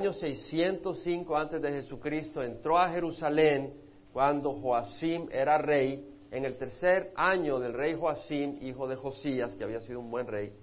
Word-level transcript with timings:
año 0.00 0.14
605 0.14 1.36
antes 1.36 1.60
de 1.60 1.72
Jesucristo 1.72 2.42
entró 2.42 2.78
a 2.78 2.88
Jerusalén 2.88 3.74
cuando 4.14 4.54
Joacim 4.54 5.28
era 5.30 5.58
rey, 5.58 6.08
en 6.30 6.46
el 6.46 6.56
tercer 6.56 7.12
año 7.16 7.58
del 7.58 7.74
rey 7.74 7.94
Joacim, 7.94 8.56
hijo 8.62 8.88
de 8.88 8.96
Josías, 8.96 9.54
que 9.54 9.62
había 9.62 9.82
sido 9.82 10.00
un 10.00 10.10
buen 10.10 10.26
rey, 10.26 10.54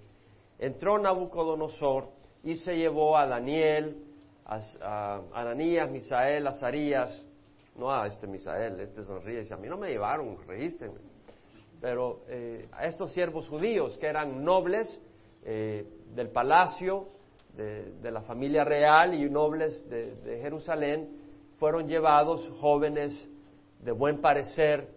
entró 0.58 0.98
Nabucodonosor 0.98 2.08
y 2.42 2.56
se 2.56 2.76
llevó 2.76 3.16
a 3.16 3.28
Daniel, 3.28 4.02
a, 4.44 5.22
Ananías, 5.32 5.88
Misael, 5.88 6.44
Azarías, 6.44 7.24
no 7.76 7.92
a 7.92 8.08
este 8.08 8.26
Misael, 8.26 8.80
este 8.80 9.04
sonríe 9.04 9.36
y 9.36 9.38
dice, 9.42 9.54
a 9.54 9.56
mí 9.56 9.68
no 9.68 9.76
me 9.76 9.88
llevaron, 9.88 10.36
regístrenme, 10.48 10.98
pero 11.80 12.22
eh, 12.26 12.68
a 12.72 12.86
estos 12.86 13.12
siervos 13.12 13.46
judíos 13.46 13.96
que 13.98 14.08
eran 14.08 14.42
nobles 14.42 15.00
eh, 15.44 15.86
del 16.12 16.30
palacio, 16.30 17.17
de, 17.58 18.10
la 18.10 18.22
familia 18.22 18.64
real 18.64 19.14
y 19.14 19.28
nobles 19.28 19.88
de, 19.90 20.38
Jerusalén, 20.40 21.08
fueron 21.58 21.88
llevados 21.88 22.48
jóvenes 22.60 23.28
de 23.80 23.90
buen 23.90 24.20
parecer, 24.20 24.88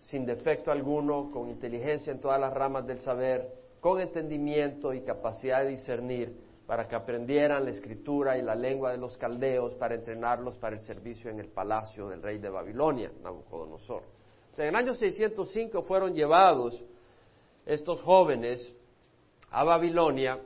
sin 0.00 0.26
defecto 0.26 0.72
alguno, 0.72 1.30
con 1.30 1.48
inteligencia 1.48 2.12
en 2.12 2.20
todas 2.20 2.40
las 2.40 2.52
ramas 2.52 2.86
del 2.86 2.98
saber, 2.98 3.48
con 3.80 4.00
entendimiento 4.00 4.92
y 4.92 5.02
capacidad 5.02 5.62
de 5.62 5.70
discernir, 5.70 6.36
para 6.66 6.88
que 6.88 6.96
aprendieran 6.96 7.64
la 7.64 7.70
escritura 7.70 8.36
y 8.36 8.42
la 8.42 8.54
lengua 8.54 8.90
de 8.90 8.98
los 8.98 9.16
caldeos, 9.16 9.74
para 9.74 9.94
entrenarlos 9.94 10.56
para 10.58 10.74
el 10.76 10.82
servicio 10.82 11.30
en 11.30 11.38
el 11.38 11.48
palacio 11.48 12.08
del 12.08 12.20
rey 12.20 12.38
de 12.38 12.50
Babilonia, 12.50 13.12
Nabucodonosor. 13.22 14.02
en 14.56 14.66
el 14.66 14.74
año 14.74 14.92
605 14.92 15.82
fueron 15.82 16.14
llevados 16.14 16.84
estos 17.64 18.00
jóvenes 18.02 18.74
a 19.50 19.64
Babilonia 19.64 20.38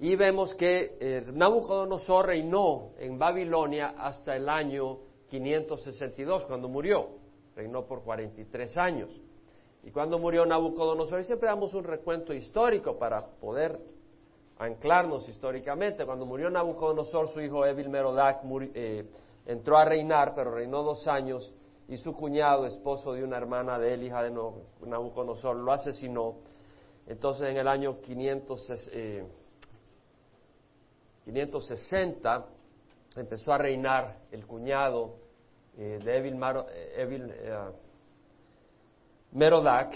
y 0.00 0.14
vemos 0.14 0.54
que 0.54 0.96
eh, 1.00 1.24
Nabucodonosor 1.32 2.26
reinó 2.26 2.90
en 2.98 3.18
Babilonia 3.18 3.94
hasta 3.98 4.36
el 4.36 4.48
año 4.48 4.98
562, 5.28 6.44
cuando 6.46 6.68
murió. 6.68 7.08
Reinó 7.56 7.84
por 7.84 8.02
43 8.02 8.78
años. 8.78 9.10
Y 9.82 9.90
cuando 9.90 10.18
murió 10.20 10.46
Nabucodonosor, 10.46 11.20
y 11.20 11.24
siempre 11.24 11.48
damos 11.48 11.74
un 11.74 11.82
recuento 11.82 12.32
histórico 12.32 12.96
para 12.96 13.26
poder 13.26 13.80
anclarnos 14.58 15.28
históricamente. 15.28 16.04
Cuando 16.04 16.26
murió 16.26 16.48
Nabucodonosor, 16.48 17.28
su 17.28 17.40
hijo 17.40 17.66
Evil 17.66 17.88
Merodach 17.88 18.42
eh, 18.74 19.04
entró 19.46 19.78
a 19.78 19.84
reinar, 19.84 20.32
pero 20.36 20.52
reinó 20.52 20.84
dos 20.84 21.08
años, 21.08 21.52
y 21.88 21.96
su 21.96 22.12
cuñado, 22.12 22.66
esposo 22.66 23.14
de 23.14 23.24
una 23.24 23.36
hermana 23.36 23.78
de 23.80 23.94
él, 23.94 24.04
hija 24.04 24.22
de 24.22 24.30
Nabucodonosor, 24.30 25.56
lo 25.56 25.72
asesinó. 25.72 26.36
Entonces, 27.06 27.48
en 27.48 27.56
el 27.56 27.66
año 27.66 28.00
500, 28.00 28.70
560 31.28 32.46
empezó 33.16 33.52
a 33.52 33.58
reinar 33.58 34.16
el 34.32 34.46
cuñado 34.46 35.16
eh, 35.76 35.98
de 36.02 36.16
Evil, 36.16 36.42
eh, 36.42 37.36
eh, 37.44 37.58
Merodac 39.32 39.94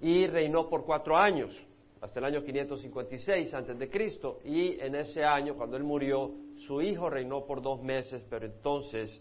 y 0.00 0.26
reinó 0.26 0.68
por 0.68 0.86
cuatro 0.86 1.16
años, 1.16 1.54
hasta 2.00 2.20
el 2.20 2.24
año 2.24 2.42
556 2.42 3.52
antes 3.52 3.78
de 3.78 3.90
Cristo. 3.90 4.40
Y 4.44 4.80
en 4.80 4.94
ese 4.94 5.24
año, 5.24 5.56
cuando 5.56 5.76
él 5.76 5.84
murió, 5.84 6.32
su 6.66 6.80
hijo 6.80 7.10
reinó 7.10 7.44
por 7.44 7.60
dos 7.60 7.82
meses, 7.82 8.24
pero 8.30 8.46
entonces 8.46 9.20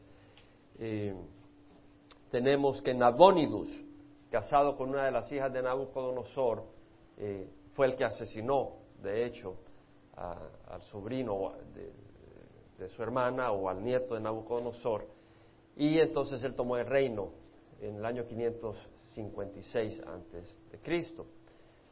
tenemos 2.30 2.81
que 2.81 2.94
Nabonidus, 2.94 3.69
casado 4.30 4.75
con 4.75 4.89
una 4.89 5.06
de 5.06 5.11
las 5.11 5.31
hijas 5.31 5.52
de 5.53 5.61
Nabucodonosor, 5.61 6.66
fue 7.73 7.88
el 7.88 7.95
que 7.95 8.03
asesinó, 8.03 8.73
de 9.02 9.25
hecho, 9.25 9.56
al 10.17 10.81
sobrino 10.83 11.53
de, 12.77 12.89
su 12.89 13.02
hermana 13.02 13.52
o 13.52 13.69
al 13.69 13.83
nieto 13.83 14.16
de 14.16 14.22
Nabucodonosor, 14.22 15.07
y 15.75 15.99
entonces 15.99 16.44
él 16.44 16.53
tomó 16.55 16.77
el 16.77 16.85
reino 16.85 17.31
en 17.81 17.95
el 17.95 18.05
año 18.05 18.25
556 18.25 20.02
antes 20.05 20.55
de 20.72 20.80
Cristo. 20.80 21.25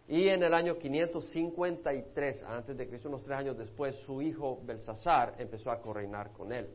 Y 0.08 0.28
en 0.28 0.44
el 0.44 0.54
año 0.54 0.78
553 0.78 2.44
antes 2.44 2.78
de 2.78 2.88
Cristo, 2.88 3.08
unos 3.08 3.24
tres 3.24 3.38
años 3.38 3.58
después, 3.58 3.96
su 4.06 4.22
hijo 4.22 4.60
Belsasar 4.64 5.36
empezó 5.40 5.72
a 5.72 5.82
correinar 5.82 6.32
con 6.32 6.52
él. 6.52 6.70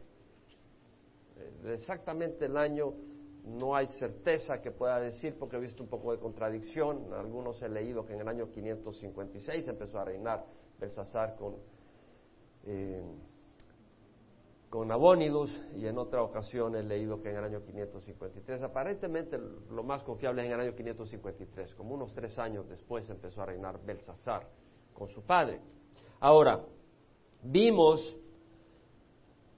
Eh, 1.36 1.72
exactamente 1.74 2.46
el 2.46 2.56
año 2.56 2.94
no 3.44 3.74
hay 3.74 3.86
certeza 3.86 4.60
que 4.60 4.70
pueda 4.70 5.00
decir 5.00 5.36
porque 5.38 5.56
he 5.56 5.60
visto 5.60 5.82
un 5.82 5.88
poco 5.88 6.12
de 6.12 6.18
contradicción. 6.18 7.12
Algunos 7.14 7.60
he 7.62 7.68
leído 7.68 8.04
que 8.04 8.14
en 8.14 8.20
el 8.20 8.28
año 8.28 8.50
556 8.50 9.68
empezó 9.68 9.98
a 9.98 10.04
reinar 10.04 10.44
Belsasar 10.78 11.36
con, 11.36 11.56
eh, 12.66 13.02
con 14.68 14.90
Abónidos 14.92 15.50
y 15.76 15.86
en 15.86 15.98
otra 15.98 16.22
ocasión 16.22 16.76
he 16.76 16.82
leído 16.82 17.20
que 17.22 17.30
en 17.30 17.36
el 17.36 17.44
año 17.44 17.64
553. 17.64 18.62
Aparentemente 18.62 19.38
lo 19.70 19.82
más 19.82 20.02
confiable 20.02 20.42
es 20.42 20.48
en 20.48 20.54
el 20.54 20.60
año 20.60 20.74
553, 20.74 21.74
como 21.74 21.94
unos 21.94 22.12
tres 22.12 22.38
años 22.38 22.68
después 22.68 23.08
empezó 23.08 23.42
a 23.42 23.46
reinar 23.46 23.80
Belsasar 23.84 24.46
con 24.92 25.08
su 25.08 25.22
padre. 25.22 25.60
Ahora, 26.20 26.64
vimos 27.42 28.16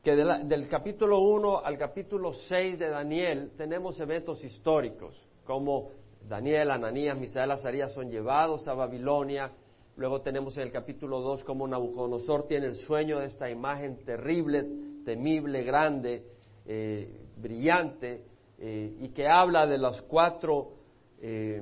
que 0.02 0.16
del 0.16 0.68
capítulo 0.68 1.20
1 1.20 1.58
al 1.58 1.76
capítulo 1.76 2.32
6 2.32 2.78
de 2.78 2.88
Daniel 2.88 3.52
tenemos 3.56 4.00
eventos 4.00 4.42
históricos, 4.42 5.14
como 5.44 5.90
Daniel, 6.26 6.70
Ananías, 6.70 7.18
Misael, 7.18 7.50
Azarías 7.50 7.92
son 7.92 8.10
llevados 8.10 8.66
a 8.68 8.74
Babilonia, 8.74 9.52
Luego 10.00 10.22
tenemos 10.22 10.56
en 10.56 10.62
el 10.62 10.72
capítulo 10.72 11.20
2 11.20 11.44
cómo 11.44 11.68
Nabucodonosor 11.68 12.46
tiene 12.46 12.68
el 12.68 12.74
sueño 12.76 13.18
de 13.18 13.26
esta 13.26 13.50
imagen 13.50 14.02
terrible, 14.04 14.64
temible, 15.04 15.62
grande, 15.62 16.24
eh, 16.64 17.20
brillante, 17.36 18.24
eh, 18.58 18.96
y 18.98 19.10
que 19.10 19.28
habla 19.28 19.66
de 19.66 19.76
los 19.76 20.00
cuatro 20.00 20.72
eh, 21.20 21.60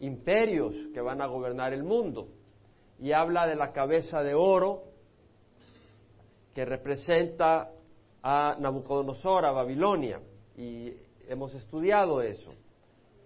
imperios 0.00 0.74
que 0.92 1.00
van 1.00 1.22
a 1.22 1.26
gobernar 1.28 1.72
el 1.72 1.82
mundo. 1.82 2.28
Y 2.98 3.12
habla 3.12 3.46
de 3.46 3.56
la 3.56 3.72
cabeza 3.72 4.22
de 4.22 4.34
oro 4.34 4.82
que 6.54 6.66
representa 6.66 7.70
a 8.30 8.56
Nabucodonosor, 8.60 9.46
a 9.46 9.52
Babilonia. 9.52 10.20
Y 10.54 10.92
hemos 11.28 11.54
estudiado 11.54 12.20
eso. 12.20 12.52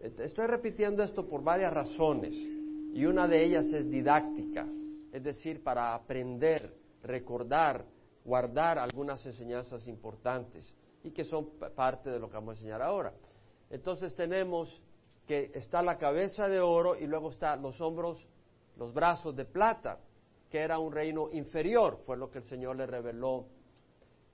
Estoy 0.01 0.47
repitiendo 0.47 1.03
esto 1.03 1.29
por 1.29 1.43
varias 1.43 1.75
razones 1.75 2.35
y 2.35 3.05
una 3.05 3.27
de 3.27 3.45
ellas 3.45 3.67
es 3.73 3.91
didáctica, 3.91 4.65
es 5.13 5.25
decir, 5.25 5.63
para 5.65 5.95
aprender, 5.95 6.73
recordar, 7.03 7.85
guardar 8.25 8.79
algunas 8.79 9.25
enseñanzas 9.27 9.89
importantes 9.89 10.73
y 11.03 11.11
que 11.11 11.25
son 11.25 11.49
parte 11.75 12.09
de 12.11 12.21
lo 12.21 12.29
que 12.29 12.35
vamos 12.35 12.51
a 12.51 12.59
enseñar 12.59 12.83
ahora. 12.83 13.13
Entonces 13.71 14.15
tenemos 14.15 14.81
que 15.27 15.51
está 15.53 15.83
la 15.83 15.99
cabeza 15.99 16.47
de 16.47 16.61
oro 16.61 16.95
y 16.97 17.09
luego 17.09 17.31
están 17.31 17.61
los 17.61 17.81
hombros, 17.81 18.25
los 18.77 18.95
brazos 18.95 19.35
de 19.35 19.47
plata, 19.47 19.99
que 20.49 20.59
era 20.59 20.79
un 20.79 20.93
reino 20.93 21.29
inferior, 21.33 21.99
fue 22.07 22.17
lo 22.17 22.31
que 22.31 22.39
el 22.39 22.45
Señor 22.45 22.77
le 22.77 22.87
reveló. 22.87 23.47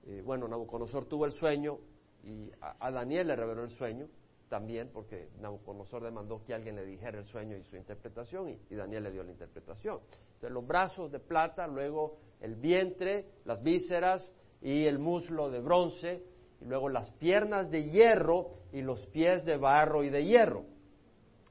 Eh, 0.09 0.23
bueno, 0.25 0.47
Nabucodonosor 0.47 1.05
tuvo 1.05 1.25
el 1.25 1.31
sueño 1.31 1.77
y 2.23 2.51
a 2.59 2.89
Daniel 2.89 3.27
le 3.27 3.35
reveló 3.35 3.63
el 3.63 3.69
sueño, 3.69 4.07
también 4.49 4.89
porque 4.91 5.29
Nabucodonosor 5.39 6.03
demandó 6.03 6.43
que 6.43 6.55
alguien 6.55 6.77
le 6.77 6.83
dijera 6.83 7.19
el 7.19 7.25
sueño 7.25 7.55
y 7.55 7.63
su 7.63 7.75
interpretación 7.75 8.49
y, 8.49 8.75
Daniel 8.75 9.03
le 9.03 9.11
dio 9.11 9.21
la 9.21 9.31
interpretación. 9.31 9.99
Entonces 10.33 10.51
los 10.51 10.65
brazos 10.65 11.11
de 11.11 11.19
plata, 11.19 11.67
luego 11.67 12.17
el 12.41 12.55
vientre, 12.55 13.27
las 13.45 13.61
vísceras 13.61 14.33
y 14.63 14.85
el 14.85 14.97
muslo 14.97 15.51
de 15.51 15.59
bronce 15.59 16.23
y 16.59 16.65
luego 16.65 16.89
las 16.89 17.11
piernas 17.11 17.69
de 17.69 17.83
hierro 17.83 18.47
y 18.73 18.81
los 18.81 19.05
pies 19.07 19.45
de 19.45 19.57
barro 19.57 20.03
y 20.03 20.09
de 20.09 20.25
hierro. 20.25 20.65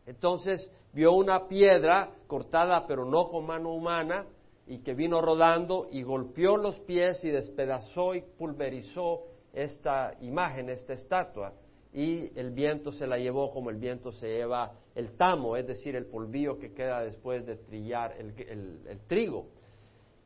Entonces 0.05 0.69
vio 0.93 1.13
una 1.13 1.47
piedra 1.47 2.13
cortada 2.27 2.89
pero 2.89 3.05
no 3.05 3.29
con 3.29 3.47
mano 3.47 3.73
humana 3.73 4.27
y 4.69 4.79
que 4.79 4.95
vino 4.95 5.21
rodando 5.21 5.89
y 5.91 6.03
golpeó 6.03 6.57
los 6.57 6.79
pies 6.81 7.25
y 7.25 7.31
despedazó 7.31 8.15
y 8.15 8.23
pulverizó 8.23 9.25
esta 9.53 10.15
imagen, 10.21 10.69
esta 10.69 10.93
estatua 10.93 11.55
y 11.93 12.39
el 12.39 12.51
viento 12.51 12.93
se 12.93 13.07
la 13.07 13.19
llevó 13.19 13.51
como 13.51 13.71
el 13.71 13.77
viento 13.77 14.13
se 14.13 14.29
lleva 14.29 14.73
el 14.95 15.17
tamo, 15.17 15.57
es 15.57 15.67
decir, 15.67 15.97
el 15.97 16.07
polvillo 16.07 16.59
que 16.59 16.73
queda 16.73 17.03
después 17.03 17.47
de 17.47 17.57
trillar 17.57 18.15
el, 18.19 19.01
trigo. 19.07 19.47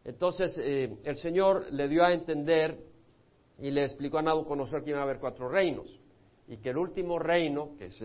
Entonces 0.05 0.59
eh, 0.59 0.97
el 1.05 1.17
Señor 1.17 1.73
le 1.73 1.89
dio 1.89 2.05
a 2.05 2.13
entender 2.13 2.79
y 3.59 3.71
le 3.71 3.85
explicó 3.85 4.19
a 4.19 4.23
Nabucodonosor 4.23 4.83
que 4.83 4.91
iba 4.91 5.01
a 5.01 5.05
haber 5.05 5.21
cuatro 5.21 5.49
reinos 5.49 6.01
y 6.49 6.57
que 6.57 6.71
el 6.71 6.79
último 6.79 7.19
reino, 7.19 7.77
que 7.79 7.87
es 7.87 8.03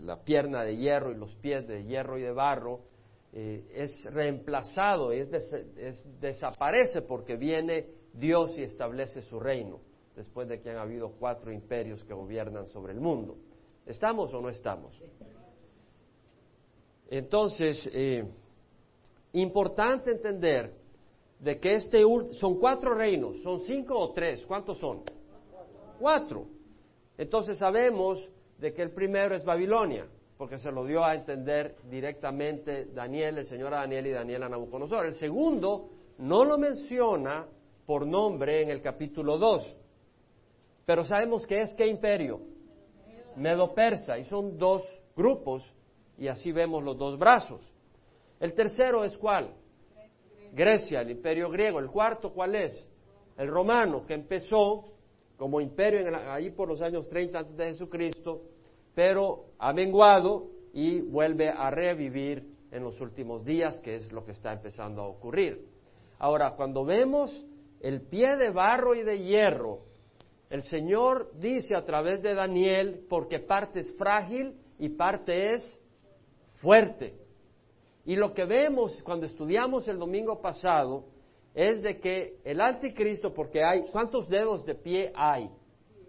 la, 0.00 0.24
pierna 0.24 0.64
de 0.64 0.76
hierro 0.76 1.12
y 1.12 1.16
los 1.16 1.34
pies 1.36 1.68
de 1.68 1.84
hierro 1.84 2.18
y 2.18 2.22
de 2.22 2.32
barro, 2.32 2.80
eh, 3.36 3.64
es 3.74 4.04
reemplazado, 4.12 5.10
es 5.10 5.28
desaparece 6.20 7.02
porque 7.02 7.34
viene 7.34 7.88
Dios 8.12 8.56
y 8.56 8.62
establece 8.62 9.22
su 9.22 9.40
reino 9.40 9.80
después 10.14 10.48
de 10.48 10.60
que 10.60 10.70
han 10.70 10.78
habido 10.78 11.10
cuatro 11.18 11.52
imperios 11.52 12.04
que 12.04 12.14
gobiernan 12.14 12.66
sobre 12.66 12.92
el 12.92 13.00
mundo. 13.00 13.36
¿Estamos 13.84 14.32
o 14.32 14.40
no 14.40 14.48
estamos? 14.48 14.96
Entonces, 17.10 17.88
eh, 17.92 18.24
importante 19.32 20.12
entender 20.12 20.72
de 21.40 21.58
que 21.58 21.74
este 21.74 22.02
son 22.34 22.60
cuatro 22.60 22.94
reinos, 22.94 23.42
son 23.42 23.62
cinco 23.62 23.98
o 23.98 24.12
tres, 24.12 24.46
¿cuántos 24.46 24.78
son? 24.78 25.02
Cuatro. 25.98 26.46
Entonces 27.18 27.58
sabemos 27.58 28.30
de 28.58 28.72
que 28.72 28.82
el 28.82 28.92
primero 28.92 29.34
es 29.34 29.44
Babilonia, 29.44 30.06
porque 30.36 30.58
se 30.58 30.72
lo 30.72 30.84
dio 30.84 31.04
a 31.04 31.14
entender 31.14 31.76
directamente 31.88 32.86
Daniel, 32.86 33.38
el 33.38 33.46
señor 33.46 33.70
Daniel 33.70 34.06
y 34.06 34.10
Daniel 34.10 34.42
a 34.42 34.48
Nabucodonosor. 34.48 35.06
El 35.06 35.14
segundo 35.14 35.90
no 36.18 36.44
lo 36.44 36.58
menciona 36.58 37.46
por 37.86 38.06
nombre 38.06 38.62
en 38.62 38.70
el 38.70 38.80
capítulo 38.80 39.38
2, 39.38 39.76
pero 40.86 41.04
sabemos 41.04 41.46
que 41.46 41.60
es 41.60 41.74
qué 41.74 41.86
imperio? 41.86 42.40
Medo-Persa, 43.36 44.18
y 44.18 44.24
son 44.24 44.58
dos 44.58 44.82
grupos, 45.16 45.68
y 46.18 46.28
así 46.28 46.52
vemos 46.52 46.82
los 46.82 46.96
dos 46.96 47.18
brazos. 47.18 47.60
El 48.40 48.54
tercero 48.54 49.04
es 49.04 49.16
cuál? 49.16 49.54
Grecia, 50.52 51.00
el 51.00 51.10
imperio 51.10 51.50
griego. 51.50 51.80
El 51.80 51.90
cuarto, 51.90 52.32
¿cuál 52.32 52.54
es? 52.54 52.88
El 53.36 53.48
romano, 53.48 54.06
que 54.06 54.14
empezó 54.14 54.84
como 55.36 55.60
imperio 55.60 56.16
ahí 56.30 56.50
por 56.50 56.68
los 56.68 56.80
años 56.80 57.08
30 57.08 57.38
antes 57.38 57.56
de 57.56 57.66
Jesucristo, 57.66 58.42
pero 58.94 59.46
ha 59.58 59.72
menguado 59.72 60.50
y 60.72 61.00
vuelve 61.00 61.48
a 61.48 61.70
revivir 61.70 62.54
en 62.70 62.82
los 62.82 63.00
últimos 63.00 63.44
días, 63.44 63.80
que 63.80 63.96
es 63.96 64.12
lo 64.12 64.24
que 64.24 64.32
está 64.32 64.52
empezando 64.52 65.02
a 65.02 65.08
ocurrir. 65.08 65.66
Ahora, 66.18 66.54
cuando 66.56 66.84
vemos 66.84 67.44
el 67.80 68.02
pie 68.02 68.36
de 68.36 68.50
barro 68.50 68.94
y 68.94 69.02
de 69.02 69.18
hierro, 69.22 69.80
el 70.50 70.62
Señor 70.62 71.32
dice 71.38 71.76
a 71.76 71.84
través 71.84 72.22
de 72.22 72.34
Daniel, 72.34 73.06
porque 73.08 73.40
parte 73.40 73.80
es 73.80 73.94
frágil 73.96 74.56
y 74.78 74.88
parte 74.90 75.54
es 75.54 75.80
fuerte. 76.56 77.14
Y 78.04 78.16
lo 78.16 78.34
que 78.34 78.44
vemos 78.44 79.02
cuando 79.02 79.26
estudiamos 79.26 79.88
el 79.88 79.98
domingo 79.98 80.40
pasado 80.40 81.06
es 81.54 81.82
de 81.82 82.00
que 82.00 82.38
el 82.44 82.60
anticristo, 82.60 83.32
porque 83.32 83.62
hay, 83.62 83.86
¿cuántos 83.92 84.28
dedos 84.28 84.64
de 84.66 84.74
pie 84.74 85.12
hay? 85.14 85.50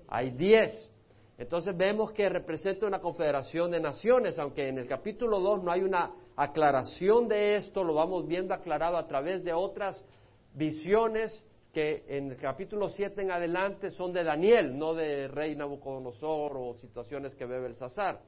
Hay 0.08 0.32
diez. 0.32 0.92
Entonces 1.38 1.76
vemos 1.76 2.12
que 2.12 2.30
representa 2.30 2.88
una 2.88 3.00
confederación 3.00 3.72
de 3.72 3.82
naciones, 3.82 4.40
aunque 4.40 4.70
en 4.70 4.78
el 4.78 4.88
capítulo 4.88 5.40
2 5.40 5.64
no 5.64 5.72
hay 5.72 5.82
una 5.82 6.12
aclaración 6.36 7.28
de 7.28 7.56
esto, 7.56 7.84
lo 7.84 7.94
vamos 7.94 8.26
viendo 8.26 8.54
aclarado 8.54 8.98
a 8.98 9.06
través 9.06 9.44
de 9.44 9.54
otras 9.54 10.04
visiones 10.54 11.46
que 11.74 12.06
en 12.08 12.32
el 12.32 12.38
capítulo 12.38 12.88
7 12.88 13.22
en 13.22 13.32
adelante 13.32 13.90
son 13.90 14.14
de 14.14 14.24
Daniel, 14.24 14.78
no 14.78 14.94
de 14.94 15.28
rey 15.28 15.58
Nabucodonosor 15.58 16.56
o 16.56 16.74
situaciones 16.76 17.36
que 17.36 17.46
ve 17.46 17.60
Belsasar. 17.60 18.22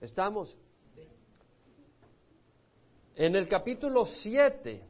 ¿Estamos? 0.00 0.56
En 3.16 3.34
el 3.34 3.48
capítulo 3.48 4.04
7, 4.04 4.80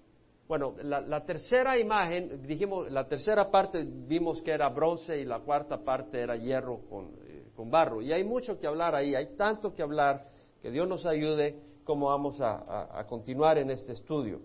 bueno, 0.48 0.76
la, 0.80 1.24
tercera 1.24 1.76
imagen, 1.76 2.46
dijimos, 2.46 2.90
la 2.92 3.08
tercera 3.08 3.50
parte 3.50 3.84
vimos 3.84 4.40
que 4.42 4.52
era 4.52 4.68
bronce 4.68 5.18
y 5.18 5.24
la 5.24 5.40
cuarta 5.40 5.78
parte 5.78 6.20
era 6.20 6.36
hierro 6.36 6.82
con, 6.88 7.16
eh, 7.24 7.44
barro. 7.56 8.00
Y 8.00 8.12
hay 8.12 8.22
mucho 8.22 8.58
que 8.58 8.66
hablar 8.66 8.94
ahí, 8.94 9.16
hay 9.16 9.34
tanto 9.34 9.74
que 9.74 9.82
hablar, 9.82 10.28
que 10.62 10.70
Dios 10.70 10.86
nos 10.86 11.04
ayude 11.04 11.58
como 11.82 12.06
vamos 12.06 12.40
a, 12.40 12.98
a 12.98 13.06
continuar 13.06 13.58
en 13.58 13.70
este 13.70 13.92
estudio. 13.92 14.40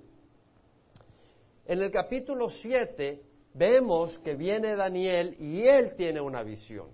En 1.65 1.81
el 1.81 1.91
capítulo 1.91 2.49
7 2.49 3.21
vemos 3.53 4.17
que 4.19 4.33
viene 4.33 4.75
Daniel 4.75 5.35
y 5.39 5.61
él 5.61 5.93
tiene 5.95 6.19
una 6.19 6.41
visión. 6.41 6.87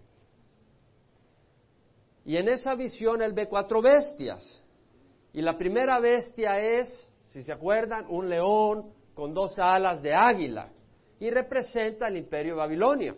Y 2.26 2.36
en 2.36 2.50
esa 2.50 2.76
visión 2.76 3.22
él 3.22 3.32
ve 3.32 3.48
cuatro 3.48 3.82
bestias. 3.82 4.62
Y 5.32 5.42
la 5.42 5.58
primera 5.58 5.98
bestia 6.00 6.60
es, 6.60 7.10
si 7.28 7.42
se 7.42 7.54
acuerdan, 7.54 8.06
un 8.10 8.28
león 8.28 8.97
con 9.18 9.34
dos 9.34 9.58
alas 9.58 10.04
de 10.04 10.14
águila 10.14 10.70
y 11.20 11.32
representa 11.32 12.08
el 12.08 12.18
imperio 12.18 12.54
de 12.54 12.60
Babilonia, 12.60 13.16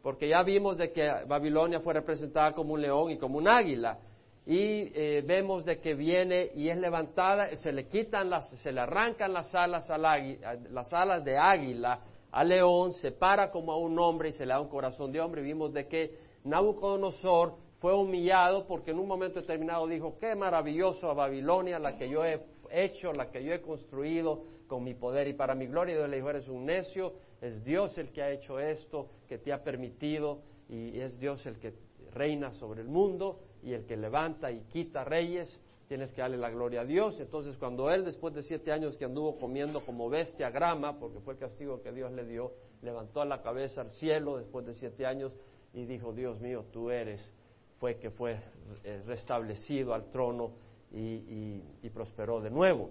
porque 0.00 0.28
ya 0.28 0.40
vimos 0.44 0.76
de 0.76 0.92
que 0.92 1.10
Babilonia 1.26 1.80
fue 1.80 1.94
representada 1.94 2.52
como 2.52 2.74
un 2.74 2.80
león 2.80 3.10
y 3.10 3.18
como 3.18 3.38
un 3.38 3.48
águila 3.48 3.98
y 4.46 4.92
eh, 4.94 5.24
vemos 5.26 5.64
de 5.64 5.80
que 5.80 5.94
viene 5.94 6.52
y 6.54 6.68
es 6.68 6.78
levantada, 6.78 7.52
se 7.56 7.72
le 7.72 7.88
quitan 7.88 8.30
las, 8.30 8.48
se 8.50 8.70
le 8.70 8.80
arrancan 8.82 9.32
las 9.32 9.52
alas 9.52 9.90
al 9.90 10.04
águila, 10.04 10.54
las 10.70 10.92
alas 10.92 11.24
de 11.24 11.36
águila 11.36 11.98
al 12.30 12.48
león, 12.48 12.92
se 12.92 13.10
para 13.10 13.50
como 13.50 13.72
a 13.72 13.78
un 13.78 13.98
hombre 13.98 14.28
y 14.28 14.32
se 14.32 14.46
le 14.46 14.52
da 14.52 14.60
un 14.60 14.68
corazón 14.68 15.10
de 15.10 15.20
hombre. 15.20 15.42
Vimos 15.42 15.72
de 15.72 15.88
que 15.88 16.18
Nabucodonosor 16.44 17.56
fue 17.80 17.96
humillado 17.96 18.64
porque 18.68 18.92
en 18.92 19.00
un 19.00 19.08
momento 19.08 19.40
determinado 19.40 19.88
dijo, 19.88 20.18
qué 20.20 20.36
maravilloso 20.36 21.10
a 21.10 21.14
Babilonia, 21.14 21.80
la 21.80 21.96
que 21.96 22.08
yo 22.08 22.24
he 22.24 22.40
hecho, 22.70 23.12
la 23.12 23.28
que 23.32 23.42
yo 23.42 23.52
he 23.52 23.60
construido 23.60 24.54
con 24.66 24.84
mi 24.84 24.94
poder 24.94 25.28
y 25.28 25.32
para 25.32 25.54
mi 25.54 25.66
gloria. 25.66 25.94
Y 25.94 25.98
Dios 25.98 26.10
le 26.10 26.16
dijo, 26.16 26.30
eres 26.30 26.48
un 26.48 26.66
necio, 26.66 27.14
es 27.40 27.64
Dios 27.64 27.96
el 27.98 28.10
que 28.10 28.22
ha 28.22 28.30
hecho 28.30 28.58
esto, 28.58 29.08
que 29.28 29.38
te 29.38 29.52
ha 29.52 29.62
permitido, 29.62 30.40
y 30.68 30.98
es 31.00 31.18
Dios 31.18 31.44
el 31.46 31.58
que 31.58 31.74
reina 32.12 32.52
sobre 32.52 32.82
el 32.82 32.88
mundo 32.88 33.40
y 33.62 33.72
el 33.72 33.84
que 33.84 33.96
levanta 33.96 34.50
y 34.50 34.60
quita 34.72 35.04
reyes. 35.04 35.60
Tienes 35.88 36.12
que 36.12 36.20
darle 36.20 36.36
la 36.36 36.50
gloria 36.50 36.80
a 36.80 36.84
Dios. 36.84 37.20
Entonces, 37.20 37.56
cuando 37.56 37.90
él, 37.92 38.04
después 38.04 38.34
de 38.34 38.42
siete 38.42 38.72
años 38.72 38.96
que 38.96 39.04
anduvo 39.04 39.38
comiendo 39.38 39.84
como 39.84 40.08
bestia 40.08 40.50
grama, 40.50 40.98
porque 40.98 41.20
fue 41.20 41.34
el 41.34 41.40
castigo 41.40 41.80
que 41.80 41.92
Dios 41.92 42.10
le 42.12 42.24
dio, 42.24 42.52
levantó 42.82 43.24
la 43.24 43.40
cabeza 43.40 43.82
al 43.82 43.92
cielo 43.92 44.38
después 44.38 44.66
de 44.66 44.74
siete 44.74 45.06
años 45.06 45.36
y 45.72 45.84
dijo, 45.84 46.12
Dios 46.12 46.40
mío, 46.40 46.64
tú 46.72 46.90
eres 46.90 47.32
fue 47.78 47.96
que 47.98 48.10
fue 48.10 48.38
eh, 48.84 49.02
restablecido 49.06 49.94
al 49.94 50.10
trono 50.10 50.52
y, 50.92 51.60
prosperó 51.92 52.40
de 52.40 52.50
nuevo. 52.50 52.90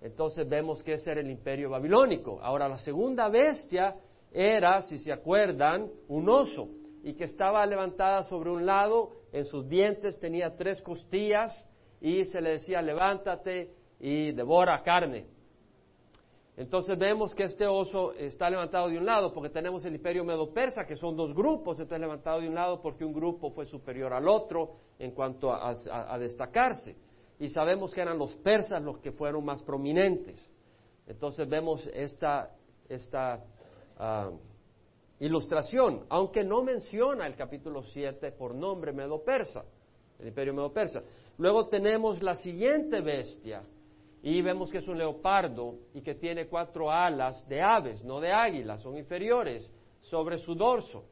Entonces 0.00 0.48
vemos 0.48 0.82
que 0.82 0.94
ese 0.94 1.12
era 1.12 1.20
el 1.20 1.30
imperio 1.30 1.70
babilónico. 1.70 2.38
Ahora 2.42 2.68
la 2.68 2.78
segunda 2.78 3.28
bestia 3.28 3.96
era, 4.32 4.82
si 4.82 4.98
se 4.98 5.12
acuerdan, 5.12 5.90
un 6.08 6.28
oso 6.28 6.68
y 7.02 7.14
que 7.14 7.24
estaba 7.24 7.64
levantada 7.64 8.22
sobre 8.22 8.50
un 8.50 8.66
lado, 8.66 9.12
en 9.32 9.44
sus 9.44 9.68
dientes 9.68 10.18
tenía 10.18 10.56
tres 10.56 10.82
costillas 10.82 11.52
y 12.00 12.24
se 12.24 12.40
le 12.40 12.50
decía 12.50 12.82
levántate 12.82 13.70
y 14.00 14.32
devora 14.32 14.82
carne. 14.82 15.26
Entonces 16.56 16.98
vemos 16.98 17.34
que 17.34 17.44
este 17.44 17.66
oso 17.66 18.12
está 18.14 18.48
levantado 18.48 18.88
de 18.88 18.96
un 18.96 19.04
lado 19.04 19.32
porque 19.32 19.50
tenemos 19.50 19.84
el 19.84 19.94
imperio 19.94 20.24
medo-persa, 20.24 20.86
que 20.86 20.96
son 20.96 21.14
dos 21.14 21.34
grupos, 21.34 21.78
entonces 21.78 22.00
levantado 22.00 22.40
de 22.40 22.48
un 22.48 22.54
lado 22.54 22.80
porque 22.80 23.04
un 23.04 23.12
grupo 23.12 23.50
fue 23.50 23.66
superior 23.66 24.14
al 24.14 24.26
otro 24.26 24.76
en 24.98 25.10
cuanto 25.10 25.52
a, 25.52 26.18
destacarse. 26.18 26.96
Y 27.38 27.48
sabemos 27.48 27.92
que 27.94 28.00
eran 28.00 28.18
los 28.18 28.34
persas 28.36 28.82
los 28.82 28.98
que 28.98 29.12
fueron 29.12 29.44
más 29.44 29.62
prominentes. 29.62 30.44
Entonces 31.06 31.48
vemos 31.48 31.86
esta, 31.92 32.50
esta 32.88 33.44
ah, 33.98 34.30
ilustración, 35.20 36.04
aunque 36.08 36.42
no 36.42 36.62
menciona 36.62 37.26
el 37.26 37.36
capítulo 37.36 37.82
7 37.82 38.32
por 38.32 38.54
nombre 38.54 38.92
medo-persa, 38.92 39.64
el 40.18 40.28
imperio 40.28 40.54
medo-persa. 40.54 41.02
Luego 41.38 41.68
tenemos 41.68 42.22
la 42.22 42.34
siguiente 42.34 43.00
bestia, 43.00 43.62
y 44.28 44.42
vemos 44.42 44.72
que 44.72 44.78
es 44.78 44.88
un 44.88 44.98
leopardo 44.98 45.76
y 45.94 46.00
que 46.00 46.16
tiene 46.16 46.48
cuatro 46.48 46.90
alas 46.90 47.48
de 47.48 47.62
aves, 47.62 48.02
no 48.02 48.18
de 48.18 48.32
águilas, 48.32 48.82
son 48.82 48.96
inferiores, 48.96 49.70
sobre 50.00 50.38
su 50.38 50.56
dorso. 50.56 51.04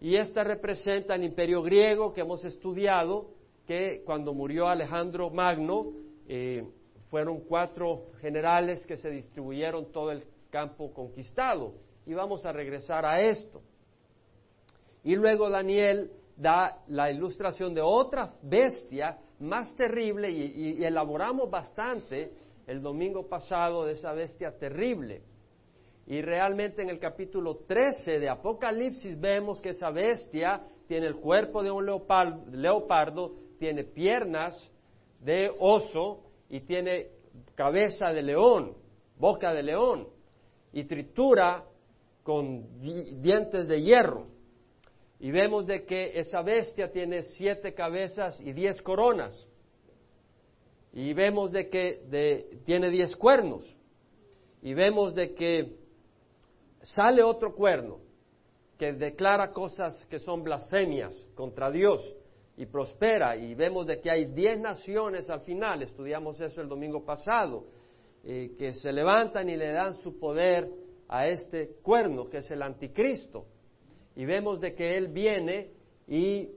Y 0.00 0.16
esta 0.16 0.42
representa 0.42 1.14
el 1.14 1.22
imperio 1.22 1.62
griego 1.62 2.12
que 2.12 2.22
hemos 2.22 2.44
estudiado, 2.44 3.30
que 3.66 4.02
cuando 4.04 4.32
murió 4.32 4.68
Alejandro 4.68 5.30
Magno, 5.30 5.92
eh, 6.28 6.64
fueron 7.10 7.40
cuatro 7.40 8.10
generales 8.20 8.86
que 8.86 8.96
se 8.96 9.10
distribuyeron 9.10 9.92
todo 9.92 10.10
el 10.10 10.24
campo 10.50 10.92
conquistado. 10.92 11.74
Y 12.06 12.14
vamos 12.14 12.44
a 12.44 12.52
regresar 12.52 13.04
a 13.04 13.20
esto. 13.20 13.62
Y 15.02 15.16
luego 15.16 15.48
Daniel 15.50 16.10
da 16.36 16.82
la 16.88 17.10
ilustración 17.10 17.74
de 17.74 17.80
otra 17.80 18.34
bestia 18.42 19.18
más 19.38 19.74
terrible 19.74 20.30
y, 20.30 20.84
elaboramos 20.84 21.50
bastante 21.50 22.32
el 22.66 22.82
domingo 22.82 23.28
pasado 23.28 23.84
de 23.84 23.92
esa 23.92 24.12
bestia 24.12 24.56
terrible. 24.58 25.22
Y 26.06 26.22
realmente 26.22 26.82
en 26.82 26.90
el 26.90 26.98
capítulo 26.98 27.58
13 27.66 28.20
de 28.20 28.28
Apocalipsis 28.28 29.18
vemos 29.20 29.60
que 29.60 29.70
esa 29.70 29.90
bestia 29.90 30.62
tiene 30.86 31.06
el 31.06 31.16
cuerpo 31.16 31.62
de 31.62 31.70
un 31.70 31.84
leopardo, 31.84 33.34
tiene 33.58 33.84
piernas 33.84 34.70
de 35.20 35.50
oso 35.58 36.22
y 36.48 36.60
tiene 36.60 37.08
cabeza 37.54 38.12
de 38.12 38.22
león, 38.22 38.76
boca 39.18 39.52
de 39.52 39.62
león 39.62 40.08
y 40.72 40.84
tritura 40.84 41.64
con 42.22 42.80
dientes 42.80 43.68
de 43.68 43.82
hierro. 43.82 44.26
Y 45.18 45.30
vemos 45.30 45.66
de 45.66 45.84
que 45.84 46.18
esa 46.18 46.42
bestia 46.42 46.92
tiene 46.92 47.22
siete 47.22 47.72
cabezas 47.72 48.38
y 48.40 48.52
diez 48.52 48.80
coronas. 48.82 49.46
Y 50.92 51.12
vemos 51.14 51.52
de 51.52 51.68
que 51.68 52.60
tiene 52.66 52.90
diez 52.90 53.16
cuernos. 53.16 53.64
Y 54.62 54.74
vemos 54.74 55.14
de 55.14 55.34
que 55.34 55.76
sale 56.82 57.22
otro 57.22 57.54
cuerno 57.54 58.00
que 58.78 58.92
declara 58.92 59.50
cosas 59.52 60.04
que 60.06 60.18
son 60.18 60.42
blasfemias 60.42 61.14
contra 61.34 61.70
Dios 61.70 62.02
y 62.56 62.66
prospera. 62.66 63.36
Y 63.36 63.54
vemos 63.54 63.86
de 63.86 64.00
que 64.00 64.10
hay 64.10 64.26
diez 64.26 64.58
naciones 64.58 65.28
al 65.30 65.40
final. 65.40 65.82
Estudiamos 65.82 66.40
eso 66.40 66.60
el 66.60 66.68
domingo 66.68 67.04
pasado. 67.04 67.66
eh, 68.28 68.56
que 68.58 68.72
se 68.74 68.92
levantan 68.92 69.48
y 69.48 69.56
le 69.56 69.70
dan 69.70 69.94
su 69.98 70.18
poder 70.18 70.68
a 71.08 71.28
este 71.28 71.76
cuerno, 71.80 72.28
que 72.28 72.38
es 72.38 72.50
el 72.50 72.60
anticristo. 72.60 73.46
Y 74.16 74.24
vemos 74.24 74.60
de 74.60 74.74
que 74.74 74.96
él 74.96 75.08
viene 75.08 75.70
y 76.08 76.48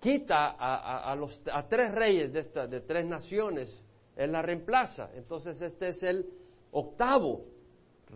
quita 0.00 0.56
a, 0.58 1.14
los, 1.14 1.42
a 1.52 1.68
tres 1.68 1.92
reyes 1.92 2.32
de, 2.32 2.40
esta, 2.40 2.66
de 2.66 2.80
tres 2.80 3.04
naciones, 3.04 3.84
él 4.16 4.32
la 4.32 4.40
reemplaza. 4.40 5.10
Entonces 5.14 5.60
este 5.60 5.88
es 5.88 6.02
el 6.02 6.26
octavo 6.72 7.44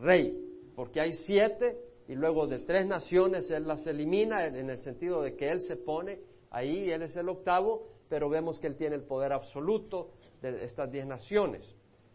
rey, 0.00 0.34
porque 0.74 1.00
hay 1.00 1.12
siete 1.12 1.76
y 2.08 2.14
luego 2.14 2.46
de 2.46 2.60
tres 2.60 2.86
naciones 2.86 3.50
él 3.50 3.66
las 3.66 3.86
elimina 3.86 4.46
en 4.46 4.70
el 4.70 4.78
sentido 4.78 5.20
de 5.22 5.34
que 5.34 5.50
él 5.50 5.60
se 5.60 5.76
pone 5.76 6.20
ahí, 6.50 6.90
él 6.90 7.02
es 7.02 7.16
el 7.16 7.28
octavo, 7.28 7.86
pero 8.08 8.28
vemos 8.28 8.58
que 8.58 8.66
él 8.66 8.76
tiene 8.76 8.96
el 8.96 9.02
poder 9.02 9.32
absoluto 9.32 10.10
de 10.40 10.64
estas 10.64 10.90
diez 10.90 11.06
naciones 11.06 11.64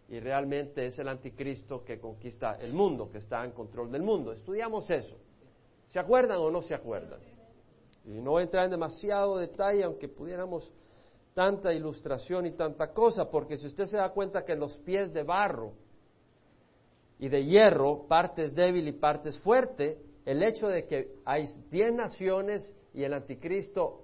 y 0.09 0.19
realmente 0.19 0.85
es 0.85 0.99
el 0.99 1.07
anticristo 1.07 1.83
que 1.83 1.99
conquista 1.99 2.55
el 2.55 2.73
mundo, 2.73 3.09
que 3.09 3.19
está 3.19 3.43
en 3.43 3.51
control 3.51 3.91
del 3.91 4.03
mundo. 4.03 4.31
Estudiamos 4.31 4.89
eso. 4.91 5.17
¿Se 5.87 5.99
acuerdan 5.99 6.39
o 6.39 6.51
no 6.51 6.61
se 6.61 6.75
acuerdan? 6.75 7.19
Y 8.05 8.21
no 8.21 8.39
entrar 8.39 8.65
en 8.65 8.71
demasiado 8.71 9.37
detalle, 9.37 9.83
aunque 9.83 10.09
pudiéramos 10.09 10.71
tanta 11.33 11.73
ilustración 11.73 12.45
y 12.45 12.51
tanta 12.51 12.93
cosa, 12.93 13.29
porque 13.29 13.57
si 13.57 13.65
usted 13.65 13.85
se 13.85 13.97
da 13.97 14.09
cuenta 14.09 14.45
que 14.45 14.55
los 14.55 14.77
pies 14.79 15.13
de 15.13 15.23
barro 15.23 15.73
y 17.17 17.29
de 17.29 17.45
hierro, 17.45 18.05
partes 18.07 18.53
débil 18.53 18.87
y 18.87 18.91
partes 18.91 19.39
fuerte, 19.39 19.99
el 20.25 20.43
hecho 20.43 20.67
de 20.67 20.85
que 20.85 21.15
hay 21.25 21.45
diez 21.71 21.93
naciones 21.93 22.75
y 22.93 23.03
el 23.03 23.13
anticristo 23.13 24.02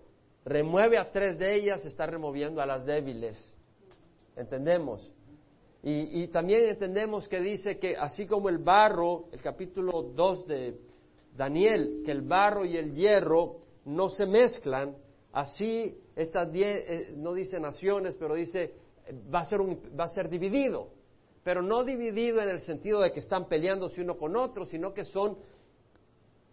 remueve 0.50 0.98
a 0.98 1.12
tres 1.12 1.38
de 1.38 1.56
ellas, 1.56 1.86
está 1.86 2.06
removiendo 2.06 2.62
a 2.62 2.66
las 2.66 2.86
débiles. 2.86 3.54
¿Entendemos? 4.36 5.14
Y, 5.82 6.28
también 6.28 6.68
entendemos 6.68 7.30
que 7.30 7.40
dice 7.40 7.80
que 7.80 7.96
así 7.96 8.26
como 8.26 8.50
el 8.50 8.58
barro, 8.58 9.28
el 9.32 9.42
capítulo 9.42 10.02
2 10.02 10.48
de 10.48 10.78
Daniel, 11.38 12.02
que 12.04 12.12
el 12.12 12.22
barro 12.22 12.66
y 12.66 12.76
el 12.76 12.94
hierro 12.94 13.62
no 13.86 14.10
se 14.10 14.26
mezclan, 14.26 14.98
así 15.32 15.98
estas 16.18 16.52
diez, 16.52 16.84
eh, 16.86 17.14
no 17.16 17.34
dice 17.34 17.62
naciones, 17.62 18.16
pero 18.20 18.36
dice 18.36 18.74
va 19.34 19.40
a, 19.40 19.46
ser 19.46 19.62
va 19.62 20.04
a 20.04 20.10
ser 20.10 20.28
dividido, 20.28 20.90
pero 21.44 21.62
no 21.62 21.86
dividido 21.86 22.42
en 22.42 22.50
el 22.50 22.60
sentido 22.60 23.00
de 23.00 23.14
que 23.14 23.22
están 23.22 23.48
peleándose 23.48 24.02
uno 24.02 24.18
con 24.18 24.36
otro, 24.36 24.66
sino 24.66 24.94
que 24.94 25.06
son 25.06 25.38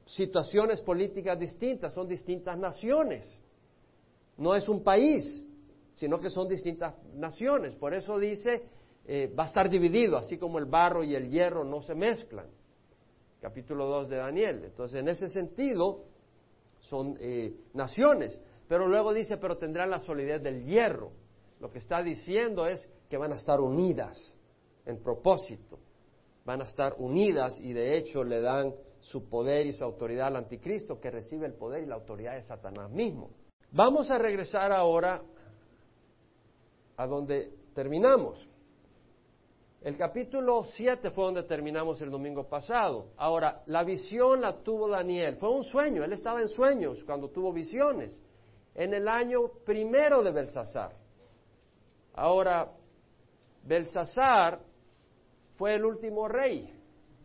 situaciones 0.04 0.80
políticas 0.82 1.36
distintas, 1.36 1.92
son 1.92 2.06
distintas 2.06 2.56
naciones. 2.56 3.42
No 4.36 4.54
es 4.54 4.68
un 4.68 4.82
país, 4.82 5.46
sino 5.94 6.20
que 6.20 6.30
son 6.30 6.48
distintas 6.48 6.94
naciones. 7.14 7.74
Por 7.74 7.94
eso 7.94 8.18
dice 8.18 8.64
eh, 9.08 9.32
va 9.38 9.44
a 9.44 9.46
estar 9.46 9.70
dividido, 9.70 10.16
así 10.16 10.36
como 10.36 10.58
el 10.58 10.64
barro 10.64 11.04
y 11.04 11.14
el 11.14 11.30
hierro 11.30 11.64
no 11.64 11.80
se 11.80 11.94
mezclan. 11.94 12.46
Capítulo 13.40 13.86
2 13.86 14.08
de 14.08 14.16
Daniel. 14.16 14.64
Entonces, 14.64 14.98
en 14.98 15.08
ese 15.08 15.28
sentido, 15.28 16.04
son 16.80 17.16
eh, 17.20 17.54
naciones. 17.72 18.40
Pero 18.66 18.88
luego 18.88 19.14
dice, 19.14 19.36
pero 19.36 19.58
tendrán 19.58 19.90
la 19.90 20.00
solidez 20.00 20.42
del 20.42 20.64
hierro. 20.64 21.12
Lo 21.60 21.70
que 21.70 21.78
está 21.78 22.02
diciendo 22.02 22.66
es 22.66 22.88
que 23.08 23.16
van 23.16 23.32
a 23.32 23.36
estar 23.36 23.60
unidas 23.60 24.36
en 24.84 24.98
propósito. 24.98 25.78
Van 26.44 26.60
a 26.60 26.64
estar 26.64 26.96
unidas 26.98 27.60
y 27.60 27.72
de 27.72 27.96
hecho 27.96 28.24
le 28.24 28.40
dan 28.40 28.74
su 28.98 29.28
poder 29.28 29.66
y 29.66 29.72
su 29.72 29.84
autoridad 29.84 30.28
al 30.28 30.36
anticristo 30.36 31.00
que 31.00 31.12
recibe 31.12 31.46
el 31.46 31.54
poder 31.54 31.84
y 31.84 31.86
la 31.86 31.94
autoridad 31.94 32.34
de 32.34 32.42
Satanás 32.42 32.90
mismo. 32.90 33.30
Vamos 33.76 34.10
a 34.10 34.16
regresar 34.16 34.72
ahora 34.72 35.20
a 36.96 37.06
donde 37.06 37.52
terminamos. 37.74 38.48
El 39.82 39.98
capítulo 39.98 40.64
7 40.64 41.10
fue 41.10 41.26
donde 41.26 41.42
terminamos 41.42 42.00
el 42.00 42.10
domingo 42.10 42.48
pasado. 42.48 43.08
Ahora, 43.18 43.62
la 43.66 43.84
visión 43.84 44.40
la 44.40 44.62
tuvo 44.62 44.88
Daniel. 44.88 45.36
Fue 45.36 45.50
un 45.50 45.62
sueño. 45.62 46.02
Él 46.02 46.14
estaba 46.14 46.40
en 46.40 46.48
sueños 46.48 47.04
cuando 47.04 47.28
tuvo 47.28 47.52
visiones. 47.52 48.18
En 48.74 48.94
el 48.94 49.06
año 49.06 49.40
primero 49.66 50.22
de 50.22 50.32
Belsasar. 50.32 50.96
Ahora, 52.14 52.72
Belsasar 53.62 54.58
fue 55.56 55.74
el 55.74 55.84
último 55.84 56.26
rey 56.28 56.72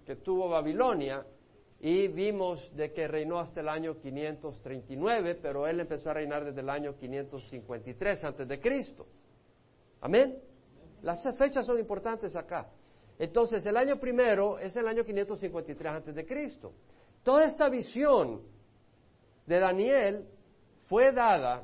que 0.06 0.18
tuvo 0.18 0.50
Babilonia 0.50 1.26
y 1.84 2.08
vimos 2.10 2.72
de 2.76 2.94
que 2.94 3.08
reinó 3.08 3.40
hasta 3.40 3.62
el 3.62 3.68
año 3.68 4.00
539, 4.00 5.40
pero 5.42 5.66
él 5.66 5.80
empezó 5.80 6.12
a 6.12 6.14
reinar 6.14 6.46
desde 6.46 6.62
el 6.62 6.70
año 6.70 6.96
553 6.96 8.24
antes 8.24 8.48
de 8.48 8.60
Cristo. 8.60 9.08
Amén. 10.00 10.38
Las 11.02 11.24
fechas 11.36 11.66
son 11.66 11.80
importantes 11.80 12.36
acá. 12.36 12.70
Entonces, 13.18 13.66
el 13.66 13.76
año 13.76 14.00
primero 14.00 14.60
es 14.60 14.76
el 14.76 14.88
año 14.88 15.04
553 15.04 15.92
antes 15.92 16.14
de 16.14 16.24
Cristo. 16.24 16.72
Toda 17.24 17.46
esta 17.46 17.68
visión 17.68 18.44
de 19.48 19.60
Daniel 19.60 20.28
fue 20.86 21.12
dada 21.12 21.64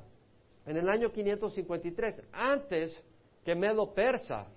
en 0.65 0.77
el 0.77 0.89
año 0.89 1.11
553, 1.11 2.23
antes 2.31 3.03
que 3.45 3.53
Medo 3.53 3.93
Persa 3.93 4.47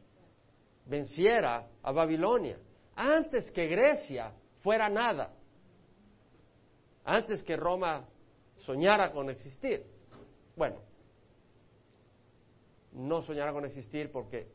venciera 0.86 1.68
a 1.82 1.92
Babilonia, 1.92 2.56
antes 2.96 3.50
que 3.50 3.66
Grecia 3.66 4.32
fuera 4.60 4.88
nada, 4.88 5.34
antes 7.10 7.42
que 7.42 7.56
Roma 7.56 8.06
soñara 8.58 9.10
con 9.10 9.30
existir. 9.30 9.84
Bueno, 10.54 10.76
no 12.92 13.20
soñara 13.22 13.52
con 13.52 13.64
existir 13.64 14.12
porque 14.12 14.46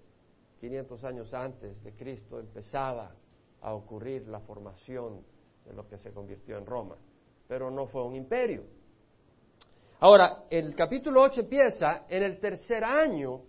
500 0.61 1.03
años 1.03 1.33
antes 1.33 1.83
de 1.83 1.93
Cristo 1.93 2.39
empezaba 2.39 3.13
a 3.61 3.73
ocurrir 3.73 4.27
la 4.29 4.39
formación 4.39 5.21
de 5.65 5.73
lo 5.73 5.85
que 5.87 5.97
se 5.97 6.13
convirtió 6.13 6.57
en 6.57 6.65
Roma, 6.65 6.95
pero 7.45 7.69
no 7.69 7.87
fue 7.87 8.05
un 8.05 8.15
imperio. 8.15 8.63
Ahora, 9.99 10.45
el 10.49 10.73
capítulo 10.75 11.23
8 11.23 11.41
empieza 11.41 12.05
en 12.07 12.23
el 12.23 12.39
tercer 12.39 12.85
año 12.85 13.41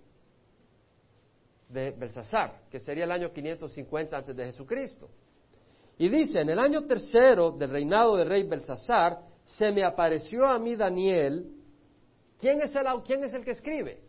de 1.68 1.92
Belsasar, 1.92 2.62
que 2.70 2.80
sería 2.80 3.04
el 3.04 3.12
año 3.12 3.32
550 3.32 4.16
antes 4.16 4.34
de 4.34 4.46
Jesucristo. 4.46 5.08
Y 5.98 6.08
dice, 6.08 6.40
en 6.40 6.50
el 6.50 6.58
año 6.58 6.84
tercero 6.84 7.52
del 7.52 7.70
reinado 7.70 8.16
del 8.16 8.28
rey 8.28 8.42
Belsasar, 8.42 9.20
se 9.44 9.70
me 9.72 9.84
apareció 9.84 10.46
a 10.46 10.58
mí 10.58 10.76
Daniel. 10.76 11.46
¿Quién 12.38 12.60
es 12.60 12.74
el, 12.76 12.86
quién 13.04 13.24
es 13.24 13.32
el 13.32 13.44
que 13.44 13.52
escribe? 13.52 14.00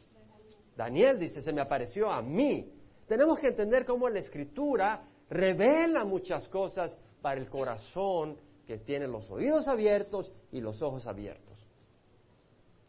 Daniel 0.75 1.17
dice, 1.17 1.41
se 1.41 1.53
me 1.53 1.61
apareció 1.61 2.11
a 2.11 2.21
mí. 2.21 2.69
Tenemos 3.07 3.39
que 3.39 3.47
entender 3.47 3.85
cómo 3.85 4.09
la 4.09 4.19
escritura 4.19 5.03
revela 5.29 6.03
muchas 6.03 6.47
cosas 6.49 6.97
para 7.21 7.39
el 7.39 7.49
corazón 7.49 8.37
que 8.65 8.79
tiene 8.79 9.07
los 9.07 9.29
oídos 9.31 9.67
abiertos 9.67 10.31
y 10.51 10.59
los 10.59 10.81
ojos 10.81 11.07
abiertos. 11.07 11.57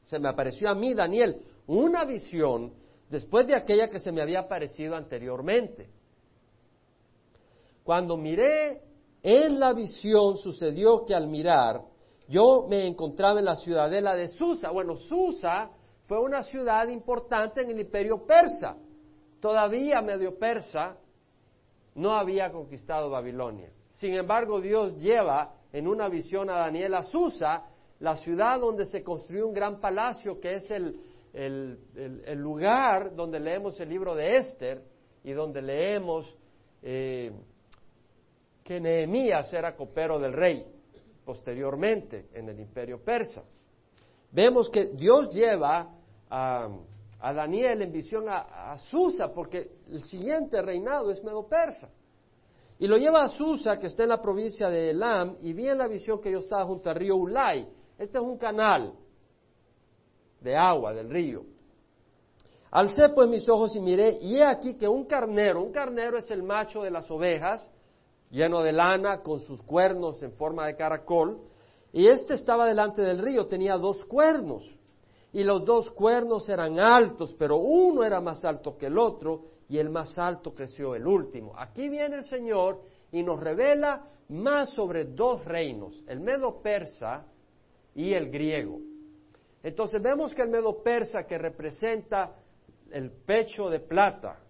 Se 0.03 0.19
me 0.19 0.29
apareció 0.29 0.69
a 0.71 0.75
mí, 0.75 0.93
Daniel, 0.93 1.41
una 1.69 2.05
visión 2.05 2.73
después 3.09 3.47
de 3.47 3.55
aquella 3.55 3.89
que 3.89 4.01
se 4.01 4.11
me 4.11 4.23
había 4.23 4.41
aparecido 4.41 4.97
anteriormente. 4.97 5.89
Cuando 7.85 8.17
miré 8.17 8.83
en 9.23 9.59
la 9.59 9.73
visión 9.73 10.37
sucedió 10.37 11.05
que 11.05 11.15
al 11.15 11.27
mirar 11.27 11.83
yo 12.29 12.67
me 12.69 12.87
encontraba 12.87 13.39
en 13.39 13.47
la 13.47 13.57
ciudadela 13.57 14.15
de 14.15 14.29
Susa. 14.29 14.71
Bueno, 14.71 14.97
Susa 14.97 15.71
fue 16.07 16.21
una 16.21 16.43
ciudad 16.43 16.87
importante 16.89 17.63
en 17.63 17.71
el 17.71 17.81
imperio 17.81 18.27
persa. 18.27 18.77
Todavía 19.41 20.03
medio 20.03 20.39
persa 20.39 20.99
no 21.95 22.13
había 22.13 22.53
conquistado 22.53 23.11
Babilonia. 23.11 23.71
Sin 23.93 24.15
embargo, 24.15 24.61
Dios 24.61 24.97
lleva 24.99 25.55
en 25.73 25.89
una 25.89 26.09
visión 26.09 26.51
a 26.51 26.59
Daniel 26.59 26.95
a 26.95 27.03
Susa, 27.03 27.65
la 28.01 28.17
ciudad 28.17 28.61
donde 28.61 28.85
se 28.85 29.03
construyó 29.03 29.49
un 29.49 29.55
gran 29.55 29.81
palacio, 29.81 30.39
que 30.39 30.55
es 30.55 30.71
el, 30.71 31.01
lugar 32.37 33.15
donde 33.15 33.41
leemos 33.41 33.81
el 33.81 33.89
libro 33.89 34.15
de 34.15 34.37
Esther 34.37 34.83
y 35.25 35.33
donde 35.33 35.63
leemos 35.63 36.37
eh, 36.83 37.33
que 38.69 38.79
Nehemías 38.79 39.51
era 39.55 39.75
copero 39.75 40.19
del 40.19 40.35
rey 40.35 40.63
posteriormente 41.25 42.29
en 42.35 42.51
el 42.51 42.61
imperio 42.61 43.03
persa. 43.03 43.43
Vemos 44.31 44.69
que 44.69 44.89
Dios 44.89 45.31
lleva 45.31 45.89
a, 46.29 46.69
Daniel 47.19 47.81
en 47.81 47.91
visión 47.91 48.27
a, 48.29 48.77
Susa, 48.77 49.33
porque 49.33 49.71
el 49.87 50.03
siguiente 50.03 50.61
reinado 50.61 51.11
es 51.11 51.25
Medo 51.25 51.49
Persa. 51.49 51.89
Y 52.79 52.87
lo 52.87 52.99
lleva 52.99 53.25
a 53.25 53.29
Susa, 53.29 53.79
que 53.79 53.87
está 53.87 54.03
en 54.03 54.11
la 54.11 54.21
provincia 54.21 54.69
de 54.69 54.91
Elam, 54.91 55.39
y 55.41 55.55
vi 55.55 55.67
en 55.67 55.79
la 55.79 55.89
visión 55.89 56.21
que 56.21 56.31
yo 56.31 56.41
estaba 56.41 56.67
junto 56.67 56.91
al 56.91 56.97
río 56.97 57.17
Ulay. 57.17 57.67
Este 57.97 58.19
es 58.19 58.23
un 58.23 58.37
canal 58.37 58.93
de 60.43 60.55
agua 60.55 60.93
del 60.93 61.09
río. 61.09 61.43
Alcé 62.71 63.09
pues 63.15 63.31
mis 63.31 63.49
ojos 63.49 63.75
y 63.75 63.81
miré, 63.81 64.19
y 64.21 64.37
he 64.37 64.45
aquí 64.45 64.75
que 64.75 64.87
un 64.87 65.07
carnero, 65.07 65.63
un 65.63 65.73
carnero 65.73 66.19
es 66.19 66.31
el 66.31 66.43
macho 66.43 66.83
de 66.83 66.91
las 66.91 67.11
ovejas, 67.11 67.71
lleno 68.31 68.63
de 68.63 68.73
lana, 68.73 69.23
con 69.23 69.41
sus 69.41 69.63
cuernos 69.63 70.23
en 70.23 70.33
forma 70.33 70.67
de 70.67 70.77
caracol, 70.77 71.41
y 71.93 72.07
este 72.07 72.35
estaba 72.35 72.67
delante 72.67 73.03
del 73.03 73.19
río, 73.19 73.47
tenía 73.47 73.77
dos 73.77 74.05
cuernos 74.05 74.79
y 75.33 75.45
los 75.45 75.65
dos 75.65 75.91
cuernos 75.91 76.49
eran 76.49 76.79
altos, 76.79 77.35
pero 77.39 77.57
uno 77.57 78.03
era 78.03 78.21
más 78.21 78.45
alto 78.45 78.77
que 78.77 78.87
el 78.87 78.99
otro, 78.99 79.45
y 79.69 79.79
el 79.79 79.91
más 79.91 80.19
alto 80.19 80.55
creció 80.55 80.95
el 80.95 81.07
último. 81.07 81.53
Aquí 81.57 81.89
viene 81.89 82.17
el 82.17 82.25
Señor 82.25 82.81
y 83.13 83.23
nos 83.23 83.39
revela 83.39 84.07
más 84.31 84.73
sobre 84.73 85.05
dos 85.05 85.45
reinos, 85.45 86.03
el 86.07 86.21
medo 86.21 86.61
persa 86.63 87.27
y 87.95 88.15
el 88.15 88.31
griego. 88.31 88.81
Entonces 89.63 90.01
vemos 90.01 90.35
que 90.35 90.43
el 90.43 90.49
medo 90.49 90.83
persa 90.83 91.25
que 91.25 91.37
representa 91.37 92.37
el 92.91 93.11
pecho 93.11 93.69
de 93.69 93.81
plata, 93.81 94.41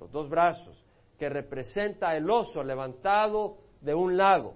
los 0.00 0.10
dos 0.10 0.28
brazos, 0.28 0.84
que 1.18 1.28
representa 1.28 2.16
el 2.16 2.30
oso 2.30 2.62
levantado 2.62 3.58
de 3.80 3.94
un 3.94 4.16
lado, 4.16 4.54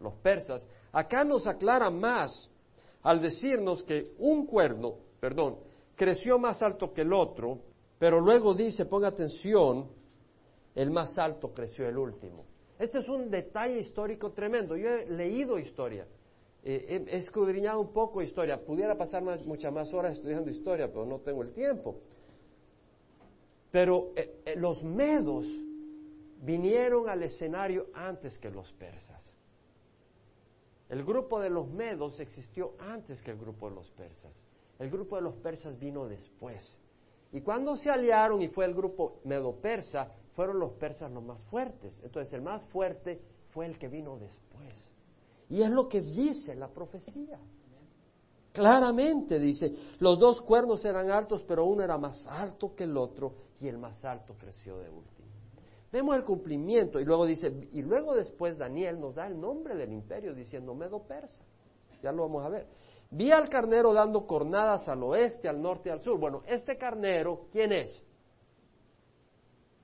los 0.00 0.14
persas, 0.16 0.68
acá 0.92 1.24
nos 1.24 1.46
aclara 1.46 1.90
más 1.90 2.50
al 3.02 3.20
decirnos 3.20 3.82
que 3.84 4.12
un 4.18 4.46
cuerno, 4.46 4.96
perdón, 5.20 5.58
creció 5.94 6.38
más 6.38 6.60
alto 6.62 6.92
que 6.92 7.02
el 7.02 7.12
otro, 7.12 7.58
pero 7.98 8.20
luego 8.20 8.54
dice, 8.54 8.86
ponga 8.86 9.08
atención, 9.08 9.88
el 10.74 10.90
más 10.90 11.16
alto 11.18 11.52
creció 11.52 11.86
el 11.88 11.96
último. 11.96 12.44
Este 12.78 12.98
es 12.98 13.08
un 13.08 13.30
detalle 13.30 13.78
histórico 13.78 14.32
tremendo. 14.32 14.76
Yo 14.76 14.88
he 14.88 15.06
leído 15.10 15.58
historia, 15.58 16.06
eh, 16.62 17.04
he 17.06 17.16
escudriñado 17.16 17.80
un 17.80 17.92
poco 17.92 18.22
historia. 18.22 18.58
Pudiera 18.64 18.96
pasar 18.96 19.22
muchas 19.22 19.72
más 19.72 19.92
horas 19.92 20.14
estudiando 20.14 20.50
historia, 20.50 20.88
pero 20.88 21.04
no 21.04 21.18
tengo 21.18 21.42
el 21.42 21.52
tiempo. 21.52 22.00
Pero 23.70 24.12
eh, 24.16 24.42
eh, 24.44 24.56
los 24.56 24.82
medos 24.82 25.46
vinieron 26.42 27.08
al 27.08 27.22
escenario 27.22 27.86
antes 27.94 28.38
que 28.38 28.50
los 28.50 28.72
persas. 28.72 29.32
El 30.88 31.04
grupo 31.04 31.38
de 31.38 31.50
los 31.50 31.68
medos 31.68 32.18
existió 32.18 32.74
antes 32.80 33.22
que 33.22 33.30
el 33.30 33.38
grupo 33.38 33.68
de 33.68 33.76
los 33.76 33.90
persas. 33.90 34.34
El 34.78 34.90
grupo 34.90 35.16
de 35.16 35.22
los 35.22 35.34
persas 35.36 35.78
vino 35.78 36.08
después. 36.08 36.80
Y 37.32 37.42
cuando 37.42 37.76
se 37.76 37.90
aliaron 37.90 38.42
y 38.42 38.48
fue 38.48 38.64
el 38.64 38.74
grupo 38.74 39.20
medo-persa, 39.24 40.10
fueron 40.34 40.58
los 40.58 40.72
persas 40.72 41.12
los 41.12 41.22
más 41.22 41.44
fuertes. 41.44 42.00
Entonces 42.02 42.32
el 42.34 42.42
más 42.42 42.64
fuerte 42.66 43.20
fue 43.50 43.66
el 43.66 43.78
que 43.78 43.88
vino 43.88 44.18
después. 44.18 44.76
Y 45.48 45.62
es 45.62 45.70
lo 45.70 45.88
que 45.88 46.00
dice 46.00 46.56
la 46.56 46.68
profecía. 46.68 47.38
Claramente 48.52 49.38
dice, 49.38 49.72
los 50.00 50.18
dos 50.18 50.42
cuernos 50.42 50.84
eran 50.84 51.10
altos, 51.10 51.44
pero 51.44 51.64
uno 51.66 51.84
era 51.84 51.96
más 51.96 52.26
alto 52.26 52.74
que 52.74 52.84
el 52.84 52.96
otro 52.96 53.34
y 53.60 53.68
el 53.68 53.78
más 53.78 54.04
alto 54.04 54.34
creció 54.36 54.78
de 54.78 54.90
último. 54.90 55.28
Vemos 55.92 56.16
el 56.16 56.24
cumplimiento 56.24 57.00
y 57.00 57.04
luego 57.04 57.26
dice, 57.26 57.48
y 57.72 57.82
luego 57.82 58.14
después 58.14 58.58
Daniel 58.58 59.00
nos 59.00 59.14
da 59.14 59.26
el 59.26 59.40
nombre 59.40 59.76
del 59.76 59.92
imperio 59.92 60.34
diciendo 60.34 60.74
Medo 60.74 61.02
Persa. 61.02 61.44
Ya 62.02 62.12
lo 62.12 62.22
vamos 62.22 62.44
a 62.44 62.48
ver. 62.48 62.66
Vi 63.10 63.30
al 63.32 63.48
carnero 63.48 63.92
dando 63.92 64.26
cornadas 64.26 64.88
al 64.88 65.02
oeste, 65.02 65.48
al 65.48 65.60
norte 65.60 65.88
y 65.88 65.92
al 65.92 66.00
sur. 66.00 66.18
Bueno, 66.18 66.42
este 66.46 66.76
carnero, 66.76 67.46
¿quién 67.50 67.72
es? 67.72 68.02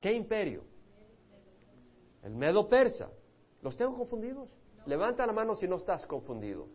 ¿Qué 0.00 0.12
imperio? 0.12 0.62
El 2.22 2.34
Medo 2.34 2.68
Persa. 2.68 3.10
¿Los 3.62 3.76
tengo 3.76 3.96
confundidos? 3.96 4.48
Levanta 4.86 5.26
la 5.26 5.32
mano 5.32 5.56
si 5.56 5.66
no 5.66 5.76
estás 5.76 6.06
confundido. 6.06 6.68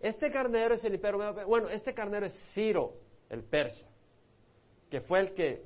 Este 0.00 0.32
carnero 0.32 0.74
es 0.74 0.84
el 0.84 0.94
imperio 0.94 1.18
Medo 1.18 1.34
Persa. 1.34 1.46
Bueno, 1.46 1.68
este 1.68 1.92
carnero 1.92 2.26
es 2.26 2.34
Ciro, 2.54 2.94
el 3.28 3.44
persa, 3.44 3.86
que 4.90 5.00
fue 5.02 5.20
el 5.20 5.34
que 5.34 5.62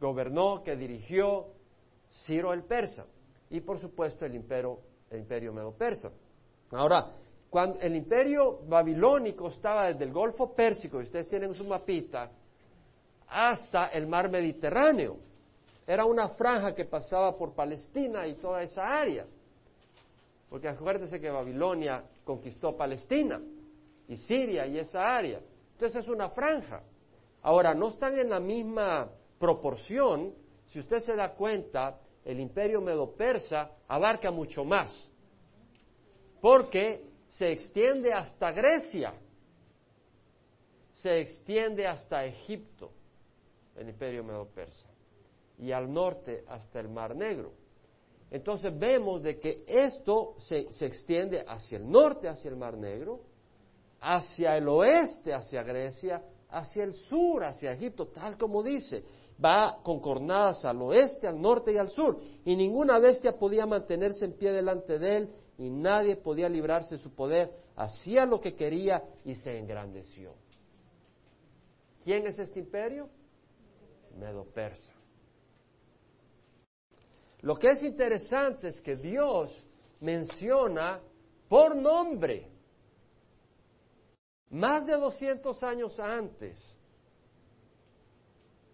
gobernó, 0.00 0.62
que 0.62 0.76
dirigió, 0.76 1.46
Ciro 2.26 2.52
el 2.52 2.64
persa 2.64 3.06
y 3.50 3.60
por 3.60 3.78
supuesto 3.78 4.24
el 4.26 4.34
imperio, 4.34 4.78
el 5.10 5.20
imperio 5.20 5.52
medo-persa. 5.52 6.10
Ahora, 6.72 7.06
cuando 7.48 7.80
el 7.80 7.96
imperio 7.96 8.60
babilónico 8.66 9.48
estaba 9.48 9.86
desde 9.86 10.04
el 10.04 10.12
Golfo 10.12 10.54
Pérsico, 10.54 11.00
y 11.00 11.04
ustedes 11.04 11.28
tienen 11.28 11.54
su 11.54 11.64
mapita, 11.64 12.30
hasta 13.28 13.86
el 13.88 14.06
mar 14.06 14.30
Mediterráneo. 14.30 15.16
Era 15.86 16.04
una 16.04 16.28
franja 16.30 16.74
que 16.74 16.84
pasaba 16.84 17.36
por 17.36 17.54
Palestina 17.54 18.26
y 18.26 18.34
toda 18.34 18.62
esa 18.62 18.82
área. 19.00 19.26
Porque 20.50 20.68
acuérdense 20.68 21.20
que 21.20 21.30
Babilonia 21.30 22.04
conquistó 22.24 22.76
Palestina 22.76 23.40
y 24.08 24.16
Siria 24.16 24.66
y 24.66 24.78
esa 24.78 25.16
área. 25.16 25.40
Entonces 25.74 26.02
es 26.02 26.08
una 26.08 26.30
franja. 26.30 26.82
Ahora, 27.42 27.74
no 27.74 27.88
están 27.88 28.18
en 28.18 28.30
la 28.30 28.40
misma 28.40 29.08
proporción 29.38 30.34
si 30.68 30.78
usted 30.78 30.98
se 30.98 31.16
da 31.16 31.34
cuenta, 31.34 31.98
el 32.24 32.40
imperio 32.40 32.80
medo-persa 32.80 33.70
abarca 33.88 34.30
mucho 34.30 34.64
más, 34.64 34.92
porque 36.42 37.06
se 37.26 37.50
extiende 37.50 38.12
hasta 38.12 38.52
Grecia, 38.52 39.14
se 40.92 41.20
extiende 41.20 41.86
hasta 41.86 42.24
Egipto, 42.26 42.92
el 43.76 43.88
imperio 43.88 44.22
medo-persa, 44.24 44.90
y 45.58 45.72
al 45.72 45.90
norte 45.90 46.44
hasta 46.46 46.80
el 46.80 46.88
Mar 46.90 47.16
Negro. 47.16 47.52
Entonces 48.30 48.78
vemos 48.78 49.22
de 49.22 49.38
que 49.38 49.64
esto 49.66 50.34
se, 50.38 50.70
se, 50.70 50.84
extiende 50.84 51.42
hacia 51.48 51.78
el 51.78 51.90
norte, 51.90 52.28
hacia 52.28 52.50
el 52.50 52.56
Mar 52.56 52.76
Negro, 52.76 53.20
hacia 54.00 54.56
el 54.56 54.68
oeste, 54.68 55.32
hacia 55.32 55.62
Grecia, 55.62 56.22
hacia 56.50 56.84
el 56.84 56.92
sur, 56.92 57.44
hacia 57.44 57.72
Egipto, 57.72 58.08
tal 58.08 58.36
como 58.36 58.62
dice 58.62 59.04
va 59.42 59.78
con 59.82 60.00
cornadas 60.00 60.64
al 60.64 60.82
oeste, 60.82 61.26
al 61.26 61.40
norte 61.40 61.72
y 61.72 61.78
al 61.78 61.88
sur, 61.88 62.18
y 62.44 62.56
ninguna 62.56 62.98
bestia 62.98 63.38
podía 63.38 63.66
mantenerse 63.66 64.24
en 64.24 64.32
pie 64.32 64.52
delante 64.52 64.98
de 64.98 65.16
él, 65.16 65.34
y 65.58 65.70
nadie 65.70 66.16
podía 66.16 66.48
librarse 66.48 66.96
de 66.96 67.02
su 67.02 67.14
poder, 67.14 67.50
hacía 67.76 68.26
lo 68.26 68.40
que 68.40 68.54
quería 68.54 69.02
y 69.24 69.34
se 69.34 69.58
engrandeció. 69.58 70.34
¿Quién 72.04 72.26
es 72.26 72.38
este 72.38 72.60
imperio? 72.60 73.08
Medo 74.18 74.44
Persa. 74.44 74.94
Lo 77.40 77.56
que 77.56 77.68
es 77.68 77.82
interesante 77.82 78.68
es 78.68 78.80
que 78.80 78.96
Dios 78.96 79.64
menciona 80.00 81.00
por 81.48 81.76
nombre, 81.76 82.48
más 84.50 84.86
de 84.86 84.94
200 84.94 85.62
años 85.62 85.98
antes, 86.00 86.58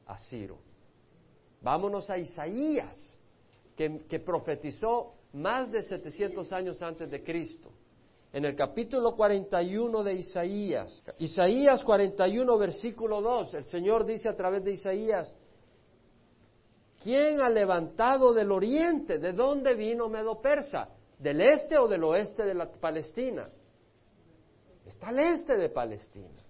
a 0.06 0.18
Ciro. 0.18 0.58
Vámonos 1.60 2.10
a 2.10 2.18
Isaías, 2.18 3.18
que, 3.76 4.20
profetizó 4.20 5.14
más 5.32 5.70
de 5.72 5.82
700 5.82 6.52
años 6.52 6.80
antes 6.82 7.10
de 7.10 7.24
Cristo. 7.24 7.72
En 8.32 8.44
el 8.44 8.54
capítulo 8.54 9.16
41 9.16 10.02
de 10.02 10.14
Isaías, 10.14 11.04
Isaías 11.18 11.82
41, 11.82 12.58
versículo 12.58 13.20
2, 13.22 13.54
el 13.54 13.64
Señor 13.64 14.04
dice 14.04 14.28
a 14.28 14.37
través 14.37 14.64
de 14.64 14.72
Isaías, 14.72 15.34
¿quién 17.02 17.40
ha 17.40 17.48
levantado 17.48 18.32
del 18.32 18.50
oriente? 18.50 19.18
¿De 19.18 19.32
dónde 19.32 19.74
vino 19.74 20.08
Medo 20.08 20.40
Persa? 20.40 20.88
¿Del 21.18 21.40
este 21.40 21.78
o 21.78 21.87
del 21.87 22.02
oeste 22.04 22.44
de 22.44 22.54
la 22.54 22.70
Palestina? 22.70 23.48
Está 24.86 25.08
al 25.08 25.18
este 25.18 25.56
de 25.56 25.70
Palestina. 25.70 26.42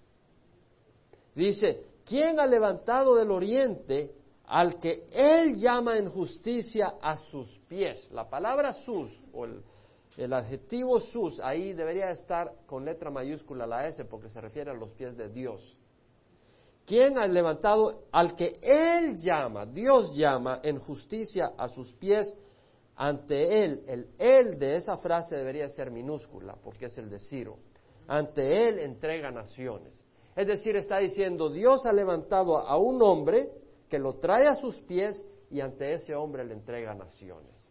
Dice, 1.35 1.85
¿quién 2.05 2.39
ha 2.39 2.47
levantado 2.47 3.17
del 3.17 3.31
oriente 3.31 4.13
al 4.47 4.79
que 4.79 5.07
él 5.11 5.57
llama 5.57 5.99
en 5.99 6.09
justicia 6.11 6.95
a 7.01 7.17
sus 7.17 7.49
pies? 7.69 8.09
La 8.13 8.29
palabra 8.29 8.73
sus 8.73 9.21
o 9.33 9.45
el, 9.45 10.33
adjetivo 10.33 11.01
sus 11.01 11.41
ahí 11.41 11.73
debería 11.73 12.11
estar 12.11 12.53
con 12.67 12.85
letra 12.85 13.11
mayúscula 13.11 13.67
la 13.67 13.87
S 13.89 14.05
porque 14.05 14.29
se 14.29 14.41
refiere 14.41 14.71
a 14.71 14.75
los 14.75 14.91
pies 14.91 15.17
de 15.17 15.29
Dios. 15.29 15.77
¿Quién 16.87 17.19
ha 17.19 17.27
levantado 17.27 18.05
al 18.13 18.37
que 18.37 18.59
él 18.61 19.17
llama, 19.17 19.65
Dios 19.65 20.15
llama 20.15 20.61
en 20.63 20.79
justicia 20.79 21.53
a 21.57 21.67
sus 21.69 21.93
pies 21.95 22.37
ante 22.95 23.65
él? 23.65 23.83
El 23.87 24.11
él 24.19 24.59
de 24.59 24.77
esa 24.77 24.97
frase 24.99 25.37
debería 25.37 25.69
ser 25.69 25.91
minúscula 25.91 26.57
porque 26.63 26.87
es 26.87 26.99
el 26.99 27.09
de 27.09 27.21
Ciro. 27.21 27.59
Ante 28.07 28.69
él 28.69 28.79
entrega 28.79 29.31
naciones. 29.31 30.05
Es 30.37 30.47
decir, 30.47 30.77
está 30.77 30.99
diciendo, 30.99 31.49
Dios 31.51 31.87
ha 31.87 31.93
levantado 31.93 32.59
a 32.59 32.77
un 32.77 33.01
hombre 33.03 33.51
que 33.89 33.99
lo 33.99 34.15
trae 34.15 34.47
a 34.47 34.57
sus 34.57 34.81
pies 34.83 35.29
y 35.51 35.61
ante 35.61 35.93
ese 35.93 36.15
hombre 36.15 36.45
le 36.45 36.55
entrega 36.55 36.95
naciones. 36.95 37.65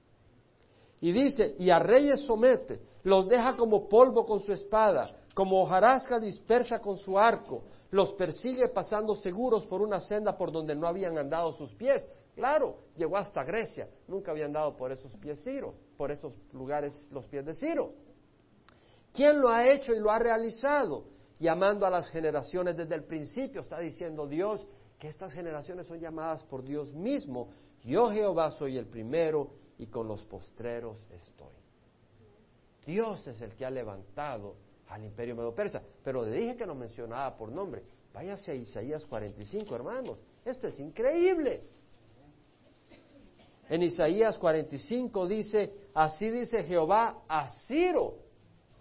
Y 1.02 1.12
dice, 1.12 1.56
y 1.60 1.70
a 1.70 1.80
reyes 1.80 2.22
somete, 2.22 2.80
los 3.04 3.28
deja 3.28 3.58
como 3.58 3.90
polvo 3.90 4.26
con 4.26 4.40
su 4.40 4.54
espada, 4.54 5.14
como 5.36 5.62
hojarasca 5.62 6.20
dispersa 6.20 6.80
con 6.80 6.98
su 6.98 7.20
arco, 7.20 7.64
los 7.92 8.14
persigue 8.14 8.70
pasando 8.70 9.16
seguros 9.16 9.68
por 9.68 9.82
una 9.82 10.00
senda 10.00 10.38
por 10.38 10.52
donde 10.52 10.76
no 10.76 10.88
habían 10.88 11.18
andado 11.18 11.52
sus 11.52 11.74
pies. 11.76 12.08
Claro, 12.36 12.78
llegó 12.96 13.18
hasta 13.18 13.44
Grecia, 13.44 13.88
nunca 14.08 14.32
había 14.32 14.46
andado 14.46 14.76
por 14.76 14.92
esos 14.92 15.14
pies 15.18 15.44
Ciro, 15.44 15.76
por 15.98 16.10
esos 16.12 16.34
lugares 16.54 17.08
los 17.12 17.28
pies 17.28 17.46
de 17.46 17.54
Ciro. 17.54 17.92
¿Quién 19.14 19.40
lo 19.40 19.50
ha 19.50 19.72
hecho 19.72 19.94
y 19.94 20.00
lo 20.00 20.12
ha 20.12 20.20
realizado? 20.20 21.14
llamando 21.44 21.86
a 21.86 21.90
las 21.90 22.10
generaciones 22.10 22.78
desde 22.78 22.96
el 22.96 23.04
principio. 23.04 23.62
Está 23.62 23.80
diciendo 23.80 24.26
Dios 24.26 24.66
que 24.98 25.10
estas 25.10 25.34
generaciones 25.34 25.88
son 25.88 26.00
llamadas 26.00 26.44
por 26.46 26.64
Dios 26.64 26.94
mismo. 26.94 27.50
Yo 27.84 28.10
Jehová 28.10 28.50
soy 28.52 28.78
el 28.78 28.88
primero 28.88 29.52
y 29.78 29.88
con 29.88 30.08
los 30.08 30.24
postreros 30.24 30.98
estoy. 31.12 31.54
Dios 32.86 33.28
es 33.28 33.42
el 33.42 33.54
que 33.56 33.66
ha 33.66 33.70
levantado 33.70 34.56
al 34.88 35.04
imperio 35.04 35.36
medo-persa. 35.36 35.82
Pero 36.02 36.24
le 36.24 36.32
dije 36.32 36.56
que 36.56 36.66
no 36.66 36.76
mencionaba 36.76 37.36
por 37.36 37.52
nombre. 37.52 37.84
Váyase 38.14 38.52
a 38.52 38.56
Isaías 38.56 39.06
45, 39.06 39.76
hermanos. 39.76 40.20
Esto 40.46 40.68
es 40.68 40.80
increíble. 40.80 41.64
En 43.68 43.84
Isaías 43.84 44.38
45 44.38 45.28
dice, 45.28 45.90
así 45.94 46.30
dice 46.30 46.64
Jehová 46.64 47.24
a 47.28 47.50
Ciro. 47.68 48.23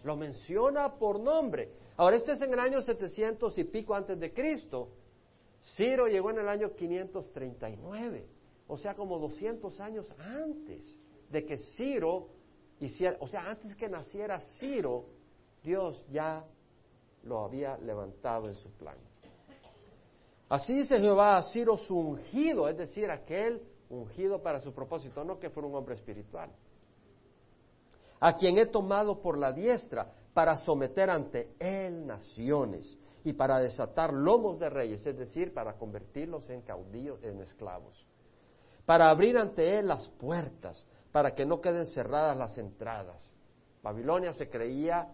Lo 0.04 0.16
menciona 0.16 0.96
por 0.96 1.20
nombre. 1.20 1.70
Ahora, 1.96 2.16
este 2.16 2.32
es 2.32 2.42
en 2.42 2.52
el 2.52 2.58
año 2.58 2.80
700 2.80 3.56
y 3.58 3.64
pico 3.64 3.94
antes 3.94 4.18
de 4.18 4.32
Cristo. 4.32 4.88
Ciro 5.76 6.06
llegó 6.06 6.30
en 6.30 6.38
el 6.38 6.48
año 6.48 6.74
539, 6.74 8.26
o 8.66 8.76
sea, 8.76 8.94
como 8.94 9.18
200 9.18 9.78
años 9.80 10.12
antes 10.18 10.98
de 11.30 11.44
que 11.44 11.56
Ciro 11.56 12.28
hiciera, 12.80 13.16
o 13.20 13.28
sea, 13.28 13.48
antes 13.48 13.76
que 13.76 13.88
naciera 13.88 14.40
Ciro, 14.58 15.06
Dios 15.62 16.04
ya 16.10 16.44
lo 17.22 17.44
había 17.44 17.78
levantado 17.78 18.48
en 18.48 18.56
su 18.56 18.70
plan. 18.72 18.96
Así 20.48 20.74
dice 20.74 20.98
Jehová 20.98 21.36
a 21.36 21.42
Ciro 21.44 21.76
su 21.76 21.96
ungido, 21.96 22.68
es 22.68 22.76
decir, 22.76 23.10
aquel 23.10 23.62
ungido 23.88 24.42
para 24.42 24.58
su 24.58 24.72
propósito, 24.72 25.24
no 25.24 25.38
que 25.38 25.48
fuera 25.48 25.68
un 25.68 25.74
hombre 25.76 25.94
espiritual, 25.94 26.50
a 28.22 28.36
quien 28.36 28.56
he 28.56 28.66
tomado 28.66 29.20
por 29.20 29.36
la 29.36 29.52
diestra 29.52 30.12
para 30.32 30.56
someter 30.58 31.10
ante 31.10 31.56
él 31.58 32.06
naciones 32.06 32.96
y 33.24 33.32
para 33.32 33.58
desatar 33.58 34.12
lomos 34.12 34.60
de 34.60 34.70
reyes, 34.70 35.04
es 35.04 35.18
decir, 35.18 35.52
para 35.52 35.72
convertirlos 35.72 36.48
en 36.48 36.62
caudillos, 36.62 37.20
en 37.24 37.40
esclavos, 37.40 38.06
para 38.86 39.10
abrir 39.10 39.36
ante 39.36 39.76
él 39.76 39.88
las 39.88 40.06
puertas, 40.06 40.86
para 41.10 41.34
que 41.34 41.44
no 41.44 41.60
queden 41.60 41.84
cerradas 41.84 42.36
las 42.36 42.56
entradas. 42.58 43.28
Babilonia 43.82 44.32
se 44.32 44.48
creía 44.48 45.08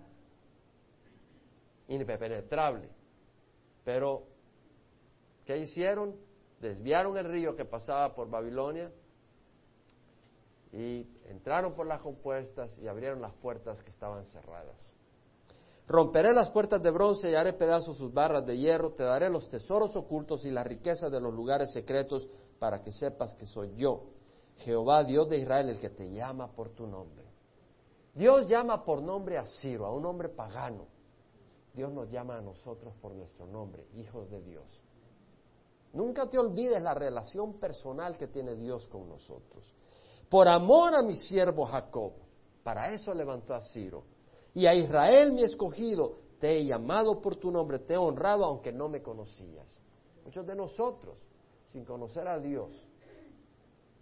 impenetrable, 1.89 2.91
pero 3.85 4.25
¿qué 5.47 5.57
hicieron? 5.57 6.15
Desviaron 6.61 7.17
el 7.17 7.25
río 7.25 7.57
que 7.57 7.65
pasaba 7.65 8.15
por 8.15 8.29
Babilonia 8.29 8.93
y 10.73 11.07
entraron 11.27 11.75
por 11.75 11.87
las 11.87 12.01
compuestas 12.01 12.79
y 12.79 12.89
abrieron 12.89 13.21
las 13.21 13.35
puertas 13.35 13.83
que 13.83 13.91
estaban 13.91 14.25
cerradas. 14.27 14.95
Romperé 15.87 16.35
las 16.35 16.51
puertas 16.51 16.83
de 16.83 16.91
bronce 16.91 17.31
y 17.31 17.35
haré 17.35 17.55
pedazos 17.55 17.97
sus 17.97 18.13
barras 18.13 18.45
de 18.45 18.59
hierro, 18.59 18.93
te 18.93 19.05
daré 19.05 19.31
los 19.31 19.49
tesoros 19.49 19.97
ocultos 19.97 20.45
y 20.45 20.51
las 20.51 20.67
riquezas 20.67 21.11
de 21.11 21.21
los 21.21 21.33
lugares 21.33 21.73
secretos 21.73 22.29
para 22.59 22.83
que 22.83 22.93
sepas 22.93 23.35
que 23.37 23.47
soy 23.47 23.75
yo, 23.75 24.05
Jehová 24.57 25.05
Dios 25.05 25.29
de 25.31 25.39
Israel, 25.39 25.71
el 25.71 25.81
que 25.81 25.89
te 25.89 26.11
llama 26.11 26.53
por 26.53 26.71
tu 26.71 26.87
nombre. 26.87 27.25
Dios 28.15 28.49
llama 28.49 28.85
por 28.85 29.01
nombre 29.01 29.39
a 29.39 29.47
Ciro, 29.47 29.87
a 29.87 29.93
un 29.93 30.05
hombre 30.05 30.29
pagano. 30.29 30.87
Dios 31.73 31.93
nos 31.93 32.11
llama 32.11 32.37
a 32.37 32.43
nosotros 32.43 32.93
por 33.01 33.15
nuestro 33.15 33.47
nombre, 33.47 33.87
hijos 33.95 34.29
de 34.29 34.43
Dios. 34.43 34.83
Nunca 35.93 36.29
te 36.29 36.39
olvides 36.39 36.83
la 36.83 36.93
relación 36.93 37.55
personal 37.55 38.19
que 38.19 38.27
tiene 38.27 38.57
Dios 38.57 38.89
con 38.89 39.09
nosotros. 39.09 39.78
Por 40.29 40.49
amor 40.49 40.95
a 40.95 41.03
mi 41.03 41.17
siervo 41.17 41.65
Jacob, 41.65 42.13
para 42.63 42.93
eso 42.93 43.15
levantó 43.15 43.55
a 43.55 43.61
Ciro 43.61 44.05
y 44.55 44.67
a 44.67 44.75
Israel 44.75 45.33
mi 45.33 45.43
escogido, 45.43 46.19
te 46.39 46.59
he 46.59 46.65
llamado 46.65 47.21
por 47.21 47.37
tu 47.37 47.51
nombre, 47.51 47.79
te 47.81 47.95
he 47.95 47.97
honrado 47.97 48.45
aunque 48.45 48.73
no 48.73 48.89
me 48.89 49.03
conocías. 49.03 49.81
Muchos 50.25 50.47
de 50.47 50.55
nosotros, 50.55 51.17
sin 51.65 51.85
conocer 51.85 52.29
a 52.29 52.39
Dios, 52.39 52.87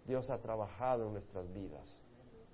Dios 0.05 0.29
ha 0.29 0.39
trabajado 0.39 1.07
en 1.07 1.13
nuestras 1.13 1.51
vidas 1.53 2.01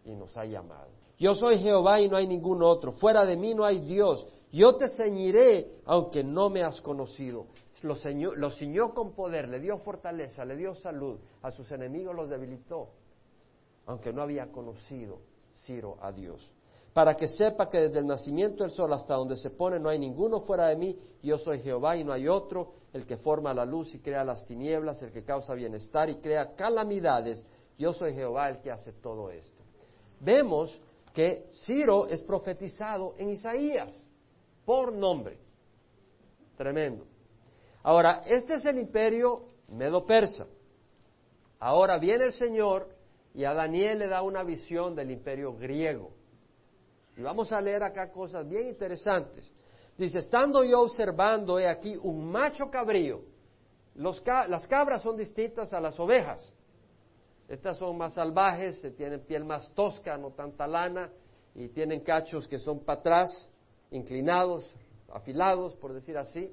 y 0.05 0.15
nos 0.15 0.35
ha 0.37 0.45
llamado. 0.45 0.89
Yo 1.17 1.35
soy 1.35 1.59
Jehová 1.59 2.01
y 2.01 2.09
no 2.09 2.17
hay 2.17 2.27
ningún 2.27 2.63
otro. 2.63 2.91
Fuera 2.91 3.25
de 3.25 3.37
mí 3.37 3.53
no 3.53 3.63
hay 3.63 3.79
Dios. 3.79 4.27
Yo 4.51 4.75
te 4.75 4.89
ceñiré 4.89 5.79
aunque 5.85 6.23
no 6.23 6.49
me 6.49 6.63
has 6.63 6.81
conocido. 6.81 7.47
Lo, 7.83 8.49
ciñó 8.49 8.93
con 8.93 9.13
poder, 9.13 9.49
le 9.49 9.59
dio 9.59 9.77
fortaleza, 9.77 10.45
le 10.45 10.55
dio 10.55 10.73
salud. 10.73 11.19
A 11.41 11.51
sus 11.51 11.71
enemigos 11.71 12.15
los 12.15 12.29
debilitó, 12.29 12.89
aunque 13.85 14.13
no 14.13 14.21
había 14.21 14.51
conocido 14.51 15.19
Ciro 15.53 15.97
a 16.01 16.11
Dios 16.11 16.53
para 16.93 17.15
que 17.15 17.27
sepa 17.27 17.69
que 17.69 17.79
desde 17.79 17.99
el 17.99 18.05
nacimiento 18.05 18.63
del 18.63 18.71
sol 18.71 18.93
hasta 18.93 19.15
donde 19.15 19.35
se 19.35 19.49
pone 19.49 19.79
no 19.79 19.89
hay 19.89 19.97
ninguno 19.97 20.41
fuera 20.41 20.67
de 20.67 20.75
mí, 20.75 20.97
yo 21.23 21.37
soy 21.39 21.59
Jehová 21.59 21.97
y 21.97 22.03
no 22.03 22.13
hay 22.13 22.27
otro, 22.27 22.73
el 22.93 23.07
que 23.07 23.17
forma 23.17 23.53
la 23.53 23.65
luz 23.65 23.95
y 23.95 23.99
crea 23.99 24.23
las 24.23 24.45
tinieblas, 24.45 25.01
el 25.01 25.11
que 25.11 25.23
causa 25.23 25.55
bienestar 25.55 26.09
y 26.09 26.17
crea 26.17 26.53
calamidades, 26.55 27.45
yo 27.79 27.93
soy 27.93 28.13
Jehová 28.13 28.49
el 28.49 28.61
que 28.61 28.69
hace 28.69 28.93
todo 28.93 29.31
esto. 29.31 29.63
Vemos 30.19 30.79
que 31.13 31.47
Ciro 31.65 32.07
es 32.07 32.21
profetizado 32.21 33.13
en 33.17 33.31
Isaías 33.31 34.07
por 34.63 34.93
nombre. 34.93 35.39
Tremendo. 36.55 37.05
Ahora, 37.81 38.21
este 38.25 38.55
es 38.55 38.65
el 38.65 38.77
imperio 38.77 39.47
medo-persa. 39.69 40.45
Ahora 41.59 41.97
viene 41.97 42.25
el 42.25 42.33
Señor 42.33 42.87
y 43.33 43.45
a 43.45 43.53
Daniel 43.53 43.99
le 43.99 44.07
da 44.07 44.21
una 44.21 44.43
visión 44.43 44.95
del 44.95 45.11
imperio 45.11 45.53
griego. 45.55 46.11
Y 47.17 47.21
vamos 47.21 47.51
a 47.51 47.61
leer 47.61 47.83
acá 47.83 48.11
cosas 48.11 48.47
bien 48.47 48.67
interesantes. 48.67 49.51
Dice, 49.97 50.19
estando 50.19 50.63
yo 50.63 50.81
observando, 50.81 51.59
he 51.59 51.67
aquí 51.67 51.95
un 51.95 52.31
macho 52.31 52.69
cabrío. 52.69 53.21
las 53.95 54.67
cabras 54.67 55.01
son 55.01 55.17
distintas 55.17 55.73
a 55.73 55.79
las 55.79 55.99
ovejas. 55.99 56.53
Estas 57.47 57.77
son 57.77 57.97
más 57.97 58.13
salvajes, 58.13 58.81
tienen 58.95 59.21
piel 59.25 59.45
más 59.45 59.71
tosca, 59.73 60.17
no 60.17 60.31
tanta 60.31 60.65
lana, 60.65 61.11
y 61.53 61.69
tienen 61.69 62.01
cachos 62.01 62.47
que 62.47 62.57
son 62.57 62.79
para 62.79 62.99
atrás, 62.99 63.51
inclinados, 63.91 64.75
afilados, 65.11 65.75
por 65.75 65.93
decir 65.93 66.17
así. 66.17 66.51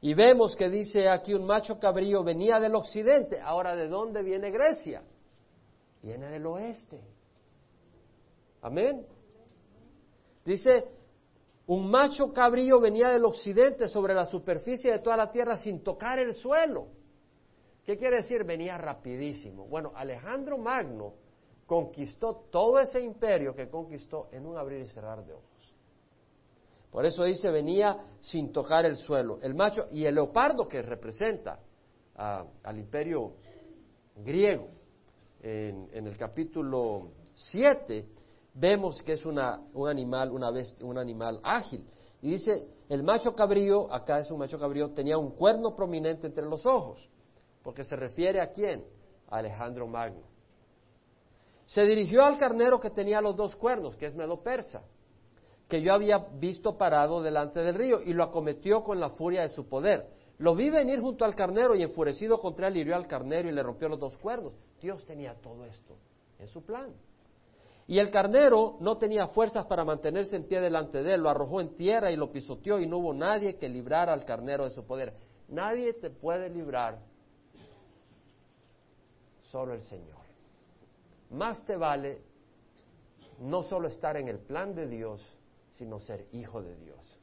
Y 0.00 0.14
vemos 0.14 0.54
que 0.54 0.68
dice 0.68 1.08
aquí 1.08 1.34
un 1.34 1.44
macho 1.44 1.80
cabrío 1.80 2.22
venía 2.22 2.60
del 2.60 2.76
occidente. 2.76 3.40
Ahora, 3.40 3.74
¿de 3.74 3.88
dónde 3.88 4.22
viene 4.22 4.50
Grecia? 4.50 5.02
Viene 6.02 6.28
del 6.28 6.46
oeste. 6.46 7.00
Amén. 8.62 9.06
Dice, 10.44 10.84
un 11.66 11.90
macho 11.90 12.32
cabrío 12.32 12.80
venía 12.80 13.10
del 13.10 13.24
occidente 13.24 13.88
sobre 13.88 14.14
la 14.14 14.24
superficie 14.24 14.92
de 14.92 14.98
toda 15.00 15.16
la 15.16 15.30
tierra 15.30 15.56
sin 15.56 15.82
tocar 15.82 16.18
el 16.18 16.34
suelo. 16.34 16.88
¿Qué 17.84 17.96
quiere 17.96 18.16
decir? 18.16 18.44
Venía 18.44 18.78
rapidísimo. 18.78 19.66
Bueno, 19.66 19.92
Alejandro 19.94 20.58
Magno 20.58 21.14
conquistó 21.66 22.46
todo 22.50 22.78
ese 22.78 23.00
imperio 23.00 23.54
que 23.54 23.68
conquistó 23.68 24.28
en 24.32 24.46
un 24.46 24.56
abrir 24.56 24.80
y 24.80 24.86
cerrar 24.86 25.24
de 25.24 25.34
ojos. 25.34 25.74
Por 26.90 27.04
eso 27.04 27.24
dice, 27.24 27.50
venía 27.50 27.98
sin 28.20 28.50
tocar 28.52 28.86
el 28.86 28.96
suelo. 28.96 29.38
El 29.42 29.54
macho 29.54 29.82
y 29.90 30.06
el 30.06 30.14
leopardo 30.14 30.66
que 30.66 30.80
representa 30.80 31.60
al 32.14 32.78
imperio 32.78 33.34
griego 34.16 34.77
en, 35.40 36.06
el 36.06 36.16
capítulo 36.16 37.12
7 37.34 38.06
vemos 38.54 39.02
que 39.02 39.12
es 39.12 39.24
una, 39.24 39.60
un 39.72 39.88
animal, 39.88 40.32
una 40.32 40.50
un 40.80 40.98
animal 40.98 41.40
ágil. 41.42 41.86
Y 42.20 42.32
dice, 42.32 42.68
el 42.88 43.04
macho 43.04 43.34
cabrío, 43.34 43.92
acá 43.92 44.18
es 44.18 44.30
un 44.30 44.38
macho 44.38 44.58
cabrío, 44.58 44.90
tenía 44.90 45.18
un 45.18 45.30
cuerno 45.30 45.76
prominente 45.76 46.26
entre 46.26 46.44
los 46.44 46.66
ojos, 46.66 47.08
porque 47.62 47.84
se 47.84 47.94
refiere 47.94 48.40
a 48.40 48.50
quién? 48.50 48.84
A 49.28 49.36
Alejandro 49.38 49.86
Magno. 49.86 50.26
Se 51.66 51.84
dirigió 51.84 52.24
al 52.24 52.38
carnero 52.38 52.80
que 52.80 52.90
tenía 52.90 53.20
los 53.20 53.36
dos 53.36 53.54
cuernos, 53.54 53.96
que 53.96 54.06
es 54.06 54.14
Medo 54.16 54.42
Persa, 54.42 54.82
que 55.68 55.82
yo 55.82 55.92
había 55.92 56.18
visto 56.18 56.76
parado 56.76 57.22
delante 57.22 57.60
del 57.60 57.74
río, 57.74 58.00
y 58.00 58.14
lo 58.14 58.24
acometió 58.24 58.82
con 58.82 58.98
la 58.98 59.10
furia 59.10 59.42
de 59.42 59.50
su 59.50 59.68
poder. 59.68 60.08
Lo 60.38 60.54
vi 60.54 60.70
venir 60.70 61.00
junto 61.00 61.24
al 61.24 61.34
carnero 61.34 61.76
y 61.76 61.82
enfurecido 61.82 62.40
contra 62.40 62.68
él 62.68 62.78
hirió 62.78 62.96
al 62.96 63.06
carnero 63.06 63.48
y 63.48 63.52
le 63.52 63.62
rompió 63.62 63.88
los 63.88 64.00
dos 64.00 64.16
cuernos. 64.16 64.54
Dios 64.80 65.04
tenía 65.04 65.34
todo 65.34 65.64
esto 65.64 65.96
en 66.38 66.48
su 66.48 66.64
plan. 66.64 66.92
Y 67.86 67.98
el 67.98 68.10
carnero 68.10 68.76
no 68.80 68.98
tenía 68.98 69.28
fuerzas 69.28 69.64
para 69.64 69.84
mantenerse 69.84 70.36
en 70.36 70.44
pie 70.44 70.60
delante 70.60 71.02
de 71.02 71.14
él, 71.14 71.22
lo 71.22 71.30
arrojó 71.30 71.60
en 71.60 71.74
tierra 71.74 72.10
y 72.10 72.16
lo 72.16 72.30
pisoteó 72.30 72.78
y 72.78 72.86
no 72.86 72.98
hubo 72.98 73.14
nadie 73.14 73.56
que 73.56 73.68
librara 73.68 74.12
al 74.12 74.26
carnero 74.26 74.64
de 74.64 74.70
su 74.70 74.84
poder. 74.84 75.14
Nadie 75.48 75.94
te 75.94 76.10
puede 76.10 76.50
librar, 76.50 76.98
solo 79.44 79.72
el 79.72 79.80
Señor. 79.80 80.18
Más 81.30 81.64
te 81.64 81.76
vale 81.76 82.20
no 83.40 83.62
solo 83.62 83.88
estar 83.88 84.18
en 84.18 84.28
el 84.28 84.38
plan 84.38 84.74
de 84.74 84.86
Dios, 84.86 85.22
sino 85.70 86.00
ser 86.00 86.26
hijo 86.32 86.62
de 86.62 86.76
Dios. 86.76 87.18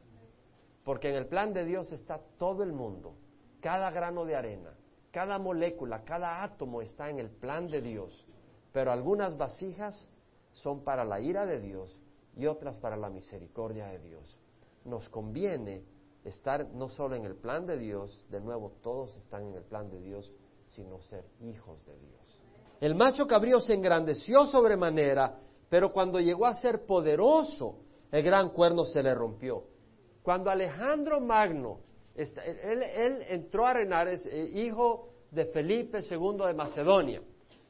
Porque 0.84 1.10
en 1.10 1.16
el 1.16 1.28
plan 1.28 1.54
de 1.54 1.66
Dios 1.66 1.92
está 1.92 2.20
todo 2.40 2.64
el 2.64 2.72
mundo, 2.72 3.14
cada 3.60 3.92
grano 3.92 4.26
de 4.26 4.36
arena, 4.36 4.74
cada 5.16 5.40
molécula, 5.40 6.04
cada 6.04 6.44
átomo 6.44 6.82
está 6.82 7.10
en 7.10 7.20
el 7.20 7.30
plan 7.30 7.70
de 7.70 7.82
Dios. 7.82 8.28
Pero 8.74 8.92
algunas 8.92 9.38
vasijas 9.38 10.10
son 10.52 10.84
para 10.84 11.06
la 11.06 11.22
ira 11.22 11.46
de 11.46 11.62
Dios 11.62 11.98
y 12.36 12.48
otras 12.48 12.78
para 12.80 12.98
la 12.98 13.10
misericordia 13.10 13.86
de 13.86 14.00
Dios. 14.00 14.38
Nos 14.84 15.08
conviene 15.08 15.86
estar 16.26 16.68
no 16.74 16.90
solo 16.90 17.16
en 17.16 17.24
el 17.24 17.38
plan 17.38 17.66
de 17.66 17.78
Dios, 17.78 18.26
de 18.30 18.42
nuevo 18.42 18.74
todos 18.84 19.16
están 19.16 19.46
en 19.46 19.56
el 19.56 19.64
plan 19.64 19.90
de 19.90 20.02
Dios, 20.02 20.34
sino 20.66 21.00
ser 21.04 21.24
hijos 21.40 21.86
de 21.86 21.98
Dios. 21.98 22.42
El 22.82 22.94
macho 22.94 23.26
cabrío 23.26 23.62
se 23.62 23.74
engrandeció 23.74 24.46
sobremanera, 24.48 25.40
pero 25.70 25.94
cuando 25.94 26.20
llegó 26.20 26.46
a 26.46 26.56
ser 26.56 26.86
poderoso, 26.86 27.78
el 28.12 28.22
gran 28.22 28.50
cuerno 28.50 28.84
se 28.84 29.02
le 29.02 29.16
rompió. 29.16 29.64
Cuando 30.24 30.50
Alejandro 30.50 31.22
Magno, 31.22 31.80
él, 32.16 33.22
entró 33.30 33.66
a 33.66 33.74
reinar, 33.74 34.08
eh, 34.08 34.50
hijo 34.54 35.10
de 35.32 35.46
Felipe 35.48 36.00
II 36.00 36.46
de 36.48 36.54
Macedonia, 36.54 37.22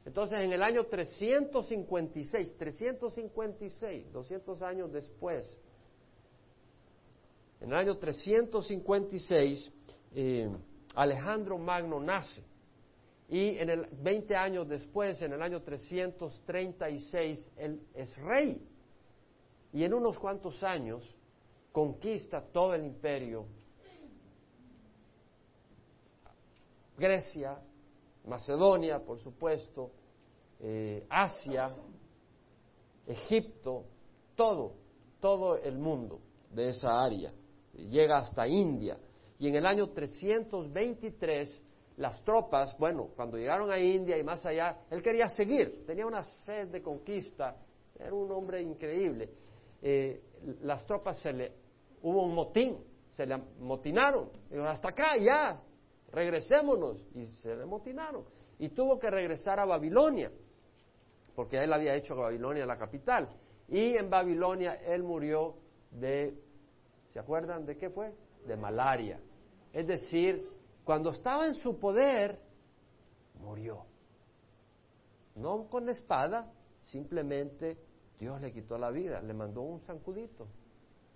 Entonces, 0.04 0.38
en 0.40 0.52
el 0.52 0.62
año 0.62 0.84
356, 0.84 2.56
356, 2.56 4.12
200 4.12 4.62
años 4.62 4.92
después, 4.92 5.60
en 7.60 7.70
el 7.70 7.74
año 7.74 7.96
356, 7.98 9.72
eh, 10.14 10.48
Alejandro 10.94 11.58
Magno 11.58 11.98
nace. 12.00 12.42
Y 13.28 13.58
en 13.58 13.70
el 13.70 13.86
20 13.90 14.36
años 14.36 14.68
después, 14.68 15.20
en 15.20 15.32
el 15.32 15.42
año 15.42 15.60
336, 15.62 17.50
él 17.56 17.80
es 17.94 18.16
rey. 18.18 18.64
Y 19.72 19.82
en 19.82 19.92
unos 19.94 20.18
cuantos 20.18 20.62
años 20.62 21.02
conquista 21.72 22.40
todo 22.40 22.74
el 22.74 22.84
imperio. 22.84 23.46
Grecia, 26.96 27.58
Macedonia, 28.24 28.98
por 28.98 29.18
supuesto, 29.18 29.90
eh, 30.60 31.06
Asia, 31.08 31.74
Egipto, 33.06 33.84
todo, 34.34 34.74
todo 35.20 35.56
el 35.56 35.78
mundo 35.78 36.20
de 36.50 36.70
esa 36.70 37.02
área. 37.02 37.32
Llega 37.74 38.18
hasta 38.18 38.48
India. 38.48 38.98
Y 39.38 39.48
en 39.48 39.56
el 39.56 39.66
año 39.66 39.90
323 39.90 41.62
las 41.98 42.22
tropas, 42.24 42.76
bueno, 42.78 43.08
cuando 43.16 43.38
llegaron 43.38 43.70
a 43.70 43.78
India 43.78 44.18
y 44.18 44.22
más 44.22 44.44
allá, 44.44 44.80
él 44.90 45.02
quería 45.02 45.28
seguir, 45.28 45.84
tenía 45.86 46.06
una 46.06 46.22
sed 46.22 46.68
de 46.68 46.82
conquista, 46.82 47.56
era 47.98 48.14
un 48.14 48.30
hombre 48.32 48.60
increíble. 48.60 49.30
Eh, 49.80 50.20
las 50.62 50.84
tropas 50.86 51.18
se 51.20 51.32
le, 51.32 51.52
hubo 52.02 52.22
un 52.22 52.34
motín, 52.34 52.78
se 53.08 53.26
le 53.26 53.36
motinaron, 53.60 54.28
hasta 54.66 54.90
acá, 54.90 55.16
ya, 55.16 55.56
regresémonos, 56.16 56.96
y 57.12 57.26
se 57.26 57.54
le 57.54 57.66
motinaron. 57.66 58.24
Y 58.58 58.70
tuvo 58.70 58.98
que 58.98 59.10
regresar 59.10 59.60
a 59.60 59.66
Babilonia, 59.66 60.32
porque 61.34 61.62
él 61.62 61.70
había 61.74 61.94
hecho 61.94 62.16
Babilonia 62.16 62.64
la 62.64 62.78
capital. 62.78 63.28
Y 63.68 63.96
en 63.96 64.08
Babilonia 64.08 64.76
él 64.76 65.02
murió 65.02 65.56
de, 65.90 66.34
¿se 67.10 67.18
acuerdan 67.18 67.66
de 67.66 67.76
qué 67.76 67.90
fue? 67.90 68.14
De 68.46 68.56
malaria. 68.56 69.20
Es 69.74 69.86
decir, 69.86 70.48
cuando 70.84 71.10
estaba 71.10 71.46
en 71.46 71.52
su 71.52 71.78
poder, 71.78 72.40
murió. 73.38 73.84
No 75.34 75.68
con 75.68 75.86
espada, 75.90 76.50
simplemente 76.80 77.76
Dios 78.18 78.40
le 78.40 78.54
quitó 78.54 78.78
la 78.78 78.90
vida, 78.90 79.20
le 79.20 79.34
mandó 79.34 79.60
un 79.60 79.80
zancudito. 79.80 80.46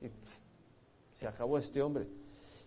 Y 0.03 0.11
se 1.15 1.27
acabó 1.27 1.57
este 1.57 1.81
hombre. 1.81 2.07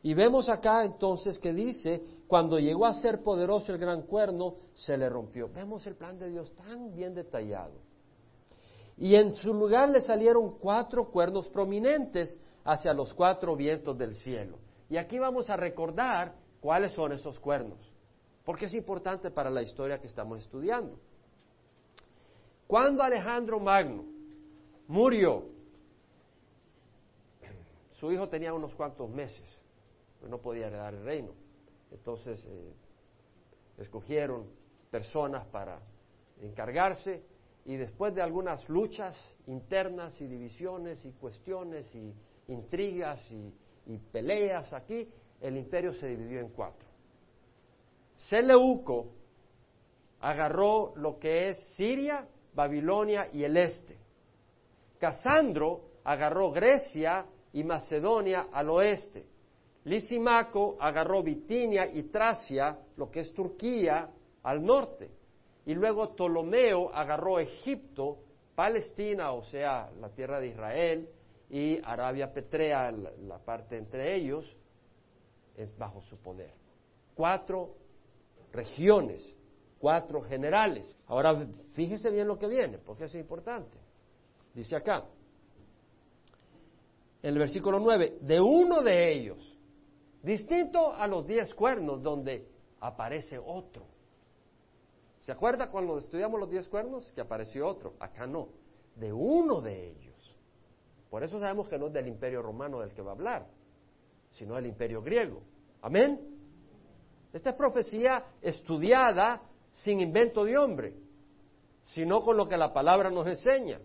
Y 0.04 0.14
vemos 0.14 0.50
acá 0.50 0.84
entonces 0.84 1.40
que 1.40 1.54
dice, 1.54 2.04
cuando 2.34 2.58
llegó 2.58 2.88
a 2.88 2.96
ser 2.96 3.22
poderoso 3.22 3.72
el 3.72 3.78
gran 3.78 4.02
cuerno, 4.08 4.56
se 4.74 4.98
le 4.98 5.08
rompió. 5.08 5.50
Vemos 5.54 5.86
el 5.86 5.94
plan 5.94 6.18
de 6.18 6.32
Dios 6.32 6.52
tan 6.56 6.92
bien 6.92 7.14
detallado. 7.14 7.76
Y 8.98 9.14
en 9.14 9.36
su 9.36 9.54
lugar 9.54 9.90
le 9.90 10.02
salieron 10.02 10.58
cuatro 10.58 11.12
cuernos 11.12 11.48
prominentes 11.50 12.42
hacia 12.64 12.92
los 12.92 13.14
cuatro 13.14 13.56
vientos 13.56 13.96
del 14.00 14.16
cielo. 14.16 14.58
Y 14.90 14.98
aquí 14.98 15.20
vamos 15.20 15.48
a 15.52 15.58
recordar 15.58 16.34
¿Cuáles 16.60 16.94
son 16.94 17.12
esos 17.12 17.38
cuernos? 17.40 17.78
Porque 18.44 18.66
es 18.66 18.74
importante 18.74 19.30
para 19.30 19.52
la 19.52 19.62
historia 19.62 20.00
que 20.00 20.08
estamos 20.08 20.40
estudiando. 20.40 20.98
Cuando 22.66 23.04
Alejandro 23.04 23.60
Magno 23.60 24.06
murió, 24.88 25.44
su 27.92 28.12
hijo 28.12 28.28
tenía 28.28 28.56
unos 28.56 28.74
cuantos 28.74 29.08
meses, 29.08 29.62
pero 30.18 30.32
no 30.32 30.40
podía 30.40 30.66
heredar 30.66 30.96
el 30.96 31.04
reino. 31.04 31.43
Entonces 31.94 32.46
eh, 32.46 32.74
escogieron 33.78 34.48
personas 34.92 35.46
para 35.46 35.80
encargarse 36.42 37.24
y 37.66 37.78
después 37.78 38.14
de 38.14 38.22
algunas 38.22 38.68
luchas 38.68 39.18
internas 39.48 40.20
y 40.20 40.28
divisiones 40.28 41.06
y 41.06 41.12
cuestiones 41.14 41.94
y 41.96 42.14
intrigas 42.48 43.32
y 43.32 43.98
peleas 44.12 44.74
aquí, 44.74 45.08
el 45.40 45.58
imperio 45.58 45.94
se 45.94 46.08
dividió 46.08 46.40
en 46.40 46.50
cuatro. 46.50 46.88
Seleuco 48.16 49.12
agarró 50.20 50.94
lo 50.96 51.20
que 51.20 51.50
es 51.50 51.58
Siria, 51.76 52.28
Babilonia 52.54 53.30
y 53.34 53.44
el 53.44 53.58
este. 53.58 53.98
Casandro 55.00 55.82
agarró 56.04 56.52
Grecia 56.52 57.26
y 57.52 57.64
Macedonia 57.64 58.48
al 58.52 58.70
oeste. 58.70 59.26
Lisimaco 59.86 60.78
agarró 60.80 61.22
Bitinia 61.22 61.86
y 61.92 62.04
Tracia, 62.04 62.78
lo 62.96 63.10
que 63.10 63.22
es 63.22 63.34
Turquía, 63.34 64.10
al 64.44 64.64
norte. 64.64 65.12
Y 65.66 65.74
luego 65.74 66.16
Ptolomeo 66.16 66.94
agarró 66.94 67.40
Egipto, 67.40 68.20
Palestina, 68.56 69.32
o 69.32 69.44
sea, 69.44 69.90
la 70.00 70.10
tierra 70.10 70.40
de 70.40 70.48
Israel, 70.48 71.10
y 71.50 71.80
Arabia 71.84 72.32
Petrea, 72.32 72.92
la 72.92 73.40
parte 73.40 73.78
entre 73.78 74.16
ellos, 74.16 74.56
es 75.56 75.78
bajo 75.78 76.02
su 76.02 76.18
poder. 76.18 76.54
Cuatro 77.14 77.76
regiones, 78.52 79.36
cuatro 79.80 80.22
generales. 80.22 80.98
Ahora 81.08 81.46
fíjese 81.74 82.10
bien 82.10 82.28
lo 82.28 82.38
que 82.38 82.48
viene, 82.48 82.80
porque 82.80 83.06
es 83.06 83.16
importante. 83.16 83.78
Dice 84.54 84.76
acá, 84.76 85.06
en 87.22 87.30
el 87.30 87.40
versículo 87.40 87.80
9, 87.80 88.18
de 88.22 88.42
uno 88.42 88.82
de 88.82 89.14
ellos, 89.14 89.53
distinto 90.24 90.94
a 90.94 91.06
los 91.06 91.28
diez 91.28 91.54
cuernos 91.54 92.02
donde 92.02 92.48
aparece 92.80 93.38
otro. 93.38 93.86
¿Se 95.20 95.32
acuerda 95.32 95.70
cuando 95.70 96.00
estudiamos 96.00 96.40
los 96.40 96.50
diez 96.50 96.68
cuernos 96.68 97.12
que 97.14 97.22
apareció 97.22 97.68
otro? 97.68 97.94
Acá 98.00 98.26
no, 98.26 98.50
de 98.96 99.14
uno 99.14 99.62
de 99.62 99.92
ellos. 99.92 100.36
Por 101.12 101.24
eso 101.24 101.40
sabemos 101.40 101.70
que 101.70 101.78
no 101.78 101.88
es 101.88 101.94
del 101.94 102.08
imperio 102.08 102.42
romano 102.42 102.80
del 102.80 102.92
que 102.92 103.04
va 103.04 103.12
a 103.12 103.14
hablar 103.14 103.48
sino 104.34 104.58
el 104.58 104.66
imperio 104.66 105.02
griego. 105.02 105.42
Amén. 105.82 106.20
Esta 107.32 107.52
es 107.52 107.56
profecía 107.56 108.26
estudiada 108.42 109.42
sin 109.72 110.02
invento 110.02 110.44
de 110.44 110.58
hombre, 110.58 110.96
sino 111.84 112.22
con 112.22 112.38
lo 112.38 112.48
que 112.48 112.58
la 112.58 112.74
palabra 112.74 113.10
nos 113.10 113.28
enseña. 113.28 113.80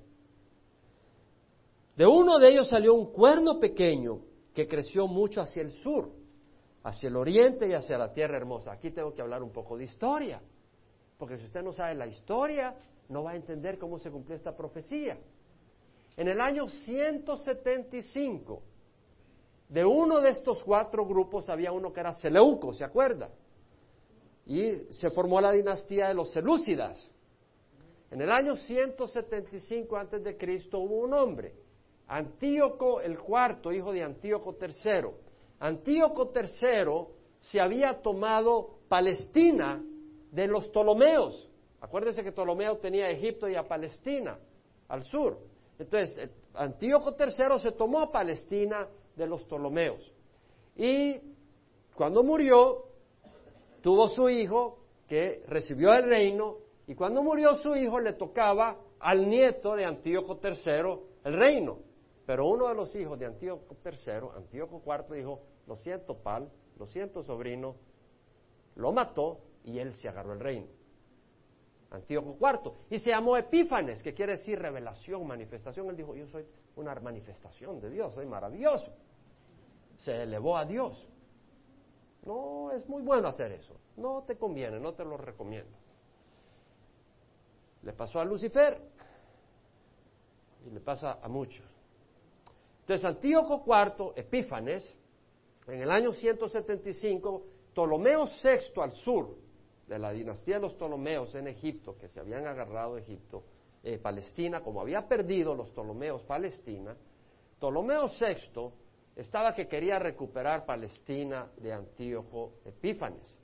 De 1.96 2.06
uno 2.06 2.38
de 2.38 2.50
ellos 2.50 2.68
salió 2.68 2.94
un 2.94 3.12
cuerno 3.12 3.58
pequeño 3.58 4.20
que 4.54 4.66
creció 4.66 5.06
mucho 5.06 5.40
hacia 5.40 5.62
el 5.62 5.70
sur, 5.70 6.10
hacia 6.82 7.08
el 7.08 7.16
oriente 7.16 7.68
y 7.68 7.74
hacia 7.74 7.98
la 7.98 8.12
tierra 8.12 8.36
hermosa. 8.36 8.72
Aquí 8.72 8.90
tengo 8.90 9.14
que 9.14 9.22
hablar 9.22 9.42
un 9.42 9.52
poco 9.52 9.76
de 9.76 9.84
historia, 9.84 10.40
porque 11.16 11.38
si 11.38 11.46
usted 11.46 11.62
no 11.62 11.72
sabe 11.72 11.94
la 11.94 12.06
historia, 12.06 12.74
no 13.08 13.24
va 13.24 13.32
a 13.32 13.36
entender 13.36 13.78
cómo 13.78 13.98
se 13.98 14.10
cumplió 14.10 14.36
esta 14.36 14.56
profecía. 14.56 15.18
En 16.16 16.28
el 16.28 16.40
año 16.40 16.68
175 16.68 18.62
de 19.68 19.84
uno 19.84 20.20
de 20.20 20.30
estos 20.30 20.64
cuatro 20.64 21.06
grupos 21.06 21.48
había 21.48 21.72
uno 21.72 21.92
que 21.92 22.00
era 22.00 22.12
Seleuco, 22.14 22.72
¿se 22.72 22.84
acuerda? 22.84 23.30
Y 24.46 24.72
se 24.92 25.10
formó 25.10 25.40
la 25.40 25.52
dinastía 25.52 26.08
de 26.08 26.14
los 26.14 26.30
Selúcidas. 26.32 27.12
En 28.10 28.22
el 28.22 28.32
año 28.32 28.56
175 28.56 29.96
antes 29.96 30.24
de 30.24 30.36
Cristo 30.36 30.78
hubo 30.78 31.00
un 31.00 31.12
hombre, 31.12 31.54
Antíoco 32.06 33.02
el 33.02 33.18
cuarto, 33.18 33.70
hijo 33.70 33.92
de 33.92 34.02
Antíoco 34.02 34.56
III. 34.58 35.27
Antíoco 35.60 36.32
III 36.34 37.14
se 37.40 37.60
había 37.60 38.00
tomado 38.00 38.78
Palestina 38.88 39.82
de 40.30 40.46
los 40.46 40.68
Ptolomeos. 40.68 41.48
Acuérdense 41.80 42.24
que 42.24 42.32
Ptolomeo 42.32 42.78
tenía 42.78 43.10
Egipto 43.10 43.48
y 43.48 43.54
a 43.54 43.66
Palestina 43.66 44.38
al 44.88 45.02
sur. 45.04 45.38
Entonces, 45.78 46.16
eh, 46.18 46.30
Antíoco 46.54 47.14
III 47.18 47.58
se 47.60 47.72
tomó 47.72 48.10
Palestina 48.10 48.88
de 49.14 49.26
los 49.26 49.44
Ptolomeos. 49.44 50.12
Y 50.76 51.16
cuando 51.94 52.22
murió, 52.22 52.84
tuvo 53.80 54.08
su 54.08 54.28
hijo 54.28 54.78
que 55.06 55.42
recibió 55.48 55.92
el 55.94 56.04
reino, 56.04 56.56
y 56.86 56.94
cuando 56.94 57.22
murió 57.22 57.54
su 57.56 57.74
hijo 57.76 58.00
le 58.00 58.14
tocaba 58.14 58.76
al 59.00 59.28
nieto 59.28 59.74
de 59.74 59.84
Antíoco 59.84 60.40
III 60.42 61.00
el 61.24 61.32
reino. 61.34 61.78
Pero 62.28 62.46
uno 62.46 62.68
de 62.68 62.74
los 62.74 62.94
hijos 62.94 63.18
de 63.18 63.24
Antíoco 63.24 63.74
III, 63.82 64.36
Antíoco 64.36 64.82
IV, 64.84 65.16
dijo, 65.16 65.40
lo 65.66 65.76
siento, 65.76 66.18
Pal, 66.18 66.50
lo 66.78 66.86
siento, 66.86 67.22
sobrino, 67.22 67.74
lo 68.76 68.92
mató 68.92 69.40
y 69.64 69.78
él 69.78 69.94
se 69.94 70.10
agarró 70.10 70.34
el 70.34 70.40
reino. 70.40 70.66
Antíoco 71.90 72.36
IV. 72.38 72.72
Y 72.90 72.98
se 72.98 73.12
llamó 73.12 73.38
Epífanes, 73.38 74.02
que 74.02 74.12
quiere 74.12 74.32
decir 74.32 74.58
revelación, 74.58 75.26
manifestación. 75.26 75.88
Él 75.88 75.96
dijo, 75.96 76.14
yo 76.14 76.26
soy 76.26 76.44
una 76.76 76.94
manifestación 76.96 77.80
de 77.80 77.88
Dios, 77.88 78.12
soy 78.12 78.26
maravilloso 78.26 78.92
se 79.98 80.22
elevó 80.22 80.56
a 80.56 80.64
Dios. 80.64 81.06
No 82.24 82.70
es 82.72 82.88
muy 82.88 83.02
bueno 83.02 83.28
hacer 83.28 83.52
eso. 83.52 83.74
No 83.96 84.22
te 84.22 84.36
conviene, 84.36 84.78
no 84.78 84.94
te 84.94 85.04
lo 85.04 85.16
recomiendo. 85.16 85.76
Le 87.82 87.92
pasó 87.92 88.20
a 88.20 88.24
Lucifer 88.24 88.80
y 90.66 90.70
le 90.70 90.80
pasa 90.80 91.18
a 91.20 91.28
muchos. 91.28 91.66
Entonces, 92.88 93.04
Antíoco 93.04 93.64
IV, 93.66 94.12
Epífanes, 94.16 94.96
en 95.66 95.82
el 95.82 95.90
año 95.90 96.10
175, 96.10 97.42
Ptolomeo 97.74 98.24
VI 98.24 98.80
al 98.80 98.92
sur 98.92 99.36
de 99.86 99.98
la 99.98 100.10
dinastía 100.10 100.54
de 100.54 100.62
los 100.62 100.72
Ptolomeos 100.72 101.34
en 101.34 101.48
Egipto, 101.48 101.98
que 101.98 102.08
se 102.08 102.18
habían 102.18 102.46
agarrado 102.46 102.94
a 102.94 103.00
Egipto, 103.00 103.44
eh, 103.82 103.98
Palestina, 103.98 104.62
como 104.62 104.80
había 104.80 105.06
perdido 105.06 105.54
los 105.54 105.68
Ptolomeos 105.68 106.22
Palestina, 106.22 106.96
Ptolomeo 107.58 108.06
VI 108.06 108.70
estaba 109.16 109.54
que 109.54 109.68
quería 109.68 109.98
recuperar 109.98 110.64
Palestina 110.64 111.46
de 111.58 111.74
Antíoco 111.74 112.54
Epífanes. 112.64 113.38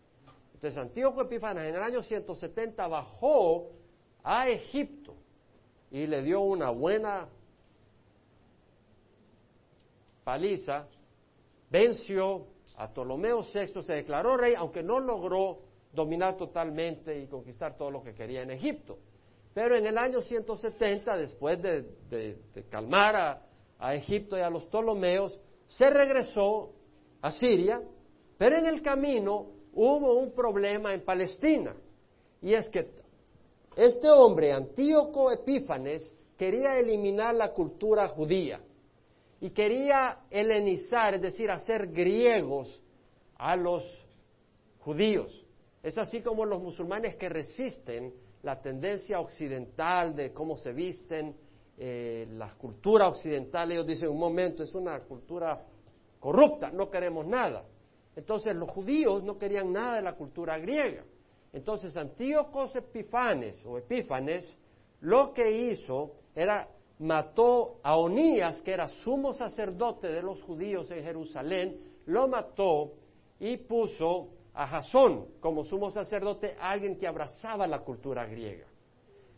Entonces 0.55 0.79
Antíoco 0.79 1.21
Epífanes 1.21 1.65
en 1.65 1.75
el 1.75 1.83
año 1.83 2.03
170 2.03 2.87
bajó 2.87 3.73
a 4.23 4.49
Egipto 4.49 5.15
y 5.91 6.07
le 6.07 6.23
dio 6.23 6.41
una 6.41 6.71
buena 6.71 7.29
paliza, 10.25 10.89
venció 11.71 12.47
a 12.77 12.89
Ptolomeo 12.89 13.43
VI, 13.43 13.83
se 13.83 13.93
declaró 13.93 14.37
rey, 14.37 14.55
aunque 14.57 14.83
no 14.83 14.99
logró 14.99 15.61
dominar 15.93 16.37
totalmente 16.37 17.21
y 17.21 17.27
conquistar 17.29 17.77
todo 17.77 17.91
lo 17.91 18.03
que 18.03 18.15
quería 18.15 18.43
en 18.43 18.51
Egipto. 18.51 18.99
Pero 19.53 19.77
en 19.77 19.87
el 19.87 19.97
año 19.97 20.21
170, 20.21 21.17
después 21.17 21.63
de, 21.63 22.65
calmar 22.71 23.17
a, 23.17 23.43
a 23.79 23.95
Egipto 23.95 24.37
y 24.37 24.41
a 24.41 24.51
los 24.51 24.67
Ptolomeos, 24.67 25.39
se 25.69 25.89
regresó 25.91 26.73
a 27.23 27.31
Siria, 27.31 27.81
pero 28.37 28.57
en 28.57 28.67
el 28.67 28.83
camino 28.83 29.47
hubo 29.73 30.15
un 30.15 30.33
problema 30.33 30.93
en 30.93 31.05
Palestina. 31.05 31.77
Y 32.43 32.55
es 32.55 32.69
que 32.69 32.91
este 33.77 34.11
hombre, 34.11 34.53
Antíoco 34.53 35.31
Epífanes, 35.31 36.17
quería 36.37 36.79
eliminar 36.79 37.35
la 37.35 37.53
cultura 37.53 38.09
judía 38.09 38.61
y 39.41 39.51
quería 39.51 40.21
helenizar, 40.31 41.15
es 41.15 41.23
decir, 41.23 41.51
hacer 41.51 41.89
griegos 41.89 42.83
a 43.37 43.57
los 43.57 43.85
judíos. 44.81 45.45
Es 45.83 45.99
así 45.99 46.21
como 46.21 46.45
los 46.45 46.63
musulmanes 46.63 47.17
que 47.17 47.29
resisten 47.29 48.15
la 48.43 48.61
tendencia 48.61 49.21
occidental 49.21 50.15
de 50.15 50.33
cómo 50.33 50.57
se 50.57 50.73
visten, 50.73 51.35
eh, 51.77 52.27
la 52.31 52.55
cultura 52.55 53.09
occidental, 53.09 53.73
ellos 53.73 53.87
dicen, 53.87 54.09
un 54.09 54.19
momento, 54.19 54.63
es 54.63 54.75
una 54.75 55.01
cultura 55.01 55.61
corrupta, 56.21 56.71
no 56.71 56.91
queremos 56.91 57.27
nada. 57.27 57.65
Entonces 58.17 58.55
los 58.55 58.71
judíos 58.71 59.25
no 59.25 59.39
querían 59.39 59.73
nada 59.73 59.97
de 59.97 60.03
la 60.03 60.15
cultura 60.15 60.59
griega. 60.59 61.05
Entonces 61.53 61.97
Antíocos 61.97 62.75
Epifanes 62.77 63.65
o 63.67 63.79
Epífanes 63.79 64.59
lo 65.01 65.33
que 65.35 65.51
hizo 65.51 66.13
era 66.35 66.69
mató 66.99 67.81
a 67.83 67.97
Onías, 67.97 68.63
que 68.63 68.73
era 68.73 68.89
sumo 68.89 69.33
sacerdote 69.33 70.09
de 70.09 70.23
los 70.23 70.43
judíos 70.43 70.91
en 70.91 71.03
Jerusalén, 71.03 71.81
lo 72.07 72.29
mató 72.29 72.93
y 73.41 73.57
puso 73.57 74.29
a 74.55 74.67
Jasón 74.67 75.27
como 75.41 75.65
sumo 75.65 75.91
sacerdote, 75.91 76.55
alguien 76.61 76.97
que 76.97 77.07
abrazaba 77.07 77.67
la 77.67 77.81
cultura 77.81 78.25
griega. 78.27 78.67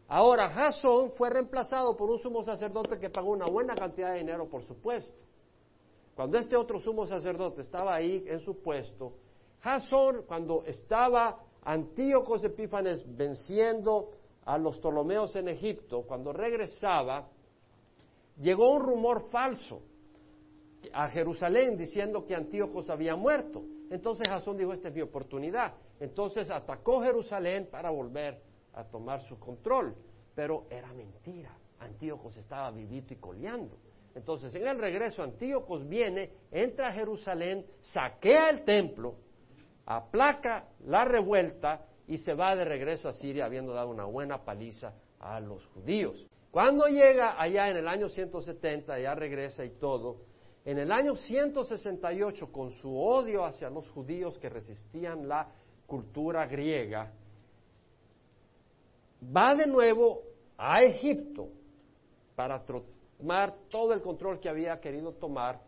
Ahora, 0.08 0.48
Jasón 0.50 1.10
fue 1.12 1.30
reemplazado 1.30 1.96
por 1.96 2.10
un 2.10 2.18
sumo 2.18 2.42
sacerdote 2.42 2.98
que 2.98 3.10
pagó 3.10 3.30
una 3.30 3.46
buena 3.46 3.74
cantidad 3.74 4.12
de 4.12 4.18
dinero 4.18 4.48
por 4.48 4.62
su 4.62 4.80
puesto. 4.80 5.24
Cuando 6.14 6.38
este 6.38 6.56
otro 6.56 6.78
sumo 6.78 7.06
sacerdote 7.06 7.62
estaba 7.62 7.94
ahí 7.94 8.24
en 8.26 8.38
su 8.40 8.62
puesto, 8.62 9.14
Jasón, 9.60 10.24
cuando 10.26 10.62
estaba 10.64 11.40
Antíocos 11.64 12.44
Epífanes 12.44 13.04
venciendo 13.16 14.12
a 14.44 14.56
los 14.56 14.78
Ptolomeos 14.78 15.34
en 15.34 15.48
Egipto, 15.48 16.02
cuando 16.02 16.32
regresaba, 16.32 17.28
llegó 18.40 18.72
un 18.72 18.82
rumor 18.82 19.28
falso 19.30 19.82
a 20.92 21.08
Jerusalén 21.08 21.76
diciendo 21.76 22.24
que 22.24 22.34
Antíocos 22.34 22.90
había 22.90 23.16
muerto. 23.16 23.64
Entonces 23.90 24.28
Jasón 24.28 24.56
dijo, 24.56 24.72
esta 24.72 24.88
es 24.88 24.94
mi 24.94 25.02
oportunidad. 25.02 25.74
Entonces 26.00 26.50
atacó 26.50 27.02
Jerusalén 27.02 27.68
para 27.70 27.90
volver 27.90 28.40
a 28.74 28.84
tomar 28.84 29.22
su 29.22 29.38
control. 29.38 29.94
Pero 30.34 30.66
era 30.70 30.92
mentira. 30.92 31.56
Antíocos 31.78 32.36
estaba 32.36 32.70
vivito 32.70 33.14
y 33.14 33.16
coleando. 33.16 33.78
Entonces 34.14 34.54
en 34.54 34.66
el 34.66 34.78
regreso 34.78 35.22
Antíocos 35.22 35.86
viene, 35.86 36.30
entra 36.50 36.88
a 36.88 36.92
Jerusalén, 36.92 37.66
saquea 37.80 38.48
el 38.48 38.64
templo, 38.64 39.16
aplaca 39.84 40.68
la 40.86 41.04
revuelta 41.04 41.86
y 42.08 42.16
se 42.18 42.34
va 42.34 42.56
de 42.56 42.64
regreso 42.64 43.08
a 43.08 43.12
Siria 43.12 43.44
habiendo 43.44 43.72
dado 43.72 43.90
una 43.90 44.04
buena 44.04 44.42
paliza 44.44 44.94
a 45.20 45.40
los 45.40 45.66
judíos. 45.66 46.26
Cuando 46.50 46.86
llega 46.86 47.40
allá 47.40 47.68
en 47.68 47.76
el 47.76 47.88
año 47.88 48.08
170, 48.08 48.98
ya 48.98 49.14
regresa 49.14 49.64
y 49.64 49.70
todo, 49.70 50.16
en 50.64 50.78
el 50.78 50.90
año 50.90 51.14
168, 51.14 52.50
con 52.50 52.72
su 52.72 52.98
odio 52.98 53.44
hacia 53.44 53.70
los 53.70 53.88
judíos 53.90 54.38
que 54.38 54.48
resistían 54.48 55.28
la 55.28 55.48
cultura 55.86 56.46
griega, 56.46 57.12
va 59.34 59.54
de 59.54 59.66
nuevo 59.66 60.22
a 60.56 60.82
Egipto 60.82 61.48
para 62.34 62.64
tomar 62.64 63.54
todo 63.70 63.92
el 63.92 64.02
control 64.02 64.40
que 64.40 64.48
había 64.48 64.80
querido 64.80 65.12
tomar. 65.12 65.60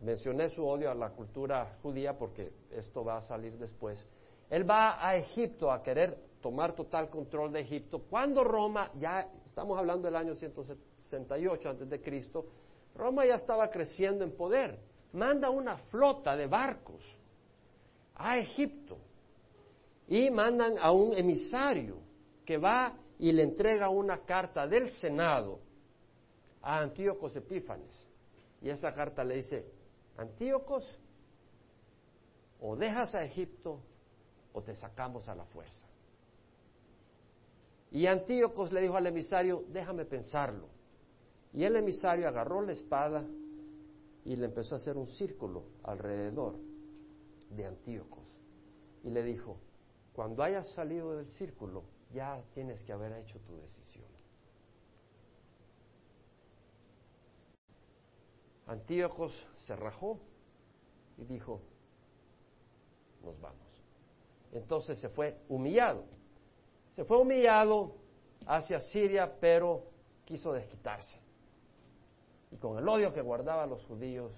Mencioné 0.00 0.48
su 0.50 0.66
odio 0.66 0.90
a 0.90 0.94
la 0.94 1.10
cultura 1.10 1.78
judía 1.82 2.18
porque 2.18 2.52
esto 2.70 3.04
va 3.04 3.18
a 3.18 3.22
salir 3.22 3.56
después. 3.56 4.04
Él 4.50 4.68
va 4.68 5.06
a 5.06 5.16
Egipto 5.16 5.72
a 5.72 5.82
querer 5.82 6.18
tomar 6.42 6.74
total 6.74 7.08
control 7.08 7.52
de 7.52 7.60
Egipto. 7.60 8.00
Cuando 8.10 8.44
Roma 8.44 8.90
ya 8.98 9.26
Estamos 9.52 9.78
hablando 9.78 10.06
del 10.06 10.16
año 10.16 10.34
168 10.34 11.68
antes 11.68 11.90
de 11.90 12.00
Cristo. 12.00 12.46
Roma 12.94 13.26
ya 13.26 13.34
estaba 13.34 13.68
creciendo 13.68 14.24
en 14.24 14.34
poder. 14.34 14.78
Manda 15.12 15.50
una 15.50 15.76
flota 15.76 16.34
de 16.34 16.46
barcos 16.46 17.04
a 18.14 18.38
Egipto 18.38 18.96
y 20.08 20.30
mandan 20.30 20.78
a 20.78 20.90
un 20.90 21.12
emisario 21.12 21.98
que 22.46 22.56
va 22.56 22.96
y 23.18 23.30
le 23.30 23.42
entrega 23.42 23.90
una 23.90 24.24
carta 24.24 24.66
del 24.66 24.90
Senado 24.90 25.60
a 26.62 26.78
Antíocos 26.78 27.36
Epífanes. 27.36 28.08
Y 28.62 28.70
esa 28.70 28.90
carta 28.94 29.22
le 29.22 29.36
dice, 29.36 29.66
Antíocos, 30.16 30.98
o 32.58 32.74
dejas 32.74 33.14
a 33.14 33.22
Egipto 33.22 33.82
o 34.54 34.62
te 34.62 34.74
sacamos 34.74 35.28
a 35.28 35.34
la 35.34 35.44
fuerza. 35.44 35.91
Y 37.92 38.06
Antíocos 38.06 38.72
le 38.72 38.80
dijo 38.80 38.96
al 38.96 39.06
emisario, 39.06 39.64
déjame 39.68 40.06
pensarlo. 40.06 40.68
Y 41.52 41.64
el 41.64 41.76
emisario 41.76 42.26
agarró 42.26 42.62
la 42.62 42.72
espada 42.72 43.26
y 44.24 44.34
le 44.34 44.46
empezó 44.46 44.74
a 44.74 44.78
hacer 44.78 44.96
un 44.96 45.06
círculo 45.08 45.64
alrededor 45.82 46.56
de 47.50 47.66
Antíocos. 47.66 48.38
Y 49.04 49.10
le 49.10 49.22
dijo, 49.22 49.58
cuando 50.14 50.42
hayas 50.42 50.68
salido 50.68 51.16
del 51.16 51.28
círculo, 51.28 51.84
ya 52.14 52.42
tienes 52.54 52.82
que 52.82 52.92
haber 52.92 53.12
hecho 53.12 53.38
tu 53.40 53.56
decisión. 53.56 54.06
Antíocos 58.66 59.32
se 59.56 59.76
rajó 59.76 60.18
y 61.18 61.24
dijo, 61.24 61.60
nos 63.22 63.38
vamos. 63.38 63.58
Entonces 64.52 64.98
se 64.98 65.10
fue 65.10 65.38
humillado. 65.48 66.04
Se 66.92 67.04
fue 67.04 67.18
humillado 67.18 67.94
hacia 68.46 68.80
Siria, 68.80 69.32
pero 69.40 69.84
quiso 70.24 70.52
desquitarse. 70.52 71.18
Y 72.50 72.56
con 72.56 72.78
el 72.78 72.88
odio 72.88 73.12
que 73.12 73.22
guardaba 73.22 73.64
a 73.64 73.66
los 73.66 73.84
judíos, 73.84 74.32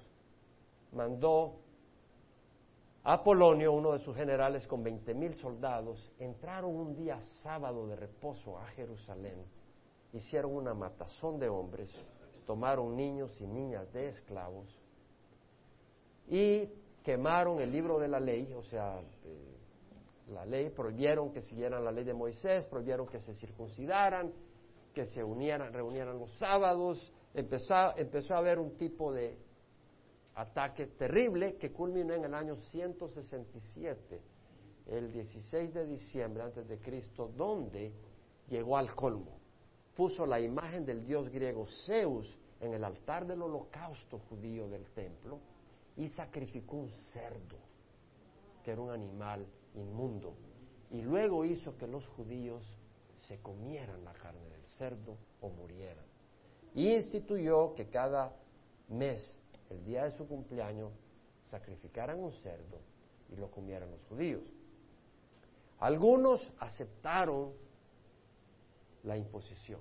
mandó 0.92 1.56
a 3.02 3.22
Polonio, 3.22 3.72
uno 3.72 3.92
de 3.92 3.98
sus 3.98 4.16
generales, 4.16 4.66
con 4.66 4.82
veinte 4.82 5.14
mil 5.14 5.34
soldados, 5.34 6.12
entraron 6.18 6.74
un 6.74 6.94
día 6.94 7.20
sábado 7.42 7.86
de 7.86 7.96
reposo 7.96 8.58
a 8.58 8.66
Jerusalén, 8.66 9.44
hicieron 10.12 10.54
una 10.54 10.74
matazón 10.74 11.38
de 11.38 11.48
hombres, 11.48 11.92
tomaron 12.46 12.96
niños 12.96 13.40
y 13.40 13.46
niñas 13.46 13.92
de 13.92 14.08
esclavos 14.08 14.66
y 16.28 16.68
quemaron 17.02 17.60
el 17.60 17.70
libro 17.70 17.98
de 17.98 18.08
la 18.08 18.20
ley, 18.20 18.52
o 18.54 18.62
sea, 18.62 19.02
la 20.28 20.44
ley, 20.44 20.70
prohibieron 20.70 21.30
que 21.30 21.42
siguieran 21.42 21.84
la 21.84 21.92
ley 21.92 22.04
de 22.04 22.14
Moisés, 22.14 22.66
prohibieron 22.66 23.06
que 23.06 23.20
se 23.20 23.34
circuncidaran, 23.34 24.32
que 24.94 25.06
se 25.06 25.22
unieran, 25.22 25.72
reunieran 25.72 26.18
los 26.18 26.30
sábados, 26.38 27.12
empezó, 27.34 27.96
empezó 27.96 28.34
a 28.34 28.38
haber 28.38 28.58
un 28.58 28.76
tipo 28.76 29.12
de 29.12 29.36
ataque 30.36 30.86
terrible 30.86 31.56
que 31.56 31.72
culminó 31.72 32.14
en 32.14 32.24
el 32.24 32.34
año 32.34 32.56
167, 32.56 34.20
el 34.86 35.12
16 35.12 35.74
de 35.74 35.86
diciembre 35.86 36.42
antes 36.42 36.66
de 36.68 36.78
Cristo, 36.78 37.30
donde 37.36 37.92
llegó 38.48 38.76
al 38.76 38.94
colmo. 38.94 39.38
Puso 39.94 40.26
la 40.26 40.40
imagen 40.40 40.84
del 40.84 41.04
dios 41.04 41.28
griego 41.28 41.66
Zeus 41.86 42.36
en 42.60 42.74
el 42.74 42.82
altar 42.82 43.26
del 43.26 43.42
holocausto 43.42 44.18
judío 44.18 44.68
del 44.68 44.86
templo 44.86 45.38
y 45.96 46.08
sacrificó 46.08 46.76
un 46.76 46.90
cerdo, 46.90 47.56
que 48.64 48.72
era 48.72 48.80
un 48.80 48.90
animal 48.90 49.46
inmundo. 49.74 50.34
Y 50.90 51.02
luego 51.02 51.44
hizo 51.44 51.76
que 51.76 51.86
los 51.86 52.06
judíos 52.08 52.64
se 53.26 53.38
comieran 53.40 54.04
la 54.04 54.12
carne 54.12 54.48
del 54.48 54.64
cerdo 54.78 55.16
o 55.40 55.48
murieran. 55.48 56.04
Y 56.74 56.92
instituyó 56.92 57.74
que 57.74 57.88
cada 57.88 58.36
mes, 58.88 59.40
el 59.70 59.84
día 59.84 60.04
de 60.04 60.10
su 60.12 60.26
cumpleaños, 60.26 60.92
sacrificaran 61.44 62.18
un 62.22 62.32
cerdo 62.32 62.78
y 63.30 63.36
lo 63.36 63.50
comieran 63.50 63.90
los 63.90 64.02
judíos. 64.08 64.42
Algunos 65.78 66.52
aceptaron 66.58 67.52
la 69.02 69.16
imposición, 69.16 69.80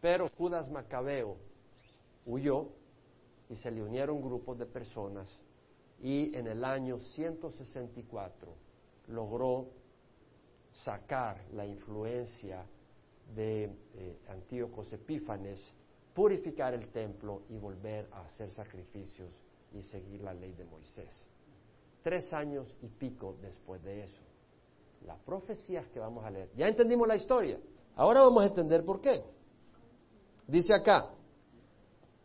pero 0.00 0.28
Judas 0.36 0.70
Macabeo 0.70 1.36
huyó 2.26 2.68
y 3.48 3.56
se 3.56 3.70
le 3.70 3.82
unieron 3.82 4.20
grupos 4.20 4.58
de 4.58 4.66
personas 4.66 5.30
y 6.00 6.34
en 6.36 6.46
el 6.46 6.64
año 6.64 6.98
164 6.98 8.67
logró 9.08 9.68
sacar 10.72 11.44
la 11.52 11.66
influencia 11.66 12.64
de 13.34 13.64
eh, 13.64 14.18
Antíocos 14.28 14.92
Epífanes, 14.92 15.74
purificar 16.14 16.74
el 16.74 16.88
templo 16.88 17.42
y 17.48 17.58
volver 17.58 18.08
a 18.12 18.22
hacer 18.22 18.50
sacrificios 18.50 19.30
y 19.72 19.82
seguir 19.82 20.22
la 20.22 20.32
ley 20.32 20.52
de 20.52 20.64
Moisés. 20.64 21.26
Tres 22.02 22.32
años 22.32 22.74
y 22.80 22.88
pico 22.88 23.36
después 23.42 23.82
de 23.82 24.02
eso. 24.02 24.22
Las 25.04 25.18
profecías 25.20 25.86
que 25.88 26.00
vamos 26.00 26.24
a 26.24 26.30
leer. 26.30 26.50
Ya 26.56 26.68
entendimos 26.68 27.06
la 27.06 27.16
historia. 27.16 27.58
Ahora 27.96 28.22
vamos 28.22 28.42
a 28.42 28.46
entender 28.46 28.84
por 28.84 29.00
qué. 29.00 29.22
Dice 30.46 30.72
acá, 30.74 31.10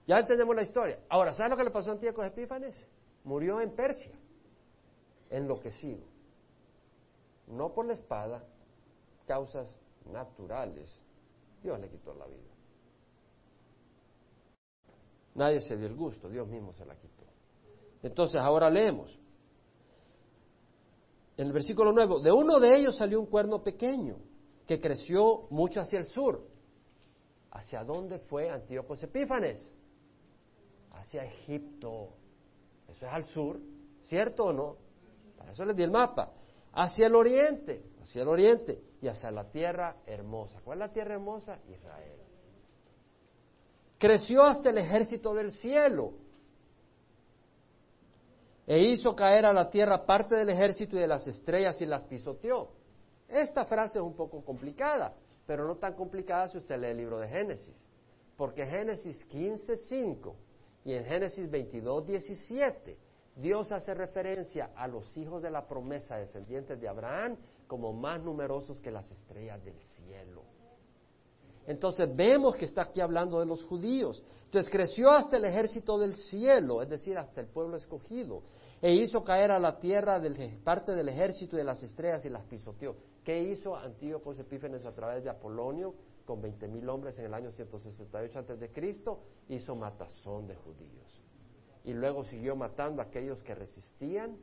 ya 0.05 0.19
entendemos 0.19 0.55
la 0.55 0.63
historia. 0.63 0.99
Ahora, 1.09 1.34
¿sabes 1.34 1.51
lo 1.51 1.57
que 1.57 1.63
le 1.63 1.71
pasó 1.71 1.89
a 1.89 1.93
Antíocos 1.93 2.25
Epífanes? 2.25 2.75
Murió 3.23 3.59
en 3.61 3.75
Persia, 3.75 4.15
enloquecido. 5.29 6.12
No 7.54 7.74
por 7.74 7.86
la 7.86 7.93
espada, 7.93 8.43
causas 9.26 9.78
naturales. 10.06 11.04
Dios 11.62 11.80
le 11.80 11.89
quitó 11.89 12.14
la 12.14 12.26
vida. 12.28 12.54
Nadie 15.36 15.62
se 15.62 15.78
dio 15.78 15.88
el 15.88 15.95
gusto, 15.95 16.30
Dios 16.30 16.47
mismo 16.47 16.74
se 16.74 16.86
la 16.86 16.95
quitó. 16.95 17.24
Entonces, 18.01 18.41
ahora 18.41 18.70
leemos. 18.70 19.20
En 21.38 21.47
el 21.47 21.54
versículo 21.54 21.91
9, 21.91 22.22
de 22.24 22.32
uno 22.32 22.60
de 22.60 22.76
ellos 22.76 22.97
salió 22.97 23.20
un 23.20 23.26
cuerno 23.28 23.64
pequeño 23.64 24.18
que 24.68 24.80
creció 24.80 25.47
mucho 25.49 25.82
hacia 25.82 25.99
el 25.99 26.06
sur. 26.06 26.45
¿Hacia 27.51 27.84
dónde 27.84 28.20
fue 28.20 28.49
Antíoco 28.49 28.95
Epífanes? 28.95 29.74
Hacia 30.91 31.24
Egipto. 31.24 32.10
Eso 32.88 33.06
es 33.06 33.12
al 33.12 33.26
sur, 33.26 33.60
¿cierto 34.01 34.45
o 34.45 34.54
no? 34.54 34.78
Para 35.38 35.51
eso 35.51 35.66
les 35.66 35.76
di 35.76 35.84
el 35.84 35.91
mapa. 35.91 36.32
Hacia 36.74 37.07
el 37.07 37.15
oriente, 37.15 37.84
hacia 38.01 38.24
el 38.24 38.28
oriente 38.28 38.82
y 39.01 39.07
hacia 39.07 39.32
la 39.32 39.49
tierra 39.49 39.97
hermosa. 40.05 40.59
¿Cuál 40.63 40.82
es 40.82 40.88
la 40.88 40.93
tierra 40.93 41.13
hermosa? 41.13 41.59
Israel. 41.69 42.19
Creció 43.99 44.43
hasta 44.43 44.69
el 44.69 44.80
ejército 44.80 45.34
del 45.34 45.51
cielo 45.51 46.13
e 48.65 48.80
hizo 48.80 49.15
caer 49.15 49.45
a 49.45 49.53
la 49.53 49.69
tierra 49.69 50.05
parte 50.05 50.36
del 50.36 50.49
ejército 50.49 50.95
y 50.95 50.99
de 50.99 51.07
las 51.07 51.28
estrellas 51.28 51.80
y 51.82 51.86
las 51.86 52.05
pisoteó. 52.05 52.71
Esta 53.28 53.65
frase 53.65 53.99
es 53.99 54.03
un 54.03 54.15
poco 54.15 54.43
complicada, 54.43 55.13
pero 55.45 55.67
no 55.67 55.76
tan 55.78 55.93
complicada 55.95 56.47
si 56.47 56.57
usted 56.57 56.80
lee 56.80 56.88
el 56.88 56.97
libro 56.97 57.19
de 57.19 57.28
Génesis, 57.28 57.86
porque 58.38 58.65
Génesis 58.65 59.28
15.5 59.30 60.34
y 60.86 60.93
en 60.93 61.05
Génesis 61.05 61.49
22.17 61.49 62.95
Dios 63.36 63.71
hace 63.71 63.93
referencia 63.93 64.71
a 64.75 64.88
los 64.88 65.17
hijos 65.17 65.41
de 65.41 65.49
la 65.49 65.67
promesa 65.67 66.17
descendientes 66.17 66.79
de 66.79 66.88
Abraham 66.88 67.38
como 67.67 67.91
más 67.91 68.21
numerosos 68.21 68.79
que 68.79 68.91
las 68.91 69.09
estrellas 69.11 69.63
del 69.63 69.79
cielo. 69.79 70.43
Entonces 71.65 72.13
vemos 72.15 72.55
que 72.55 72.65
está 72.65 72.84
aquí 72.84 73.01
hablando 73.01 73.39
de 73.39 73.45
los 73.45 73.63
judíos. 73.63 74.21
Entonces 74.45 74.71
creció 74.71 75.11
hasta 75.11 75.38
el 75.38 75.45
ejército 75.45 75.97
del 75.97 76.15
cielo, 76.15 76.81
es 76.81 76.89
decir, 76.89 77.17
hasta 77.17 77.41
el 77.41 77.47
pueblo 77.47 77.77
escogido, 77.77 78.43
e 78.81 78.93
hizo 78.93 79.23
caer 79.23 79.51
a 79.51 79.59
la 79.59 79.79
tierra 79.79 80.21
parte 80.63 80.91
del 80.91 81.09
ejército 81.09 81.55
y 81.55 81.59
de 81.59 81.63
las 81.63 81.81
estrellas 81.81 82.25
y 82.25 82.29
las 82.29 82.43
pisoteó. 82.43 82.95
¿Qué 83.23 83.41
hizo 83.41 83.75
Antíoco 83.75 84.34
Epífanes 84.34 84.86
a 84.86 84.93
través 84.93 85.23
de 85.23 85.29
Apolonio 85.29 85.95
con 86.25 86.41
20.000 86.41 86.89
hombres 86.89 87.17
en 87.17 87.25
el 87.25 87.34
año 87.34 87.51
168 87.51 88.39
a.C.? 88.39 89.01
Hizo 89.47 89.75
matazón 89.75 90.47
de 90.47 90.55
judíos. 90.55 91.23
Y 91.84 91.93
luego 91.93 92.23
siguió 92.23 92.55
matando 92.55 93.01
a 93.01 93.05
aquellos 93.05 93.41
que 93.43 93.55
resistían 93.55 94.38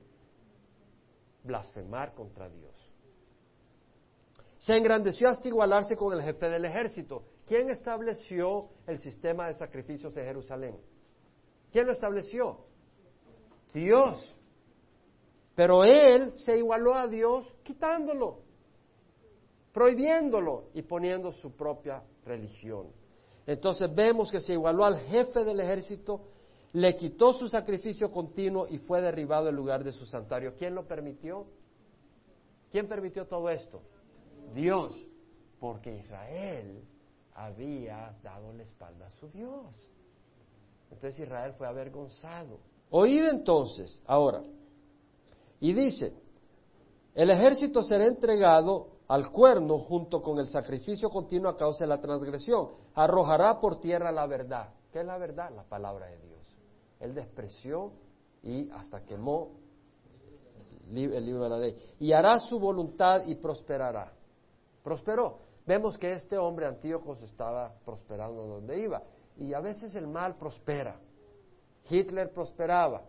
blasfemar 1.43 2.15
contra 2.15 2.49
Dios. 2.49 2.75
Se 4.59 4.77
engrandeció 4.77 5.29
hasta 5.31 5.49
igualarse 5.49 5.97
con 5.97 6.13
el 6.13 6.23
jefe 6.23 6.47
del 6.51 6.67
ejército. 6.67 7.25
¿Quién 7.47 7.71
estableció 7.71 8.69
el 8.87 8.99
sistema 8.99 9.47
de 9.47 9.55
sacrificios 9.55 10.15
en 10.19 10.25
Jerusalén? 10.25 10.77
¿Quién 11.73 11.87
lo 11.87 11.93
estableció? 11.93 12.59
Dios. 13.73 14.39
Pero 15.55 15.85
él 15.85 16.33
se 16.37 16.59
igualó 16.59 16.95
a 16.95 17.07
Dios 17.07 17.47
quitándolo, 17.63 18.41
prohibiéndolo 19.73 20.69
y 20.75 20.83
poniendo 20.83 21.33
su 21.33 21.57
propia 21.57 22.03
religión. 22.25 22.89
Entonces 23.47 23.93
vemos 23.95 24.31
que 24.31 24.41
se 24.41 24.53
igualó 24.53 24.85
al 24.85 24.99
jefe 25.01 25.43
del 25.45 25.61
ejército, 25.61 26.21
le 26.73 26.97
quitó 26.97 27.33
su 27.33 27.49
sacrificio 27.49 28.11
continuo 28.11 28.67
y 28.69 28.79
fue 28.79 29.01
derribado 29.01 29.49
en 29.49 29.57
lugar 29.57 29.83
de 29.83 29.93
su 29.93 30.07
santuario. 30.07 30.55
¿Quién 30.57 30.75
lo 30.75 30.87
permitió? 30.87 31.47
¿Quién 32.71 32.89
permitió 32.89 33.27
todo 33.27 33.51
esto? 33.51 33.83
Dios, 34.55 34.95
porque 35.59 35.97
Israel 35.97 36.85
había 37.35 38.17
dado 38.23 38.53
la 38.53 38.63
espalda 38.63 39.07
a 39.07 39.11
su 39.11 39.29
Dios. 39.29 39.89
Entonces 40.91 41.21
Israel 41.21 41.55
fue 41.55 41.67
avergonzado. 41.67 42.61
Oíd 42.91 43.25
entonces, 43.27 44.03
ahora, 44.07 44.43
y 45.61 45.73
dice, 45.73 46.13
el 47.15 47.31
ejército 47.31 47.83
será 47.83 48.07
entregado 48.07 49.01
al 49.09 49.31
cuerno 49.31 49.79
junto 49.79 50.23
con 50.23 50.39
el 50.39 50.47
sacrificio 50.47 51.11
continuo 51.11 51.51
a 51.51 51.57
causa 51.57 51.85
de 51.85 51.89
la 51.89 52.01
transgresión. 52.01 52.71
Arrojará 52.95 53.59
por 53.59 53.81
tierra 53.81 54.13
la 54.13 54.27
verdad. 54.27 54.73
¿Qué 54.93 55.01
es 55.01 55.07
la 55.07 55.19
verdad? 55.19 55.51
La 55.55 55.65
palabra 55.65 56.07
de 56.07 56.19
Dios. 56.19 56.50
Él 57.01 57.15
despreció 57.15 57.93
y 58.43 58.71
hasta 58.71 59.05
quemó 59.05 59.57
el 60.91 61.25
libro 61.25 61.45
de 61.45 61.49
la 61.49 61.59
ley. 61.59 61.77
Y 61.99 62.13
hará 62.13 62.39
su 62.39 62.59
voluntad 62.59 63.23
y 63.27 63.35
prosperará 63.35 64.13
prosperó. 64.83 65.39
Vemos 65.67 65.97
que 65.99 66.13
este 66.13 66.37
hombre 66.37 66.67
Antíocos 66.67 67.23
estaba 67.23 67.73
prosperando 67.85 68.47
donde 68.47 68.83
iba. 68.83 69.03
Y 69.37 69.55
a 69.55 69.61
veces 69.61 69.95
el 69.95 70.07
mal 70.07 70.37
prospera. 70.37 70.99
Hitler 71.89 72.33
prosperaba. 72.33 73.03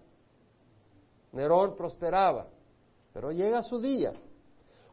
Nerón 1.32 1.76
prosperaba. 1.76 2.48
Pero 3.14 3.32
llega 3.32 3.62
su 3.64 3.80
día. 3.80 4.14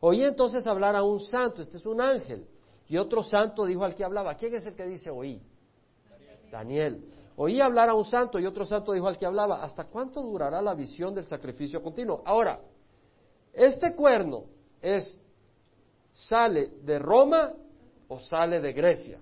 Oí 0.01 0.23
entonces 0.23 0.67
hablar 0.67 0.95
a 0.97 1.03
un 1.03 1.21
santo, 1.21 1.61
este 1.61 1.77
es 1.77 1.87
un 1.87 2.01
ángel. 2.01 2.49
Y 2.87 2.97
otro 2.97 3.23
santo 3.23 3.65
dijo 3.67 3.85
al 3.85 3.95
que 3.95 4.05
hablaba. 4.05 4.35
¿Quién 4.35 4.55
es 4.55 4.65
el 4.65 4.75
que 4.75 4.87
dice 4.87 5.11
oí? 5.11 5.43
Daniel. 6.09 6.51
Daniel. 6.51 7.15
Oí 7.41 7.61
hablar 7.61 7.89
a 7.89 7.95
un 7.95 8.05
santo 8.05 8.41
y 8.41 8.47
otro 8.47 8.64
santo 8.64 8.93
dijo 8.93 9.07
al 9.07 9.16
que 9.16 9.24
hablaba, 9.24 9.62
¿hasta 9.62 9.84
cuánto 9.84 10.20
durará 10.20 10.61
la 10.61 10.74
visión 10.74 11.14
del 11.14 11.24
sacrificio 11.24 11.80
continuo? 11.80 12.20
Ahora, 12.24 12.61
este 13.53 13.95
cuerno 13.95 14.47
es 14.82 15.20
¿Sale 16.12 16.66
de 16.82 16.99
Roma 16.99 17.55
o 18.09 18.18
sale 18.18 18.61
de 18.61 18.72
Grecia? 18.72 19.20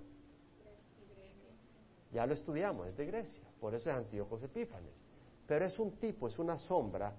Ya 2.10 2.26
lo 2.26 2.32
estudiamos, 2.32 2.86
es 2.88 2.96
de 2.96 3.04
Grecia, 3.04 3.44
por 3.60 3.74
eso 3.74 3.90
es 3.90 3.96
Antíoco 3.96 4.38
Epífanes. 4.38 4.98
Pero 5.46 5.66
es 5.66 5.78
un 5.78 5.98
tipo, 5.98 6.26
es 6.26 6.38
una 6.38 6.56
sombra 6.56 7.14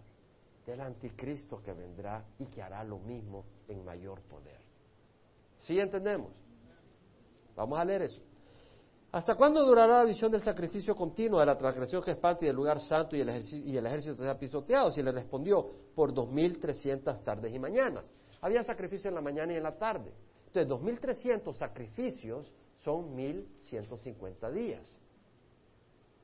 del 0.66 0.82
anticristo 0.82 1.62
que 1.62 1.74
vendrá 1.74 2.26
y 2.40 2.48
que 2.48 2.64
hará 2.64 2.84
lo 2.84 2.98
mismo 2.98 3.46
en 3.68 3.86
mayor 3.86 4.22
poder. 4.22 4.60
¿Sí 5.58 5.80
entendemos? 5.80 6.32
Vamos 7.56 7.78
a 7.78 7.86
leer 7.86 8.02
eso. 8.02 8.27
¿Hasta 9.12 9.36
cuándo 9.36 9.66
durará 9.66 10.00
la 10.00 10.04
visión 10.04 10.32
del 10.32 10.42
sacrificio 10.42 10.94
continuo 10.94 11.40
de 11.40 11.46
la 11.46 11.58
transgresión 11.58 12.02
que 12.02 12.12
es 12.12 12.18
parte 12.18 12.46
del 12.46 12.56
lugar 12.56 12.80
santo 12.80 13.16
y 13.16 13.22
el, 13.22 13.30
ejército, 13.30 14.24
y 14.24 14.28
el 14.28 14.38
pisoteado? 14.38 14.92
Si 14.92 15.02
le 15.02 15.12
respondió, 15.12 15.66
por 15.96 16.14
2.300 16.14 17.24
tardes 17.24 17.54
y 17.54 17.60
mañanas. 17.60 18.12
Había 18.42 18.64
sacrificio 18.64 19.08
en 19.08 19.16
la 19.16 19.22
mañana 19.22 19.54
y 19.54 19.58
en 19.58 19.64
la 19.64 19.78
tarde. 19.78 20.14
Entonces, 20.48 21.02
2.300 21.02 21.54
sacrificios 21.54 22.54
son 22.76 23.16
1.150 23.16 24.52
días. 24.52 25.00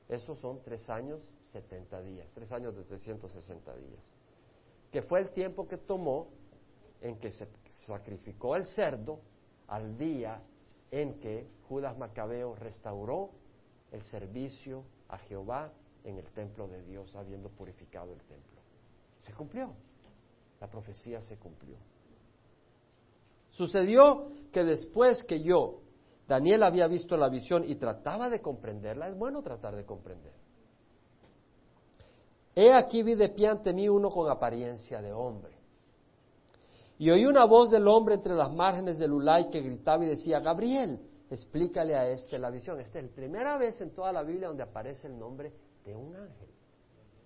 Esos 0.08 0.38
son 0.38 0.60
tres 0.62 0.88
años, 0.90 1.22
70 1.44 2.02
días, 2.02 2.30
tres 2.34 2.52
años 2.52 2.76
de 2.76 2.84
360 2.84 3.76
días. 3.76 4.12
Que 4.92 5.02
fue 5.02 5.20
el 5.20 5.30
tiempo 5.30 5.66
que 5.66 5.78
tomó 5.78 6.28
en 7.00 7.18
que 7.18 7.32
se 7.32 7.48
sacrificó 7.86 8.54
el 8.54 8.66
cerdo 8.66 9.20
al 9.68 9.96
día 9.96 10.42
en 11.00 11.18
que 11.18 11.48
Judas 11.68 11.98
Macabeo 11.98 12.54
restauró 12.54 13.30
el 13.90 14.02
servicio 14.02 14.84
a 15.08 15.18
Jehová 15.18 15.72
en 16.04 16.18
el 16.18 16.30
templo 16.30 16.68
de 16.68 16.82
Dios, 16.82 17.16
habiendo 17.16 17.48
purificado 17.48 18.12
el 18.12 18.20
templo. 18.20 18.60
Se 19.18 19.32
cumplió. 19.32 19.74
La 20.60 20.68
profecía 20.68 21.20
se 21.20 21.36
cumplió. 21.36 21.76
Sucedió 23.50 24.30
que 24.52 24.62
después 24.62 25.24
que 25.24 25.42
yo, 25.42 25.80
Daniel 26.28 26.62
había 26.62 26.86
visto 26.86 27.16
la 27.16 27.28
visión 27.28 27.64
y 27.64 27.74
trataba 27.74 28.28
de 28.30 28.40
comprenderla, 28.40 29.08
es 29.08 29.16
bueno 29.16 29.42
tratar 29.42 29.74
de 29.74 29.84
comprender. 29.84 30.32
He 32.54 32.72
aquí 32.72 33.02
vi 33.02 33.16
de 33.16 33.30
pie 33.30 33.48
ante 33.48 33.72
mí 33.72 33.88
uno 33.88 34.10
con 34.10 34.30
apariencia 34.30 35.02
de 35.02 35.12
hombre. 35.12 35.53
Y 36.98 37.10
oí 37.10 37.26
una 37.26 37.44
voz 37.44 37.70
del 37.70 37.88
hombre 37.88 38.14
entre 38.14 38.34
las 38.34 38.52
márgenes 38.52 38.98
del 38.98 39.12
Ulay 39.12 39.50
que 39.50 39.60
gritaba 39.60 40.04
y 40.04 40.08
decía, 40.08 40.40
Gabriel, 40.40 41.00
explícale 41.28 41.96
a 41.96 42.08
este 42.08 42.38
la 42.38 42.50
visión. 42.50 42.80
Esta 42.80 42.98
es 43.00 43.06
la 43.06 43.10
primera 43.10 43.58
vez 43.58 43.80
en 43.80 43.90
toda 43.90 44.12
la 44.12 44.22
Biblia 44.22 44.48
donde 44.48 44.62
aparece 44.62 45.08
el 45.08 45.18
nombre 45.18 45.52
de 45.84 45.96
un 45.96 46.14
ángel. 46.14 46.48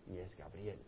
Y 0.06 0.18
es 0.18 0.34
Gabriel. 0.36 0.78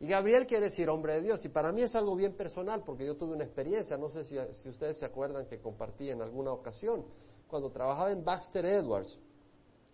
Y 0.00 0.06
Gabriel 0.06 0.46
quiere 0.46 0.64
decir 0.64 0.88
hombre 0.88 1.14
de 1.14 1.22
Dios. 1.22 1.44
Y 1.44 1.48
para 1.48 1.70
mí 1.70 1.82
es 1.82 1.94
algo 1.94 2.16
bien 2.16 2.34
personal 2.34 2.82
porque 2.84 3.06
yo 3.06 3.16
tuve 3.16 3.34
una 3.34 3.44
experiencia, 3.44 3.96
no 3.96 4.08
sé 4.08 4.24
si, 4.24 4.36
si 4.52 4.68
ustedes 4.70 4.98
se 4.98 5.06
acuerdan 5.06 5.46
que 5.46 5.60
compartí 5.60 6.10
en 6.10 6.22
alguna 6.22 6.52
ocasión, 6.52 7.04
cuando 7.46 7.70
trabajaba 7.70 8.10
en 8.10 8.24
Baxter 8.24 8.64
Edwards. 8.64 9.18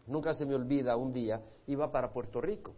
Nunca 0.06 0.34
se 0.34 0.46
me 0.46 0.54
olvida, 0.54 0.96
un 0.96 1.12
día 1.12 1.42
iba 1.66 1.90
para 1.90 2.12
Puerto 2.12 2.40
Rico. 2.40 2.74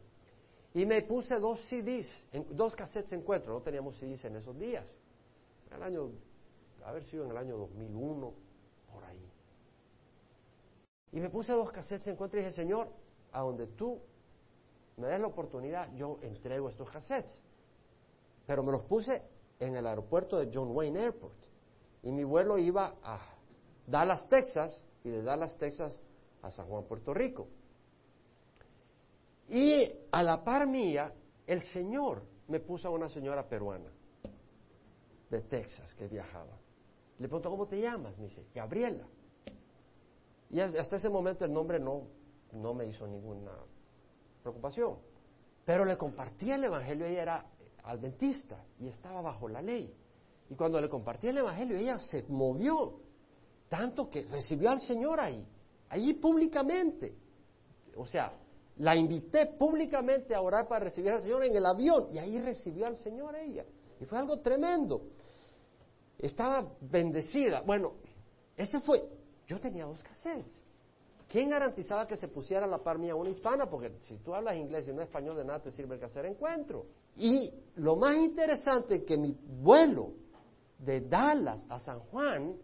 Y 0.75 0.87
me 0.87 1.03
puse 1.03 1.39
dos 1.39 1.61
CDs, 1.69 2.09
dos 2.51 2.75
cassettes 2.75 3.13
encuentro, 3.13 3.53
no 3.53 3.61
teníamos 3.61 3.97
CDs 3.97 4.25
en 4.25 4.37
esos 4.37 4.59
días. 4.59 4.89
El 5.75 5.83
año, 5.83 6.11
a 6.85 6.93
ver 6.93 7.05
si 7.05 7.17
en 7.17 7.31
el 7.31 7.37
año 7.37 7.57
2001, 7.57 8.35
por 8.93 9.05
ahí. 9.05 9.31
Y 11.13 11.21
me 11.21 11.31
puse 11.31 11.53
dos 11.53 11.71
cassettes 11.71 12.07
encuentro 12.09 12.39
y 12.39 12.43
dije, 12.43 12.55
Señor, 12.55 12.89
a 13.33 13.41
donde 13.41 13.67
tú 13.69 14.01
me 14.97 15.09
des 15.09 15.21
la 15.21 15.27
oportunidad, 15.27 15.93
yo 15.95 16.19
entrego 16.23 16.69
estos 16.69 16.91
cassettes. 16.91 17.41
Pero 18.47 18.63
me 18.63 18.73
los 18.73 18.83
puse 18.83 19.23
en 19.59 19.77
el 19.77 19.87
aeropuerto 19.87 20.39
de 20.39 20.51
John 20.53 20.71
Wayne 20.75 21.01
Airport. 21.01 21.39
Y 22.03 22.11
mi 22.11 22.25
vuelo 22.25 22.59
iba 22.59 22.97
a 23.03 23.21
Dallas, 23.87 24.29
Texas, 24.29 24.85
y 25.05 25.11
de 25.11 25.23
Dallas, 25.23 25.57
Texas 25.57 26.03
a 26.43 26.51
San 26.51 26.67
Juan, 26.67 26.85
Puerto 26.85 27.15
Rico. 27.15 27.47
Y 29.49 29.85
a 30.11 30.23
la 30.23 30.43
par 30.43 30.67
mía, 30.67 31.13
el 31.47 31.61
Señor 31.61 32.23
me 32.49 32.61
puso 32.61 32.89
a 32.89 32.91
una 32.91 33.09
señora 33.09 33.49
peruana 33.49 33.91
de 35.33 35.41
Texas 35.43 35.95
que 35.95 36.07
viajaba. 36.07 36.59
Le 37.19 37.27
pregunto, 37.27 37.51
¿cómo 37.51 37.67
te 37.67 37.81
llamas? 37.81 38.19
Me 38.19 38.25
dice, 38.25 38.47
Gabriela. 38.55 39.07
Y 40.51 40.61
hasta 40.61 40.97
ese 40.97 41.09
momento 41.09 41.45
el 41.45 41.53
nombre 41.53 41.81
no, 41.81 42.07
no 42.53 42.75
me 42.75 42.87
hizo 42.87 43.07
ninguna 43.07 43.53
preocupación. 44.43 44.99
Pero 45.65 45.85
le 45.85 45.97
compartí 45.97 46.51
el 46.51 46.65
Evangelio, 46.65 47.07
ella 47.07 47.23
era 47.23 47.47
adventista 47.85 48.63
y 48.79 48.89
estaba 48.89 49.23
bajo 49.23 49.49
la 49.49 49.63
ley. 49.63 49.95
Y 50.51 50.55
cuando 50.55 50.79
le 50.81 50.89
compartí 50.91 51.29
el 51.29 51.39
Evangelio, 51.39 51.79
ella 51.79 51.99
se 51.99 52.25
movió, 52.29 53.01
tanto 53.71 54.11
que 54.11 54.25
recibió 54.25 54.71
al 54.71 54.81
Señor 54.81 55.19
ahí, 55.19 55.47
allí 55.89 56.13
públicamente. 56.15 57.17
O 57.97 58.07
sea, 58.07 58.35
la 58.77 58.95
invité 58.95 59.47
públicamente 59.47 60.35
a 60.35 60.43
orar 60.43 60.69
para 60.69 60.85
recibir 60.85 61.13
al 61.13 61.23
Señor 61.23 61.45
en 61.45 61.57
el 61.57 61.65
avión 61.65 62.07
y 62.11 62.19
ahí 62.19 62.39
recibió 62.39 62.87
al 62.87 62.97
Señor 62.97 63.35
ella. 63.37 63.65
Y 64.03 64.05
fue 64.05 64.19
algo 64.19 64.41
tremendo. 64.41 65.01
Estaba 66.19 66.69
bendecida. 66.81 67.61
Bueno, 67.61 67.93
ese 68.57 68.81
fue. 68.81 69.01
Yo 69.47 69.61
tenía 69.61 69.85
dos 69.85 70.03
cassettes. 70.03 70.61
¿Quién 71.29 71.49
garantizaba 71.49 72.05
que 72.07 72.17
se 72.17 72.27
pusiera 72.27 72.65
a 72.67 72.69
la 72.69 72.79
par 72.79 72.99
mía 72.99 73.15
una 73.15 73.31
hispana? 73.31 73.71
Porque 73.71 73.93
si 74.01 74.17
tú 74.19 74.35
hablas 74.35 74.57
inglés 74.57 74.89
y 74.89 74.93
no 74.93 75.03
español, 75.03 75.37
de 75.37 75.45
nada 75.45 75.61
te 75.61 75.71
sirve 75.71 76.01
que 76.01 76.07
hacer 76.07 76.27
encuentro. 76.27 76.85
Y 77.15 77.55
lo 77.77 77.95
más 77.95 78.17
interesante 78.17 78.97
es 78.97 79.05
que 79.05 79.17
mi 79.17 79.39
vuelo 79.63 80.15
de 80.79 81.03
Dallas 81.03 81.65
a 81.71 81.79
San 81.79 82.01
Juan 82.01 82.57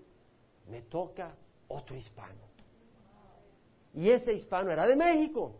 me 0.68 0.82
toca 0.82 1.36
otro 1.68 1.95
hispano. 1.97 2.49
Y 3.95 4.11
ese 4.11 4.32
hispano 4.32 4.72
era 4.72 4.86
de 4.89 4.97
México. 4.97 5.55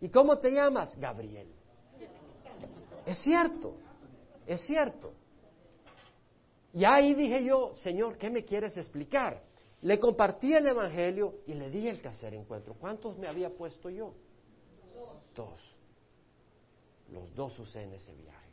¿Y 0.00 0.08
cómo 0.08 0.38
te 0.38 0.50
llamas? 0.50 0.98
Gabriel. 0.98 1.48
Es 3.04 3.18
cierto, 3.18 3.74
es 4.48 4.62
cierto. 4.62 5.12
Y 6.72 6.84
ahí 6.84 7.12
dije 7.14 7.44
yo, 7.44 7.74
Señor, 7.74 8.16
¿qué 8.16 8.30
me 8.30 8.44
quieres 8.44 8.76
explicar? 8.78 9.42
Le 9.82 10.00
compartí 10.00 10.54
el 10.54 10.66
Evangelio 10.66 11.40
y 11.46 11.52
le 11.52 11.68
di 11.70 11.86
el 11.86 12.04
hacer 12.06 12.32
encuentro. 12.32 12.74
¿Cuántos 12.74 13.18
me 13.18 13.28
había 13.28 13.50
puesto 13.50 13.90
yo? 13.90 14.14
Dos. 15.34 15.76
Los 17.12 17.34
dos 17.34 17.58
usé 17.58 17.82
en 17.82 17.92
ese 17.92 18.14
viaje. 18.14 18.48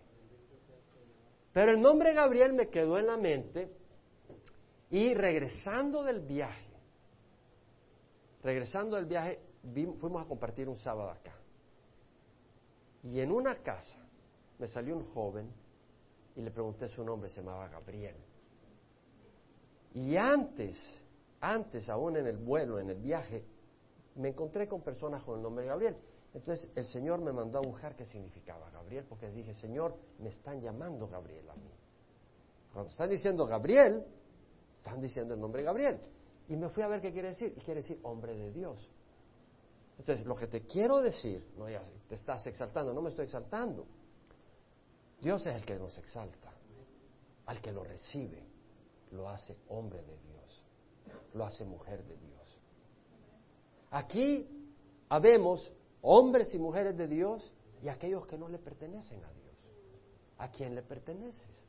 Pero 1.54 1.72
el 1.72 1.80
nombre 1.80 2.14
Gabriel 2.14 2.52
me 2.52 2.68
quedó 2.68 3.00
en 3.00 3.08
la 3.08 3.16
mente 3.16 3.72
y 4.90 5.14
regresando 5.14 6.04
del 6.04 6.20
viaje, 6.20 6.74
regresando 8.44 8.98
del 8.98 9.06
viaje, 9.06 9.40
fuimos 10.00 10.26
a 10.26 10.28
compartir 10.28 10.68
un 10.68 10.76
sábado 10.76 11.10
acá. 11.10 11.34
Y 13.04 13.22
en 13.22 13.32
una 13.32 13.56
casa 13.64 14.06
me 14.60 14.68
salió 14.68 14.98
un 14.98 15.06
joven 15.06 15.65
y 16.36 16.42
le 16.42 16.52
pregunté 16.52 16.88
su 16.90 17.04
nombre, 17.04 17.30
se 17.30 17.42
llamaba 17.42 17.68
Gabriel. 17.68 18.16
Y 19.94 20.18
antes, 20.18 20.78
antes 21.40 21.88
aún 21.90 22.18
en 22.18 22.28
el 22.28 22.38
vuelo, 22.38 22.80
en 22.80 22.90
el 22.90 23.00
viaje, 23.00 23.46
me 24.16 24.30
encontré 24.30 24.68
con 24.68 24.82
personas 24.82 25.24
con 25.24 25.38
el 25.38 25.42
nombre 25.42 25.64
de 25.64 25.70
Gabriel. 25.70 25.98
Entonces 26.34 26.70
el 26.76 26.86
Señor 26.86 27.22
me 27.22 27.32
mandó 27.32 27.60
a 27.60 27.62
buscar 27.62 27.96
qué 27.96 28.04
significaba 28.04 28.70
Gabriel, 28.70 29.06
porque 29.08 29.30
dije, 29.32 29.54
Señor, 29.54 29.96
me 30.20 30.30
están 30.30 30.62
llamando 30.62 31.08
Gabriel 31.08 31.50
a 31.50 31.56
mí. 31.56 31.72
Cuando 32.74 32.92
están 32.92 33.10
diciendo 33.10 33.46
Gabriel, 33.46 34.04
están 34.74 35.00
diciendo 35.00 35.34
el 35.34 35.40
nombre 35.40 35.62
de 35.62 35.66
Gabriel. 35.66 36.02
Y 36.50 36.58
me 36.58 36.68
fui 36.70 36.84
a 36.84 36.88
ver 36.88 37.02
qué 37.02 37.14
quiere 37.14 37.30
decir. 37.30 37.54
Y 37.56 37.62
quiere 37.62 37.82
decir 37.82 38.00
hombre 38.04 38.36
de 38.36 38.52
Dios. 38.52 38.90
Entonces, 39.98 40.26
lo 40.26 40.36
que 40.36 40.48
te 40.48 40.66
quiero 40.66 41.02
decir, 41.02 41.48
no 41.58 41.70
ya 41.70 41.82
te 42.08 42.16
estás 42.16 42.46
exaltando, 42.48 42.94
no 42.94 43.02
me 43.02 43.10
estoy 43.10 43.26
exaltando. 43.26 43.86
Dios 45.22 45.46
es 45.46 45.56
el 45.56 45.66
que 45.66 45.76
nos 45.76 45.98
exalta. 45.98 46.52
Al 47.46 47.62
que 47.62 47.72
lo 47.72 47.84
recibe, 47.84 48.44
lo 49.12 49.30
hace 49.30 49.56
hombre 49.70 50.02
de 50.04 50.18
Dios, 50.18 50.64
lo 51.34 51.46
hace 51.46 51.64
mujer 51.64 52.04
de 52.06 52.18
Dios. 52.18 52.60
Aquí 53.92 54.48
habemos 55.10 55.72
hombres 56.02 56.54
y 56.54 56.60
mujeres 56.60 56.98
de 56.98 57.08
Dios 57.08 57.54
y 57.82 57.88
aquellos 57.88 58.26
que 58.26 58.38
no 58.38 58.48
le 58.48 58.58
pertenecen 58.58 59.24
a 59.24 59.32
Dios. 59.32 59.56
¿A 60.40 60.52
quién 60.52 60.74
le 60.74 60.82
perteneces? 60.82 61.64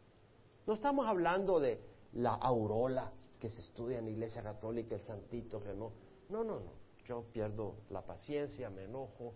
No 0.67 0.73
estamos 0.73 1.07
hablando 1.07 1.61
de 1.61 1.81
la 2.15 2.35
aurola 2.35 3.13
que 3.39 3.51
se 3.51 3.61
estudia 3.61 3.99
en 3.99 4.07
la 4.07 4.11
Iglesia 4.11 4.43
Católica, 4.43 4.95
el 4.95 5.03
santito 5.03 5.63
que 5.63 5.75
no. 5.75 5.93
No, 6.31 6.43
no, 6.43 6.59
no 6.59 6.87
yo 7.07 7.25
pierdo 7.33 7.77
la 7.91 8.03
paciencia, 8.03 8.69
me 8.69 8.85
enojo, 8.85 9.33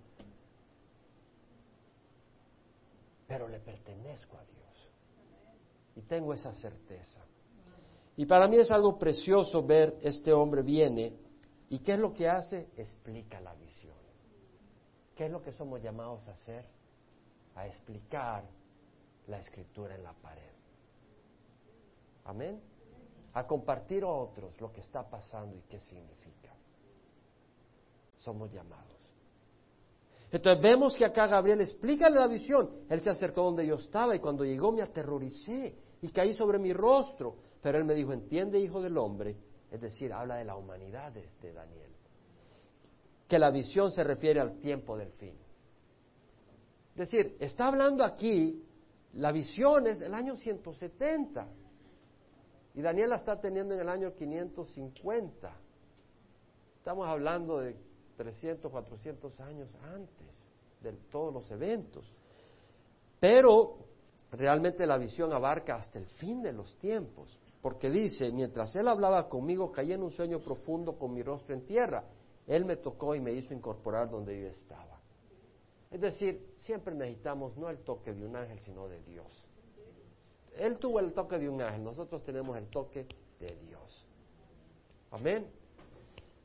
pero 3.30 3.46
le 3.46 3.60
pertenezco 3.60 4.36
a 4.38 4.44
Dios. 4.44 4.90
Y 5.94 6.02
tengo 6.02 6.34
esa 6.34 6.52
certeza. 6.52 7.24
Y 8.16 8.26
para 8.26 8.48
mí 8.48 8.56
es 8.56 8.72
algo 8.72 8.98
precioso 8.98 9.62
ver 9.62 9.96
este 10.02 10.32
hombre 10.32 10.62
viene 10.62 11.16
y 11.68 11.78
qué 11.78 11.92
es 11.92 12.00
lo 12.00 12.12
que 12.12 12.28
hace, 12.28 12.70
explica 12.76 13.40
la 13.40 13.54
visión. 13.54 13.94
¿Qué 15.14 15.26
es 15.26 15.30
lo 15.30 15.40
que 15.40 15.52
somos 15.52 15.80
llamados 15.80 16.26
a 16.26 16.32
hacer? 16.32 16.64
A 17.54 17.68
explicar 17.68 18.42
la 19.28 19.38
escritura 19.38 19.94
en 19.94 20.02
la 20.02 20.12
pared. 20.12 20.50
Amén. 22.24 22.60
A 23.34 23.46
compartir 23.46 24.02
a 24.02 24.08
otros 24.08 24.60
lo 24.60 24.72
que 24.72 24.80
está 24.80 25.08
pasando 25.08 25.56
y 25.56 25.60
qué 25.68 25.78
significa 25.78 26.52
somos 28.16 28.52
llamados. 28.52 28.99
Entonces 30.32 30.62
vemos 30.62 30.94
que 30.94 31.04
acá 31.04 31.26
Gabriel 31.26 31.60
explica 31.60 32.08
la 32.08 32.26
visión. 32.28 32.70
Él 32.88 33.00
se 33.00 33.10
acercó 33.10 33.42
donde 33.42 33.66
yo 33.66 33.74
estaba 33.74 34.14
y 34.14 34.20
cuando 34.20 34.44
llegó 34.44 34.70
me 34.70 34.82
aterroricé 34.82 35.74
y 36.00 36.08
caí 36.10 36.32
sobre 36.34 36.58
mi 36.58 36.72
rostro. 36.72 37.36
Pero 37.60 37.78
él 37.78 37.84
me 37.84 37.94
dijo, 37.94 38.12
entiende 38.12 38.58
hijo 38.58 38.80
del 38.80 38.96
hombre, 38.96 39.36
es 39.70 39.80
decir, 39.80 40.12
habla 40.12 40.36
de 40.36 40.44
la 40.44 40.56
humanidad 40.56 41.12
de 41.12 41.52
Daniel, 41.52 41.90
que 43.28 43.38
la 43.38 43.50
visión 43.50 43.90
se 43.90 44.02
refiere 44.02 44.40
al 44.40 44.58
tiempo 44.60 44.96
del 44.96 45.12
fin. 45.12 45.36
Es 46.94 47.10
decir, 47.10 47.36
está 47.38 47.66
hablando 47.66 48.04
aquí, 48.04 48.64
la 49.14 49.32
visión 49.32 49.86
es 49.86 50.00
el 50.00 50.14
año 50.14 50.36
170 50.36 51.48
y 52.74 52.82
Daniel 52.82 53.10
la 53.10 53.16
está 53.16 53.40
teniendo 53.40 53.74
en 53.74 53.80
el 53.80 53.88
año 53.88 54.14
550. 54.14 55.56
Estamos 56.78 57.08
hablando 57.08 57.58
de 57.58 57.76
300, 58.20 58.70
400 58.70 59.40
años 59.40 59.74
antes 59.94 60.46
de 60.82 60.92
todos 61.10 61.32
los 61.32 61.50
eventos. 61.50 62.12
Pero 63.18 63.78
realmente 64.30 64.86
la 64.86 64.98
visión 64.98 65.32
abarca 65.32 65.76
hasta 65.76 65.98
el 65.98 66.04
fin 66.04 66.42
de 66.42 66.52
los 66.52 66.76
tiempos, 66.76 67.38
porque 67.62 67.88
dice, 67.88 68.30
mientras 68.30 68.76
él 68.76 68.88
hablaba 68.88 69.26
conmigo, 69.26 69.72
caí 69.72 69.94
en 69.94 70.02
un 70.02 70.10
sueño 70.10 70.40
profundo 70.40 70.98
con 70.98 71.14
mi 71.14 71.22
rostro 71.22 71.54
en 71.54 71.64
tierra. 71.64 72.04
Él 72.46 72.66
me 72.66 72.76
tocó 72.76 73.14
y 73.14 73.20
me 73.20 73.32
hizo 73.32 73.54
incorporar 73.54 74.10
donde 74.10 74.38
yo 74.38 74.48
estaba. 74.48 75.00
Es 75.90 76.02
decir, 76.02 76.52
siempre 76.58 76.94
necesitamos 76.94 77.56
no 77.56 77.70
el 77.70 77.78
toque 77.78 78.12
de 78.12 78.26
un 78.26 78.36
ángel, 78.36 78.60
sino 78.60 78.86
de 78.86 79.00
Dios. 79.00 79.46
Él 80.58 80.78
tuvo 80.78 81.00
el 81.00 81.14
toque 81.14 81.38
de 81.38 81.48
un 81.48 81.62
ángel, 81.62 81.84
nosotros 81.84 82.22
tenemos 82.22 82.58
el 82.58 82.66
toque 82.66 83.06
de 83.38 83.56
Dios. 83.66 84.06
Amén. 85.10 85.59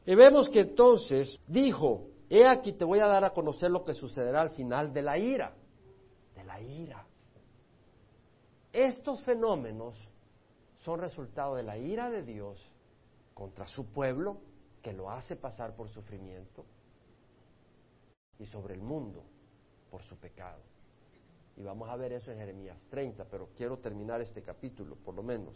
Y 0.06 0.14
vemos 0.16 0.50
que 0.50 0.62
entonces 0.62 1.40
dijo, 1.48 2.08
he 2.30 2.48
aquí 2.48 2.74
te 2.74 2.86
voy 2.86 3.00
a 3.00 3.08
dar 3.08 3.24
a 3.24 3.32
conocer 3.32 3.72
lo 3.72 3.84
que 3.84 3.94
sucederá 3.94 4.42
al 4.42 4.52
final 4.52 4.94
de 4.94 5.02
la 5.02 5.18
ira, 5.18 5.56
de 6.36 6.44
la 6.44 6.62
ira. 6.62 7.06
Estos 8.72 9.24
fenómenos 9.24 9.96
son 10.78 11.00
resultado 11.00 11.56
de 11.56 11.64
la 11.64 11.78
ira 11.78 12.10
de 12.12 12.24
Dios 12.24 12.60
contra 13.34 13.68
su 13.68 13.86
pueblo, 13.86 14.38
que 14.82 14.94
lo 14.94 15.10
hace 15.10 15.36
pasar 15.36 15.76
por 15.76 15.90
sufrimiento, 15.90 16.64
y 18.38 18.46
sobre 18.46 18.76
el 18.76 18.82
mundo 18.82 19.24
por 19.90 20.04
su 20.04 20.16
pecado. 20.18 20.62
Y 21.58 21.64
vamos 21.64 21.90
a 21.90 21.96
ver 21.96 22.14
eso 22.14 22.32
en 22.32 22.38
Jeremías 22.38 22.86
30, 22.90 23.26
pero 23.26 23.50
quiero 23.56 23.78
terminar 23.78 24.22
este 24.22 24.42
capítulo, 24.42 24.96
por 24.98 25.16
lo 25.16 25.24
menos. 25.24 25.56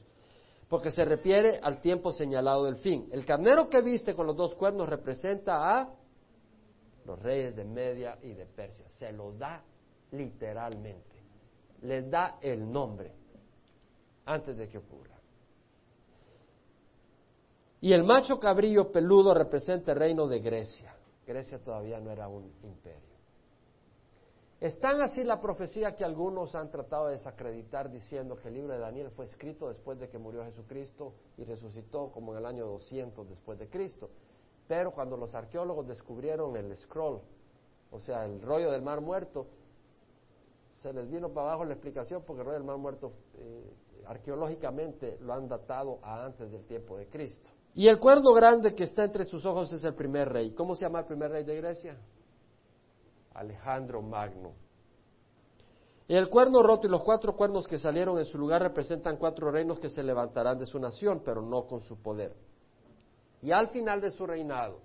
Porque 0.69 0.91
se 0.91 1.03
refiere 1.03 1.59
al 1.61 1.81
tiempo 1.81 2.11
señalado 2.11 2.65
del 2.65 2.77
fin. 2.77 3.09
El 3.11 3.25
carnero 3.25 3.69
que 3.69 3.81
viste 3.81 4.13
con 4.13 4.27
los 4.27 4.37
dos 4.37 4.53
cuernos 4.53 4.87
representa 4.87 5.79
a 5.79 5.89
los 7.05 7.19
reyes 7.19 7.55
de 7.55 7.65
Media 7.65 8.17
y 8.21 8.33
de 8.33 8.45
Persia. 8.45 8.87
Se 8.89 9.11
lo 9.11 9.33
da 9.33 9.63
literalmente. 10.11 11.23
Les 11.81 12.09
da 12.09 12.37
el 12.41 12.71
nombre 12.71 13.11
antes 14.25 14.55
de 14.55 14.67
que 14.69 14.77
ocurra. 14.77 15.19
Y 17.81 17.93
el 17.93 18.03
macho 18.03 18.39
cabrillo 18.39 18.91
peludo 18.91 19.33
representa 19.33 19.93
el 19.93 19.99
reino 19.99 20.27
de 20.27 20.39
Grecia. 20.39 20.93
Grecia 21.25 21.57
todavía 21.63 21.99
no 21.99 22.11
era 22.11 22.27
un 22.27 22.51
imperio. 22.63 23.08
Es 24.59 24.77
tan 24.77 24.99
así 24.99 25.23
la 25.23 25.39
profecía 25.39 25.95
que 25.95 26.03
algunos 26.03 26.53
han 26.53 26.69
tratado 26.69 27.05
de 27.05 27.13
desacreditar 27.13 27.89
diciendo 27.89 28.35
que 28.35 28.49
el 28.49 28.55
libro 28.55 28.73
de 28.73 28.79
Daniel 28.79 29.09
fue 29.09 29.23
escrito 29.23 29.69
después 29.69 29.97
de 29.99 30.09
que 30.09 30.17
murió 30.17 30.43
Jesucristo 30.43 31.13
y 31.37 31.45
resucitó 31.45 32.11
como 32.11 32.33
en 32.33 32.39
el 32.39 32.45
año 32.45 32.65
200 32.65 33.29
después 33.29 33.57
de 33.57 33.69
Cristo. 33.69 34.09
Pero 34.67 34.91
cuando 34.91 35.15
los 35.15 35.33
arqueólogos 35.33 35.87
descubrieron 35.87 36.57
el 36.57 36.75
scroll, 36.75 37.21
o 37.89 37.99
sea, 37.99 38.25
el 38.25 38.41
rollo 38.41 38.69
del 38.69 38.81
mar 38.81 38.99
muerto, 38.99 39.47
se 40.73 40.91
les 40.91 41.09
vino 41.09 41.29
para 41.29 41.47
abajo 41.47 41.63
la 41.63 41.73
explicación 41.73 42.23
porque 42.27 42.41
el 42.41 42.45
rollo 42.47 42.57
del 42.57 42.67
mar 42.67 42.77
muerto 42.77 43.13
eh, 43.37 43.73
arqueológicamente 44.07 45.17
lo 45.21 45.33
han 45.33 45.47
datado 45.47 45.99
a 46.03 46.25
antes 46.25 46.51
del 46.51 46.65
tiempo 46.65 46.97
de 46.97 47.07
Cristo. 47.07 47.49
Y 47.75 47.87
el 47.87 47.97
cuerno 47.97 48.33
grande 48.33 48.75
que 48.75 48.83
está 48.83 49.05
entre 49.05 49.23
sus 49.23 49.45
ojos 49.45 49.71
es 49.71 49.83
el 49.85 49.95
primer 49.95 50.27
rey. 50.27 50.51
¿Cómo 50.51 50.75
se 50.75 50.81
llama 50.81 50.99
el 50.99 51.05
primer 51.05 51.31
rey 51.31 51.45
de 51.45 51.55
Grecia? 51.55 51.97
Alejandro 53.39 54.01
Magno. 54.01 54.53
El 56.09 56.29
cuerno 56.29 56.61
roto 56.61 56.87
y 56.87 56.89
los 56.89 57.03
cuatro 57.03 57.35
cuernos 57.35 57.67
que 57.67 57.77
salieron 57.77 58.17
en 58.17 58.25
su 58.25 58.37
lugar 58.37 58.61
representan 58.61 59.17
cuatro 59.17 59.49
reinos 59.49 59.79
que 59.79 59.89
se 59.89 60.03
levantarán 60.03 60.57
de 60.57 60.65
su 60.65 60.79
nación, 60.79 61.21
pero 61.23 61.41
no 61.41 61.65
con 61.65 61.79
su 61.79 62.01
poder. 62.01 62.35
Y 63.41 63.51
al 63.51 63.69
final 63.69 64.01
de 64.01 64.09
su 64.09 64.25
reinado. 64.25 64.81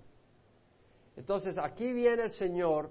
Entonces 1.17 1.57
aquí 1.57 1.91
viene 1.91 2.23
el 2.23 2.31
Señor 2.31 2.89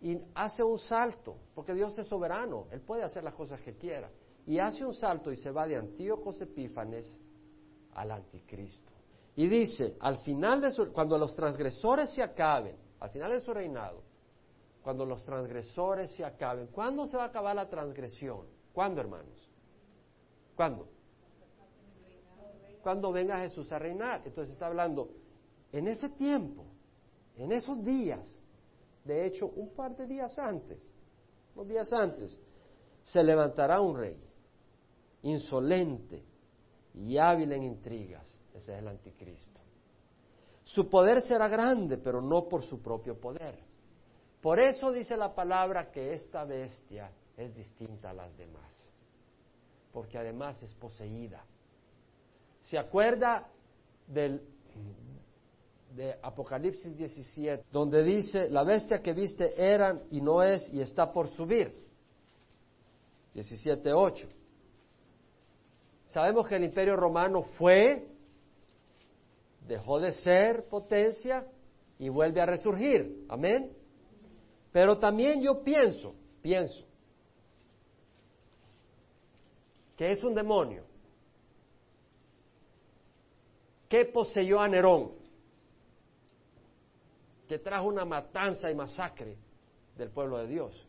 y 0.00 0.18
hace 0.34 0.62
un 0.62 0.78
salto, 0.78 1.36
porque 1.54 1.72
Dios 1.72 1.98
es 1.98 2.06
soberano, 2.06 2.66
Él 2.70 2.82
puede 2.82 3.04
hacer 3.04 3.24
las 3.24 3.34
cosas 3.34 3.60
que 3.62 3.76
quiera. 3.76 4.10
Y 4.46 4.58
hace 4.58 4.84
un 4.84 4.92
salto 4.92 5.32
y 5.32 5.36
se 5.36 5.50
va 5.50 5.66
de 5.66 5.76
Antíocos 5.76 6.40
Epífanes 6.42 7.18
al 7.94 8.10
anticristo. 8.10 8.92
Y 9.36 9.46
dice, 9.46 9.96
al 10.00 10.18
final 10.18 10.60
de 10.60 10.70
su, 10.70 10.92
cuando 10.92 11.16
los 11.16 11.34
transgresores 11.34 12.10
se 12.10 12.22
acaben, 12.22 12.76
al 13.00 13.10
final 13.10 13.30
de 13.30 13.40
su 13.40 13.54
reinado, 13.54 14.02
cuando 14.84 15.06
los 15.06 15.24
transgresores 15.24 16.10
se 16.10 16.22
acaben. 16.22 16.66
¿Cuándo 16.66 17.06
se 17.06 17.16
va 17.16 17.24
a 17.24 17.28
acabar 17.28 17.56
la 17.56 17.70
transgresión? 17.70 18.46
¿Cuándo, 18.74 19.00
hermanos? 19.00 19.50
¿Cuándo? 20.54 20.86
Cuando 22.82 23.10
venga 23.10 23.40
Jesús 23.40 23.72
a 23.72 23.78
reinar. 23.78 24.20
Entonces 24.26 24.52
está 24.52 24.66
hablando, 24.66 25.08
en 25.72 25.88
ese 25.88 26.10
tiempo, 26.10 26.66
en 27.34 27.50
esos 27.50 27.82
días, 27.82 28.38
de 29.04 29.24
hecho, 29.24 29.46
un 29.46 29.74
par 29.74 29.96
de 29.96 30.06
días 30.06 30.38
antes, 30.38 30.86
unos 31.54 31.66
días 31.66 31.90
antes, 31.90 32.38
se 33.02 33.22
levantará 33.22 33.80
un 33.80 33.96
rey 33.96 34.22
insolente 35.22 36.22
y 36.92 37.16
hábil 37.16 37.52
en 37.52 37.62
intrigas. 37.62 38.28
Ese 38.52 38.74
es 38.74 38.78
el 38.80 38.88
anticristo. 38.88 39.60
Su 40.62 40.90
poder 40.90 41.22
será 41.22 41.48
grande, 41.48 41.96
pero 41.96 42.20
no 42.20 42.46
por 42.48 42.62
su 42.62 42.82
propio 42.82 43.18
poder 43.18 43.63
por 44.44 44.60
eso 44.60 44.92
dice 44.92 45.16
la 45.16 45.34
palabra 45.34 45.90
que 45.90 46.12
esta 46.12 46.44
bestia 46.44 47.10
es 47.34 47.54
distinta 47.54 48.10
a 48.10 48.12
las 48.12 48.36
demás, 48.36 48.90
porque 49.90 50.18
además 50.18 50.62
es 50.62 50.74
poseída. 50.74 51.42
¿Se 52.60 52.76
acuerda 52.76 53.48
del 54.06 54.46
de 55.96 56.14
Apocalipsis 56.20 56.94
17, 56.94 57.64
donde 57.72 58.02
dice, 58.02 58.50
la 58.50 58.64
bestia 58.64 59.00
que 59.00 59.14
viste 59.14 59.54
eran 59.56 60.02
y 60.10 60.20
no 60.20 60.42
es 60.42 60.70
y 60.74 60.82
está 60.82 61.10
por 61.10 61.28
subir? 61.28 61.82
17.8. 63.34 64.28
Sabemos 66.08 66.46
que 66.46 66.56
el 66.56 66.64
imperio 66.64 66.96
romano 66.96 67.44
fue, 67.56 68.10
dejó 69.66 70.00
de 70.00 70.12
ser 70.12 70.68
potencia 70.68 71.46
y 71.98 72.10
vuelve 72.10 72.42
a 72.42 72.46
resurgir. 72.46 73.24
Amén. 73.30 73.83
Pero 74.74 74.98
también 74.98 75.40
yo 75.40 75.62
pienso, 75.62 76.16
pienso, 76.42 76.84
que 79.96 80.10
es 80.10 80.24
un 80.24 80.34
demonio 80.34 80.84
que 83.88 84.04
poseyó 84.06 84.58
a 84.58 84.66
Nerón, 84.66 85.12
que 87.46 87.60
trajo 87.60 87.86
una 87.86 88.04
matanza 88.04 88.68
y 88.68 88.74
masacre 88.74 89.36
del 89.96 90.10
pueblo 90.10 90.38
de 90.38 90.48
Dios, 90.48 90.88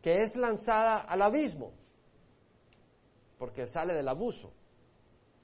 que 0.00 0.22
es 0.22 0.34
lanzada 0.34 1.00
al 1.00 1.20
abismo, 1.20 1.74
porque 3.36 3.66
sale 3.66 3.92
del 3.92 4.08
abuso, 4.08 4.50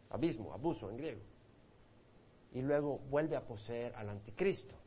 abismo, 0.08 0.54
abuso 0.54 0.88
en 0.88 0.96
griego, 0.96 1.22
y 2.52 2.62
luego 2.62 3.00
vuelve 3.10 3.36
a 3.36 3.44
poseer 3.44 3.94
al 3.96 4.08
anticristo. 4.08 4.85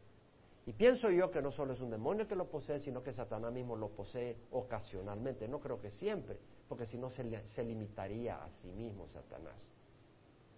Y 0.70 0.74
pienso 0.74 1.10
yo 1.10 1.32
que 1.32 1.42
no 1.42 1.50
solo 1.50 1.74
es 1.74 1.82
un 1.82 1.90
demonio 1.90 2.28
que 2.28 2.36
lo 2.36 2.48
posee, 2.48 2.80
sino 2.80 3.02
que 3.02 3.12
Satanás 3.12 3.52
mismo 3.52 3.76
lo 3.76 3.90
posee 3.90 4.38
ocasionalmente. 4.52 5.48
No 5.48 5.60
creo 5.60 5.82
que 5.82 5.90
siempre, 5.90 6.38
porque 6.68 6.86
si 6.86 6.96
no 7.00 7.10
se, 7.10 7.24
limitaría 7.64 8.44
a 8.44 8.52
sí 8.52 8.72
mismo 8.72 9.08
Satanás. 9.08 9.68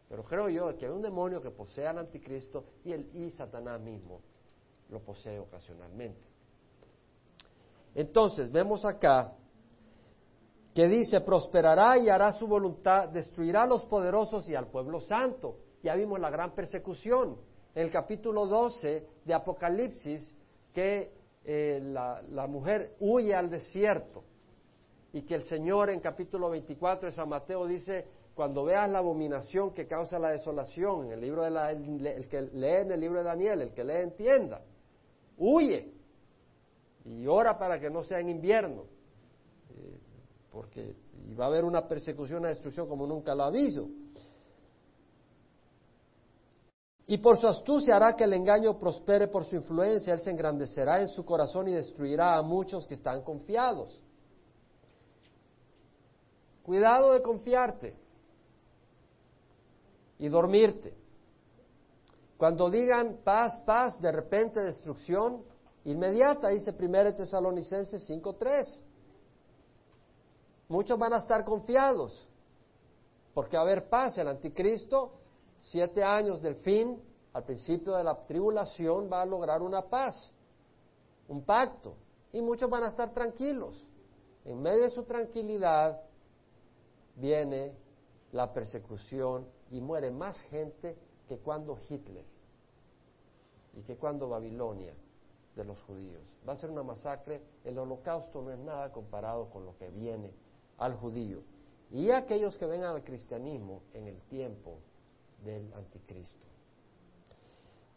Pero 0.10 0.26
creo 0.26 0.50
yo 0.50 0.78
que 0.78 0.86
hay 0.86 0.92
un 0.92 1.02
demonio 1.02 1.42
que 1.42 1.50
posee 1.50 1.88
al 1.88 1.98
anticristo 1.98 2.66
y, 2.84 2.92
el, 2.92 3.10
y 3.16 3.32
Satanás 3.32 3.80
mismo 3.80 4.20
lo 4.90 5.00
posee 5.00 5.40
ocasionalmente. 5.40 6.28
Entonces, 7.96 8.52
vemos 8.52 8.84
acá 8.84 9.34
que 10.76 10.90
dice, 10.90 11.22
prosperará 11.22 11.98
y 11.98 12.10
hará 12.10 12.34
su 12.34 12.48
voluntad, 12.48 13.08
destruirá 13.08 13.64
a 13.64 13.68
los 13.68 13.86
poderosos 13.86 14.50
y 14.50 14.56
al 14.56 14.68
pueblo 14.68 15.00
santo. 15.00 15.60
Ya 15.82 15.96
vimos 15.96 16.20
la 16.20 16.30
gran 16.30 16.54
persecución 16.54 17.50
en 17.74 17.84
el 17.84 17.92
capítulo 17.92 18.46
12 18.46 19.08
de 19.26 19.34
Apocalipsis 19.34 20.36
que 20.74 21.12
eh, 21.44 21.80
la, 21.82 22.22
la, 22.30 22.48
mujer 22.48 22.96
huye 23.00 23.34
al 23.34 23.50
desierto 23.50 24.24
y 25.14 25.24
que 25.24 25.36
el 25.36 25.44
Señor 25.44 25.90
en 25.90 26.00
capítulo 26.00 26.50
24 26.50 27.08
de 27.08 27.16
San 27.16 27.30
Mateo 27.30 27.66
dice, 27.66 28.06
cuando 28.34 28.64
veas 28.64 28.90
la 28.90 29.00
abominación 29.00 29.74
que 29.74 29.88
causa 29.88 30.20
la 30.20 30.30
desolación, 30.30 31.08
en 31.08 31.12
el, 31.14 31.22
libro 31.22 31.44
de 31.44 31.52
la, 31.52 31.72
el, 31.72 32.28
que 32.28 32.42
lee 32.42 32.82
en 32.82 32.92
el 32.92 33.00
libro 33.00 33.20
de 33.20 33.26
Daniel, 33.26 33.62
el 33.62 33.74
que 33.74 33.84
lee 33.84 34.04
entienda, 34.04 34.62
huye 35.38 35.92
y 37.06 37.26
ora 37.28 37.58
para 37.58 37.80
que 37.80 37.90
no 37.90 38.04
sea 38.04 38.20
en 38.20 38.30
invierno, 38.30 38.84
eh, 39.70 40.00
porque 40.52 40.96
va 41.40 41.46
a 41.46 41.48
haber 41.48 41.66
una 41.66 41.88
persecución, 41.88 42.40
una 42.40 42.50
destrucción 42.50 42.88
como 42.88 43.08
nunca 43.08 43.34
lo 43.36 43.44
ha 43.44 43.48
habido. 43.48 43.88
Y 47.08 47.18
por 47.18 47.38
su 47.38 47.48
astucia 47.48 47.96
hará 47.96 48.16
que 48.16 48.24
el 48.24 48.34
engaño 48.34 48.78
prospere 48.78 49.28
por 49.28 49.44
su 49.44 49.56
influencia, 49.56 50.14
él 50.14 50.20
se 50.20 50.32
engrandecerá 50.32 51.00
en 51.02 51.08
su 51.08 51.26
corazón 51.26 51.68
y 51.68 51.74
destruirá 51.74 52.38
a 52.38 52.42
muchos 52.42 52.86
que 52.88 52.94
están 52.94 53.22
confiados. 53.22 54.02
Cuidado 56.64 57.14
de 57.14 57.22
confiarte 57.22 57.96
y 60.20 60.30
dormirte. 60.30 60.96
Cuando 62.38 62.70
digan 62.70 63.20
paz, 63.24 63.60
paz, 63.66 64.00
de 64.02 64.12
repente 64.12 64.62
destrucción 64.62 65.44
inmediata, 65.86 66.50
dice 66.50 66.76
1 66.80 67.16
Tesalonicenses 67.16 68.08
5.3. 68.10 68.84
Muchos 70.70 70.98
van 70.98 71.14
a 71.14 71.18
estar 71.18 71.44
confiados, 71.44 72.28
porque 73.34 73.58
va 73.58 73.64
a 73.64 73.66
haber 73.66 73.90
paz. 73.90 74.18
El 74.18 74.28
anticristo 74.28 75.21
siete 75.62 76.04
años 76.04 76.42
del 76.42 76.56
fin, 76.56 77.02
al 77.34 77.44
principio 77.44 77.94
de 77.94 78.04
la 78.04 78.16
tribulación, 78.26 79.10
va 79.12 79.22
a 79.22 79.26
lograr 79.26 79.62
una 79.62 79.84
paz, 79.84 80.34
un 81.28 81.44
pacto, 81.44 81.96
y 82.34 82.42
muchos 82.42 82.70
van 82.70 82.84
a 82.84 82.88
estar 82.88 83.14
tranquilos. 83.14 83.82
En 84.44 84.62
medio 84.62 84.84
de 84.84 84.90
su 84.90 85.04
tranquilidad 85.04 86.02
viene 87.16 87.74
la 88.32 88.52
persecución 88.52 89.48
y 89.70 89.80
muere 89.80 90.12
más 90.12 90.40
gente 90.50 90.98
que 91.28 91.38
cuando 91.38 91.78
Hitler 91.90 92.26
y 93.76 93.84
que 93.84 93.96
cuando 93.96 94.28
Babilonia 94.28 94.94
de 95.56 95.64
los 95.64 95.82
judíos. 95.84 96.22
Va 96.48 96.54
a 96.54 96.58
ser 96.58 96.70
una 96.70 96.84
masacre, 96.84 97.42
el 97.64 97.78
holocausto 97.78 98.42
no 98.42 98.52
es 98.52 98.60
nada 98.60 98.92
comparado 98.92 99.50
con 99.50 99.66
lo 99.66 99.78
que 99.78 99.90
viene 99.90 100.34
al 100.78 100.96
judío. 100.96 101.44
y 101.94 102.10
aquellos 102.10 102.58
que 102.58 102.66
vengan 102.66 102.96
al 102.96 103.04
cristianismo 103.04 103.84
en 103.94 104.08
el 104.08 104.22
tiempo 104.22 104.80
del 105.44 105.74
anticristo. 105.74 106.48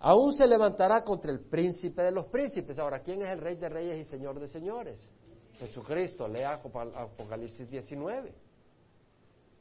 Aún 0.00 0.32
se 0.34 0.46
levantará 0.46 1.02
contra 1.02 1.30
el 1.30 1.40
príncipe 1.40 2.02
de 2.02 2.10
los 2.10 2.26
príncipes. 2.26 2.78
Ahora, 2.78 3.00
¿quién 3.00 3.22
es 3.22 3.32
el 3.32 3.40
rey 3.40 3.56
de 3.56 3.68
reyes 3.68 3.98
y 4.06 4.10
señor 4.10 4.38
de 4.38 4.48
señores? 4.48 5.10
Jesucristo, 5.58 6.28
lea 6.28 6.54
Apocalipsis 6.54 7.68
19. 7.70 8.34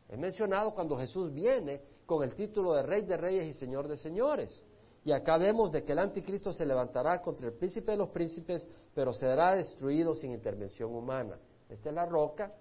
Es 0.09 0.19
mencionado 0.19 0.73
cuando 0.73 0.97
Jesús 0.97 1.31
viene 1.33 1.81
con 2.05 2.23
el 2.23 2.35
título 2.35 2.73
de 2.73 2.83
Rey 2.83 3.03
de 3.03 3.17
Reyes 3.17 3.45
y 3.45 3.53
Señor 3.53 3.87
de 3.87 3.97
Señores. 3.97 4.63
Y 5.05 5.11
acá 5.11 5.37
vemos 5.37 5.71
de 5.71 5.83
que 5.83 5.91
el 5.91 5.99
anticristo 5.99 6.53
se 6.53 6.65
levantará 6.65 7.21
contra 7.21 7.47
el 7.47 7.53
príncipe 7.53 7.91
de 7.91 7.97
los 7.97 8.09
príncipes, 8.09 8.67
pero 8.93 9.11
será 9.13 9.55
destruido 9.55 10.13
sin 10.13 10.31
intervención 10.31 10.93
humana. 10.93 11.37
Esta 11.69 11.89
es 11.89 11.95
la 11.95 12.05
roca 12.05 12.53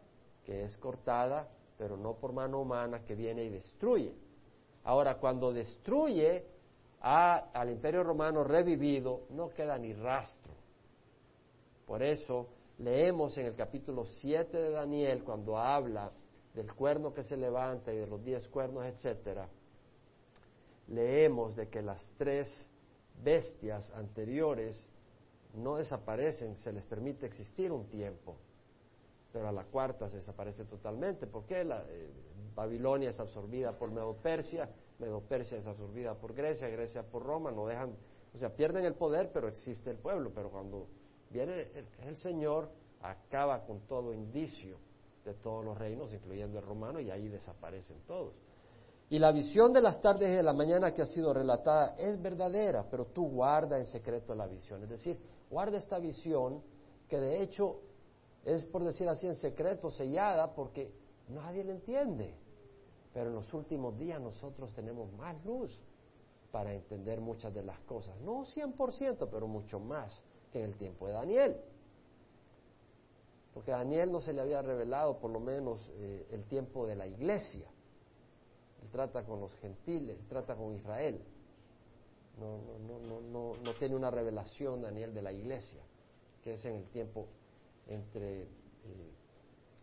que 0.45 0.63
es 0.63 0.77
cortada, 0.77 1.49
pero 1.79 1.97
no 1.97 2.15
por 2.15 2.33
mano 2.33 2.61
humana, 2.61 3.05
que 3.05 3.15
viene 3.15 3.45
y 3.45 3.49
destruye. 3.49 4.15
Ahora, 4.85 5.17
cuando 5.17 5.53
destruye 5.53 6.45
al 7.01 7.71
imperio 7.71 8.03
romano 8.03 8.45
revivido, 8.45 9.23
no 9.31 9.51
queda 9.51 9.79
ni 9.79 9.93
rastro. 9.93 10.53
Por 11.87 12.03
eso 12.03 12.49
leemos 12.79 13.37
en 13.39 13.47
el 13.47 13.55
capítulo 13.55 14.05
7 14.05 14.57
de 14.57 14.71
Daniel, 14.71 15.23
cuando 15.25 15.59
habla 15.59 16.13
del 16.55 16.73
cuerno 16.75 17.13
que 17.13 17.25
se 17.25 17.37
levanta 17.37 17.93
y 17.93 17.97
de 17.97 18.07
los 18.07 18.25
diez 18.25 18.47
cuernos, 18.49 18.85
etcétera, 18.85 19.49
leemos 20.89 21.57
de 21.57 21.69
que 21.69 21.83
las 21.83 22.13
tres 22.17 22.49
bestias 23.23 23.91
anteriores 23.93 24.89
no 25.55 25.77
desaparecen, 25.77 26.57
se 26.59 26.73
les 26.73 26.85
permite 26.85 27.27
existir 27.27 27.73
un 27.73 27.87
tiempo, 27.89 28.37
pero 29.33 29.49
a 29.49 29.53
la 29.53 29.65
cuarta 29.65 30.09
se 30.09 30.17
desaparece 30.17 30.65
totalmente. 30.65 31.27
¿Por 31.27 31.45
qué? 31.47 31.65
La, 31.65 31.85
eh, 31.89 32.11
Babilonia 32.55 33.11
es 33.11 33.21
absorbida 33.21 33.77
por 33.77 33.91
Medo-Persia, 33.91 34.69
Medo-Persia 34.99 35.59
es 35.59 35.67
absorbida 35.67 36.15
por 36.15 36.35
Grecia, 36.35 36.69
Grecia 36.69 37.03
por 37.03 37.23
Roma, 37.23 37.51
no 37.51 37.67
dejan, 37.67 37.97
o 38.35 38.39
sea, 38.39 38.55
pierden 38.55 38.85
el 38.85 38.95
poder, 38.95 39.31
pero 39.33 39.49
existe 39.49 39.91
el 39.91 39.99
pueblo, 39.99 40.31
pero 40.35 40.51
cuando 40.51 40.87
viene 41.31 41.69
el 42.07 42.17
Señor, 42.17 42.71
acaba 43.01 43.65
con 43.65 43.81
todo 43.87 44.13
indicio 44.13 44.79
de 45.25 45.35
todos 45.35 45.65
los 45.65 45.77
reinos, 45.79 46.13
incluyendo 46.13 46.59
el 46.59 46.65
romano, 46.65 47.01
y 47.01 47.11
ahí 47.11 47.29
desaparecen 47.29 48.01
todos. 48.07 48.35
Y 49.09 49.19
la 49.19 49.31
visión 49.31 49.73
de 49.73 49.83
las 49.83 50.01
tardes 50.01 50.31
y 50.31 50.37
de 50.37 50.43
la 50.43 50.53
mañana 50.53 50.93
que 50.95 51.03
ha 51.03 51.07
sido 51.07 51.35
relatada 51.35 51.97
es 51.99 52.21
verdadera, 52.21 52.87
pero 52.91 53.07
tú 53.07 53.29
guarda 53.29 53.79
en 53.79 53.87
secreto 53.87 54.35
la 54.35 54.47
visión. 54.47 54.83
Es 54.85 54.89
decir, 54.89 55.19
guarda 55.51 55.77
esta 55.77 55.99
visión 55.99 56.63
que 57.09 57.21
de 57.21 57.43
hecho 57.43 57.81
es, 58.45 58.65
por 58.67 58.83
decir 58.85 59.09
así, 59.09 59.27
en 59.27 59.35
secreto, 59.35 59.91
sellada, 59.91 60.55
porque 60.55 60.91
nadie 61.29 61.63
la 61.63 61.73
entiende. 61.73 62.35
Pero 63.13 63.29
en 63.29 63.35
los 63.35 63.53
últimos 63.55 63.99
días 63.99 64.21
nosotros 64.21 64.73
tenemos 64.73 65.13
más 65.13 65.43
luz 65.45 65.81
para 66.51 66.73
entender 66.73 67.21
muchas 67.21 67.53
de 67.55 67.63
las 67.63 67.81
cosas. 67.81 68.19
No 68.21 68.45
100%, 68.45 69.29
pero 69.31 69.47
mucho 69.47 69.81
más 69.81 70.25
que 70.51 70.61
en 70.61 70.67
el 70.67 70.77
tiempo 70.77 71.07
de 71.07 71.13
Daniel 71.15 71.57
porque 73.53 73.73
a 73.73 73.79
Daniel 73.79 74.11
no 74.11 74.21
se 74.21 74.33
le 74.33 74.41
había 74.41 74.63
revelado 74.63 75.19
por 75.19 75.31
lo 75.31 75.41
menos 75.41 75.91
eh, 75.95 76.27
el 76.31 76.45
tiempo 76.45 76.87
de 76.87 76.97
la 76.97 77.07
iglesia. 77.07 77.67
Él 78.83 78.89
trata 78.91 79.25
con 79.25 79.41
los 79.41 79.55
gentiles, 79.57 80.19
trata 80.29 80.57
con 80.57 80.75
Israel. 80.75 81.21
No, 82.39 82.59
no, 82.79 82.99
no, 82.99 83.21
no, 83.21 83.57
no 83.63 83.75
tiene 83.75 83.95
una 83.95 84.11
revelación 84.11 84.81
Daniel 84.81 85.13
de 85.13 85.23
la 85.23 85.33
iglesia, 85.33 85.83
que 86.43 86.55
es 86.55 86.65
en 86.65 86.77
el 86.77 86.89
tiempo 86.89 87.27
entre 87.87 88.45
eh, 88.45 88.49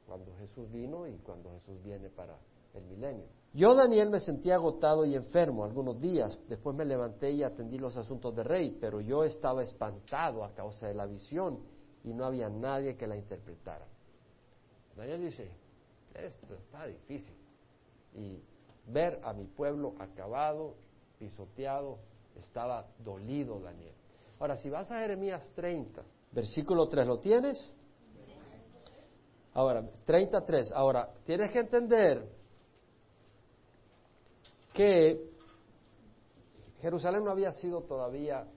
cuando 0.07 0.35
Jesús 0.37 0.69
vino 0.71 1.07
y 1.07 1.17
cuando 1.17 1.51
Jesús 1.51 1.81
viene 1.83 2.09
para 2.09 2.35
el 2.73 2.83
milenio. 2.85 3.25
Yo, 3.53 3.73
Daniel, 3.73 4.11
me 4.11 4.19
sentía 4.19 4.55
agotado 4.55 5.05
y 5.05 5.15
enfermo 5.15 5.63
algunos 5.63 5.99
días. 5.99 6.39
Después 6.47 6.75
me 6.75 6.85
levanté 6.85 7.31
y 7.31 7.43
atendí 7.43 7.79
los 7.79 7.97
asuntos 7.97 8.35
de 8.35 8.43
rey, 8.43 8.77
pero 8.79 9.01
yo 9.01 9.23
estaba 9.23 9.63
espantado 9.63 10.43
a 10.43 10.53
causa 10.53 10.87
de 10.87 10.93
la 10.93 11.07
visión 11.07 11.59
y 12.03 12.13
no 12.13 12.25
había 12.25 12.47
nadie 12.49 12.95
que 12.95 13.07
la 13.07 13.17
interpretara. 13.17 13.87
Daniel 14.95 15.21
dice, 15.21 15.49
esto 16.13 16.53
está 16.55 16.85
difícil. 16.85 17.35
Y 18.15 18.39
ver 18.87 19.19
a 19.23 19.33
mi 19.33 19.45
pueblo 19.45 19.95
acabado, 19.99 20.75
pisoteado, 21.17 21.97
estaba 22.35 22.87
dolido 22.99 23.59
Daniel. 23.59 23.93
Ahora, 24.39 24.57
si 24.57 24.69
vas 24.69 24.91
a 24.91 24.99
Jeremías 24.99 25.51
30, 25.55 26.01
versículo 26.31 26.87
3, 26.87 27.07
¿lo 27.07 27.19
tienes? 27.19 27.73
Ahora, 29.53 29.83
33. 30.05 30.71
Ahora, 30.71 31.11
tienes 31.25 31.51
que 31.51 31.59
entender 31.59 32.38
que 34.79 35.29
Jerusalén 36.79 37.25
no 37.25 37.31
había 37.31 37.51
sido 37.51 37.81
todavía 37.81 38.47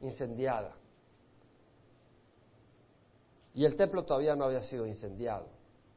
incendiada. 0.00 0.74
Y 3.52 3.66
el 3.66 3.76
templo 3.76 4.06
todavía 4.06 4.34
no 4.34 4.46
había 4.46 4.62
sido 4.62 4.86
incendiado. 4.86 5.48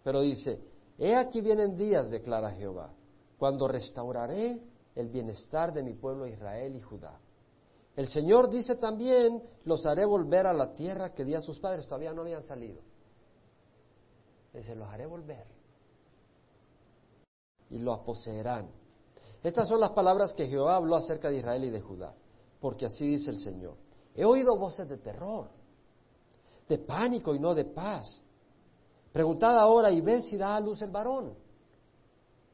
Pero 0.03 0.19
dice, 0.19 0.61
he 0.97 1.15
aquí 1.15 1.39
vienen 1.39 1.77
días, 1.77 2.09
declara 2.09 2.51
Jehová, 2.51 2.91
cuando 3.37 3.69
restauraré 3.69 4.61
el 4.93 5.07
bienestar 5.07 5.71
de 5.71 5.83
mi 5.83 5.93
pueblo 5.93 6.27
Israel 6.27 6.75
y 6.75 6.81
Judá. 6.81 7.17
El 7.95 8.07
Señor 8.07 8.49
dice 8.49 8.75
también, 8.75 9.41
los 9.63 9.85
haré 9.85 10.03
volver 10.03 10.47
a 10.47 10.53
la 10.53 10.73
tierra 10.73 11.13
que 11.13 11.23
di 11.23 11.33
a 11.33 11.39
sus 11.39 11.61
padres, 11.61 11.87
todavía 11.87 12.11
no 12.11 12.23
habían 12.23 12.43
salido. 12.43 12.81
Dice, 14.53 14.75
los 14.75 14.89
haré 14.89 15.05
volver. 15.05 15.45
Y 17.69 17.77
los 17.77 17.99
poseerán. 17.99 18.76
Estas 19.47 19.69
son 19.69 19.79
las 19.79 19.91
palabras 19.91 20.33
que 20.33 20.45
Jehová 20.45 20.75
habló 20.75 20.97
acerca 20.97 21.29
de 21.29 21.37
Israel 21.37 21.63
y 21.63 21.69
de 21.69 21.79
Judá, 21.79 22.13
porque 22.59 22.85
así 22.85 23.07
dice 23.07 23.31
el 23.31 23.39
Señor. 23.39 23.77
He 24.13 24.25
oído 24.25 24.57
voces 24.57 24.89
de 24.89 24.97
terror 24.97 25.49
de 26.67 26.77
pánico 26.79 27.33
y 27.33 27.39
no 27.39 27.55
de 27.55 27.63
paz. 27.63 28.21
Preguntad 29.13 29.57
ahora 29.57 29.89
y 29.89 30.01
ven 30.01 30.21
si 30.21 30.35
da 30.35 30.57
a 30.57 30.59
luz 30.59 30.81
el 30.81 30.91
varón. 30.91 31.33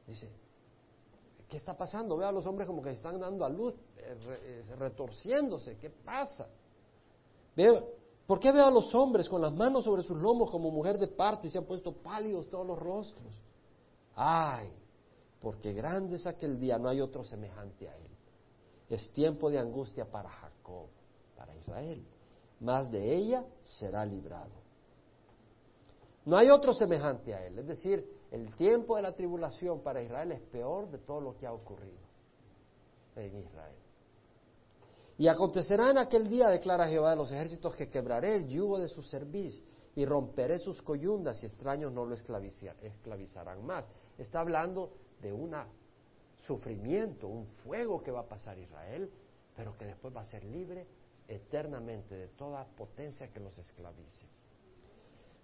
Dice, 0.06 0.30
¿qué 1.50 1.58
está 1.58 1.76
pasando? 1.76 2.16
Veo 2.16 2.28
a 2.28 2.32
los 2.32 2.46
hombres 2.46 2.68
como 2.68 2.84
que 2.84 2.92
están 2.92 3.20
dando 3.20 3.44
a 3.44 3.50
luz, 3.50 3.74
eh, 3.98 4.62
eh, 4.70 4.76
retorciéndose. 4.78 5.78
¿Qué 5.80 5.90
pasa? 5.90 6.48
Veo, 7.56 7.88
¿Por 8.28 8.40
qué 8.40 8.52
veo 8.52 8.68
a 8.68 8.72
los 8.72 8.94
hombres 8.94 9.28
con 9.28 9.42
las 9.42 9.52
manos 9.52 9.84
sobre 9.84 10.04
sus 10.04 10.18
lomos 10.18 10.52
como 10.52 10.70
mujer 10.70 11.00
de 11.00 11.08
parto 11.08 11.48
y 11.48 11.50
se 11.50 11.58
han 11.58 11.66
puesto 11.66 11.92
pálidos 11.92 12.48
todos 12.52 12.68
los 12.68 12.78
rostros? 12.78 13.34
Ay, 14.16 14.72
porque 15.44 15.74
grande 15.74 16.16
es 16.16 16.26
aquel 16.26 16.60
día, 16.60 16.80
no 16.80 16.90
hay 16.90 17.02
otro 17.02 17.24
semejante 17.24 17.88
a 17.88 17.96
él. 17.96 18.10
Es 18.90 19.12
tiempo 19.14 19.52
de 19.52 19.60
angustia 19.60 20.10
para 20.10 20.30
Jacob, 20.30 20.88
para 21.36 21.56
Israel 21.56 22.04
más 22.64 22.90
de 22.90 23.16
ella 23.16 23.46
será 23.62 24.06
librado. 24.06 24.64
No 26.26 26.38
hay 26.38 26.50
otro 26.50 26.74
semejante 26.74 27.34
a 27.34 27.46
él, 27.46 27.60
es 27.60 27.68
decir, 27.68 28.08
el 28.32 28.56
tiempo 28.56 28.96
de 28.96 29.02
la 29.02 29.14
tribulación 29.14 29.82
para 29.82 30.02
Israel 30.02 30.32
es 30.32 30.42
peor 30.42 30.90
de 30.90 30.98
todo 31.00 31.20
lo 31.20 31.38
que 31.38 31.46
ha 31.46 31.52
ocurrido 31.52 32.00
en 33.18 33.38
Israel. 33.38 33.78
Y 35.18 35.28
acontecerá 35.28 35.92
en 35.92 35.98
aquel 35.98 36.30
día, 36.30 36.48
declara 36.48 36.88
Jehová 36.88 37.12
de 37.12 37.18
los 37.18 37.32
ejércitos, 37.32 37.76
que 37.76 37.90
quebraré 37.90 38.38
el 38.38 38.48
yugo 38.48 38.80
de 38.80 38.88
su 38.88 39.04
cerviz 39.04 39.62
y 39.96 40.06
romperé 40.06 40.58
sus 40.58 40.82
coyundas 40.82 41.44
y 41.44 41.46
extraños 41.46 41.92
no 41.92 42.06
lo 42.06 42.16
esclavizarán 42.16 43.64
más. 43.66 43.88
Está 44.18 44.40
hablando 44.40 44.94
de 45.22 45.34
un 45.34 45.54
sufrimiento, 46.38 47.28
un 47.28 47.48
fuego 47.64 48.02
que 48.02 48.12
va 48.12 48.22
a 48.22 48.28
pasar 48.28 48.58
Israel, 48.58 49.10
pero 49.56 49.78
que 49.78 49.86
después 49.86 50.16
va 50.16 50.22
a 50.22 50.26
ser 50.26 50.44
libre 50.44 50.88
eternamente 51.28 52.16
de 52.16 52.28
toda 52.30 52.66
potencia 52.66 53.30
que 53.30 53.40
los 53.40 53.58
esclavice. 53.58 54.28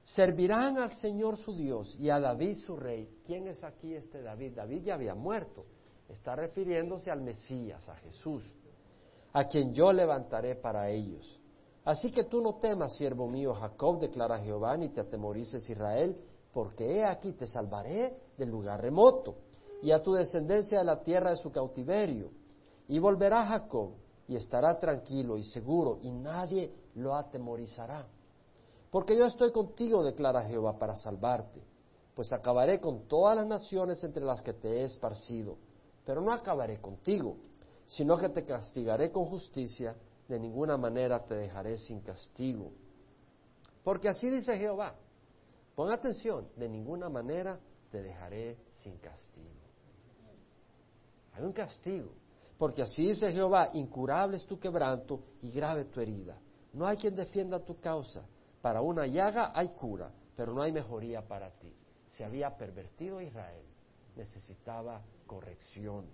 Servirán 0.04 0.78
al 0.78 0.94
Señor 0.94 1.38
su 1.38 1.56
Dios 1.56 1.96
y 2.00 2.10
a 2.10 2.20
David 2.20 2.56
su 2.66 2.76
rey. 2.76 3.22
¿Quién 3.26 3.48
es 3.48 3.64
aquí 3.64 3.94
este 3.94 4.22
David? 4.22 4.56
David 4.56 4.84
ya 4.84 4.96
había 4.96 5.14
muerto. 5.14 5.66
Está 6.08 6.36
refiriéndose 6.36 7.12
al 7.12 7.22
Mesías, 7.22 7.88
a 7.88 7.96
Jesús, 7.98 8.44
a 9.32 9.48
quien 9.48 9.74
yo 9.74 9.94
levantaré 9.94 10.56
para 10.56 10.90
ellos. 10.90 11.40
Así 11.86 12.12
que 12.12 12.24
tú 12.24 12.42
no 12.42 12.56
temas, 12.56 12.98
siervo 12.98 13.28
mío 13.28 13.54
Jacob, 13.54 14.00
declara 14.00 14.40
Jehová, 14.40 14.76
ni 14.78 14.90
te 14.90 15.02
atemorices 15.02 15.70
Israel, 15.70 16.20
porque 16.52 16.98
he 16.98 17.06
aquí 17.06 17.34
te 17.34 17.46
salvaré 17.46 18.18
del 18.40 18.50
lugar 18.50 18.82
remoto 18.82 19.36
y 19.82 19.92
a 19.92 20.02
tu 20.02 20.14
descendencia 20.14 20.80
de 20.80 20.86
la 20.86 21.04
tierra 21.04 21.30
de 21.30 21.36
su 21.36 21.52
cautiverio. 21.52 22.32
Y 22.88 22.98
volverá 22.98 23.46
Jacob 23.46 23.92
y 24.28 24.36
estará 24.36 24.80
tranquilo 24.80 25.38
y 25.38 25.44
seguro 25.44 26.00
y 26.02 26.10
nadie 26.12 26.74
lo 26.96 27.16
atemorizará. 27.16 28.08
Porque 28.90 29.16
yo 29.16 29.26
estoy 29.26 29.52
contigo, 29.52 30.04
declara 30.04 30.46
Jehová, 30.46 30.80
para 30.80 30.96
salvarte, 30.96 31.62
pues 32.16 32.34
acabaré 32.34 32.80
con 32.80 33.08
todas 33.08 33.36
las 33.36 33.46
naciones 33.46 34.04
entre 34.04 34.24
las 34.24 34.42
que 34.42 34.54
te 34.54 34.68
he 34.68 34.84
esparcido, 34.84 35.58
pero 36.06 36.22
no 36.22 36.32
acabaré 36.32 36.82
contigo, 36.82 37.38
sino 37.86 38.18
que 38.18 38.30
te 38.30 38.46
castigaré 38.46 39.12
con 39.12 39.26
justicia, 39.26 39.96
de 40.28 40.40
ninguna 40.40 40.78
manera 40.78 41.24
te 41.24 41.36
dejaré 41.36 41.78
sin 41.78 42.02
castigo. 42.02 42.72
Porque 43.84 44.10
así 44.10 44.30
dice 44.30 44.58
Jehová, 44.58 44.96
pon 45.76 45.92
atención, 45.92 46.48
de 46.56 46.68
ninguna 46.68 47.10
manera 47.10 47.60
te 47.90 48.02
dejaré 48.02 48.58
sin 48.72 48.98
castigo. 48.98 49.70
Hay 51.34 51.44
un 51.44 51.54
castigo, 51.54 52.12
porque 52.58 52.82
así 52.82 53.08
dice 53.08 53.32
Jehová, 53.32 53.70
incurable 53.74 54.38
es 54.38 54.46
tu 54.46 54.60
quebranto 54.60 55.22
y 55.42 55.52
grave 55.52 55.86
tu 55.86 56.02
herida. 56.02 56.40
No 56.74 56.86
hay 56.86 56.98
quien 56.98 57.16
defienda 57.16 57.64
tu 57.64 57.80
causa. 57.80 58.26
Para 58.62 58.82
una 58.82 59.08
llaga 59.08 59.52
hay 59.56 59.70
cura, 59.70 60.12
pero 60.36 60.54
no 60.54 60.62
hay 60.62 60.72
mejoría 60.72 61.26
para 61.28 61.50
ti. 61.52 61.74
Se 62.08 62.26
había 62.26 62.56
pervertido 62.58 63.22
Israel, 63.22 63.66
necesitaba 64.16 65.02
corrección. 65.26 66.06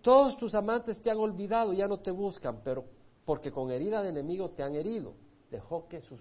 Todos 0.00 0.36
tus 0.36 0.54
amantes 0.54 1.00
te 1.02 1.10
han 1.10 1.18
olvidado, 1.18 1.72
ya 1.72 1.86
no 1.86 1.98
te 1.98 2.10
buscan, 2.10 2.60
pero 2.62 2.84
porque 3.24 3.50
con 3.50 3.70
herida 3.70 4.02
de 4.02 4.10
enemigo 4.10 4.50
te 4.50 4.62
han 4.62 4.74
herido. 4.74 5.14
Dejó 5.50 5.88
que 5.88 6.00
sus, 6.00 6.20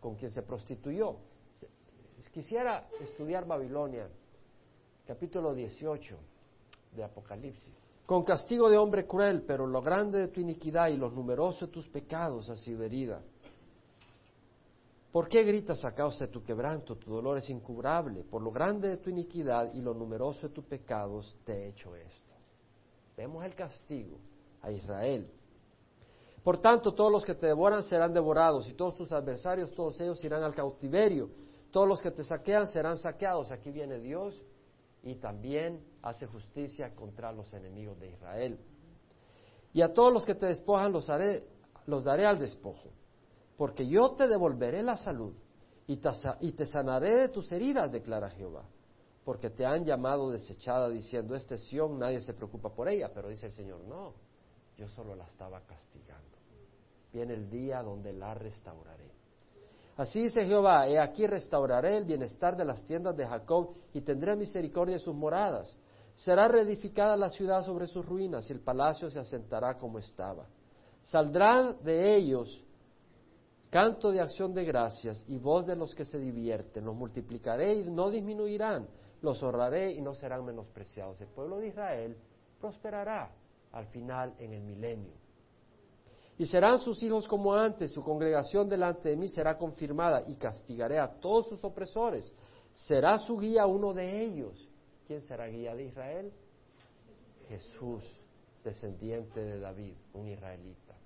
con 0.00 0.16
quien 0.16 0.30
se 0.30 0.42
prostituyó. 0.42 1.16
Quisiera 2.32 2.88
estudiar 3.00 3.44
Babilonia, 3.44 4.08
capítulo 5.04 5.52
18 5.52 6.16
de 6.94 7.02
Apocalipsis. 7.02 7.76
Con 8.06 8.22
castigo 8.22 8.70
de 8.70 8.78
hombre 8.78 9.04
cruel, 9.04 9.42
pero 9.42 9.66
lo 9.66 9.82
grande 9.82 10.20
de 10.20 10.28
tu 10.28 10.40
iniquidad 10.40 10.88
y 10.88 10.96
los 10.96 11.12
numerosos 11.12 11.62
de 11.62 11.66
tus 11.68 11.88
pecados 11.88 12.48
ha 12.48 12.54
sido 12.54 12.84
herida. 12.84 13.20
¿Por 15.10 15.28
qué 15.28 15.42
gritas 15.42 15.84
a 15.84 15.92
causa 15.92 16.26
de 16.26 16.32
tu 16.32 16.44
quebranto? 16.44 16.94
Tu 16.94 17.10
dolor 17.10 17.38
es 17.38 17.50
incubrable. 17.50 18.22
Por 18.22 18.42
lo 18.42 18.52
grande 18.52 18.90
de 18.90 18.96
tu 18.98 19.10
iniquidad 19.10 19.74
y 19.74 19.80
lo 19.80 19.92
numeroso 19.92 20.46
de 20.46 20.54
tus 20.54 20.64
pecados 20.64 21.36
te 21.44 21.52
he 21.52 21.68
hecho 21.70 21.96
esto. 21.96 22.34
Vemos 23.16 23.44
el 23.44 23.56
castigo 23.56 24.18
a 24.62 24.70
Israel. 24.70 25.28
Por 26.44 26.60
tanto, 26.60 26.94
todos 26.94 27.10
los 27.10 27.24
que 27.24 27.34
te 27.34 27.48
devoran 27.48 27.82
serán 27.82 28.14
devorados 28.14 28.68
y 28.68 28.74
todos 28.74 28.94
tus 28.94 29.10
adversarios, 29.10 29.72
todos 29.72 30.00
ellos 30.00 30.24
irán 30.24 30.44
al 30.44 30.54
cautiverio. 30.54 31.28
Todos 31.70 31.88
los 31.88 32.02
que 32.02 32.10
te 32.10 32.24
saquean 32.24 32.66
serán 32.66 32.96
saqueados. 32.96 33.52
Aquí 33.52 33.70
viene 33.70 33.98
Dios 33.98 34.42
y 35.02 35.16
también 35.16 35.84
hace 36.02 36.26
justicia 36.26 36.94
contra 36.94 37.32
los 37.32 37.52
enemigos 37.54 37.98
de 37.98 38.10
Israel. 38.10 38.58
Y 39.72 39.82
a 39.82 39.92
todos 39.92 40.12
los 40.12 40.24
que 40.24 40.34
te 40.34 40.46
despojan 40.46 40.92
los, 40.92 41.08
haré, 41.10 41.46
los 41.86 42.04
daré 42.04 42.26
al 42.26 42.38
despojo 42.38 42.90
porque 43.60 43.86
yo 43.86 44.14
te 44.14 44.26
devolveré 44.26 44.82
la 44.82 44.96
salud 44.96 45.34
y 45.86 45.98
te, 45.98 46.64
sanaré 46.64 47.14
de 47.14 47.28
tus 47.28 47.52
heridas, 47.52 47.92
declara 47.92 48.30
Jehová, 48.30 48.64
porque 49.22 49.50
te 49.50 49.66
han 49.66 49.84
llamado 49.84 50.30
desechada 50.30 50.88
diciendo, 50.88 51.34
esta 51.34 51.56
es 51.56 51.70
nadie 51.90 52.20
se 52.22 52.32
preocupa 52.32 52.70
por 52.70 52.88
ella, 52.88 53.10
pero 53.12 53.28
dice 53.28 53.44
el 53.44 53.52
Señor, 53.52 53.82
no, 53.82 54.14
yo 54.78 54.88
solo 54.88 55.14
la 55.14 55.26
estaba 55.26 55.60
castigando. 55.66 56.38
Viene 57.12 57.34
el 57.34 57.50
día 57.50 57.82
donde 57.82 58.14
la 58.14 58.32
restauraré. 58.32 59.10
Así 59.96 60.22
dice 60.22 60.44
Jehová, 60.44 60.88
he 60.88 60.98
aquí 60.98 61.26
restauraré 61.26 61.96
el 61.96 62.04
bienestar 62.04 62.56
de 62.56 62.64
las 62.64 62.84
tiendas 62.86 63.16
de 63.16 63.26
Jacob 63.26 63.74
y 63.92 64.00
tendré 64.00 64.36
misericordia 64.36 64.96
de 64.96 65.02
sus 65.02 65.14
moradas. 65.14 65.78
Será 66.14 66.48
reedificada 66.48 67.16
la 67.16 67.28
ciudad 67.30 67.62
sobre 67.62 67.86
sus 67.86 68.04
ruinas 68.06 68.48
y 68.48 68.52
el 68.52 68.60
palacio 68.60 69.10
se 69.10 69.18
asentará 69.18 69.76
como 69.76 69.98
estaba. 69.98 70.46
Saldrán 71.02 71.82
de 71.82 72.16
ellos 72.16 72.64
canto 73.70 74.10
de 74.10 74.20
acción 74.20 74.52
de 74.52 74.64
gracias 74.64 75.24
y 75.28 75.38
voz 75.38 75.64
de 75.64 75.76
los 75.76 75.94
que 75.94 76.04
se 76.04 76.18
divierten. 76.18 76.84
Los 76.84 76.96
multiplicaré 76.96 77.74
y 77.74 77.90
no 77.90 78.10
disminuirán, 78.10 78.88
los 79.22 79.42
honraré 79.42 79.92
y 79.92 80.02
no 80.02 80.14
serán 80.14 80.44
menospreciados. 80.44 81.20
El 81.20 81.28
pueblo 81.28 81.58
de 81.58 81.68
Israel 81.68 82.16
prosperará 82.60 83.30
al 83.72 83.86
final 83.86 84.34
en 84.38 84.52
el 84.52 84.62
milenio. 84.62 85.14
Y 86.40 86.46
serán 86.46 86.78
sus 86.78 87.02
hijos 87.02 87.28
como 87.28 87.54
antes, 87.54 87.92
su 87.92 88.02
congregación 88.02 88.66
delante 88.66 89.10
de 89.10 89.16
mí 89.16 89.28
será 89.28 89.58
confirmada 89.58 90.24
y 90.26 90.36
castigaré 90.36 90.98
a 90.98 91.20
todos 91.20 91.50
sus 91.50 91.62
opresores. 91.62 92.34
Será 92.72 93.18
su 93.18 93.36
guía 93.36 93.66
uno 93.66 93.92
de 93.92 94.24
ellos. 94.24 94.66
¿Quién 95.06 95.20
será 95.20 95.48
guía 95.48 95.74
de 95.74 95.84
Israel? 95.84 96.32
Jesús, 97.46 98.02
descendiente 98.64 99.38
de 99.38 99.60
David, 99.60 99.92
un 100.14 100.28
israelita. 100.28 100.96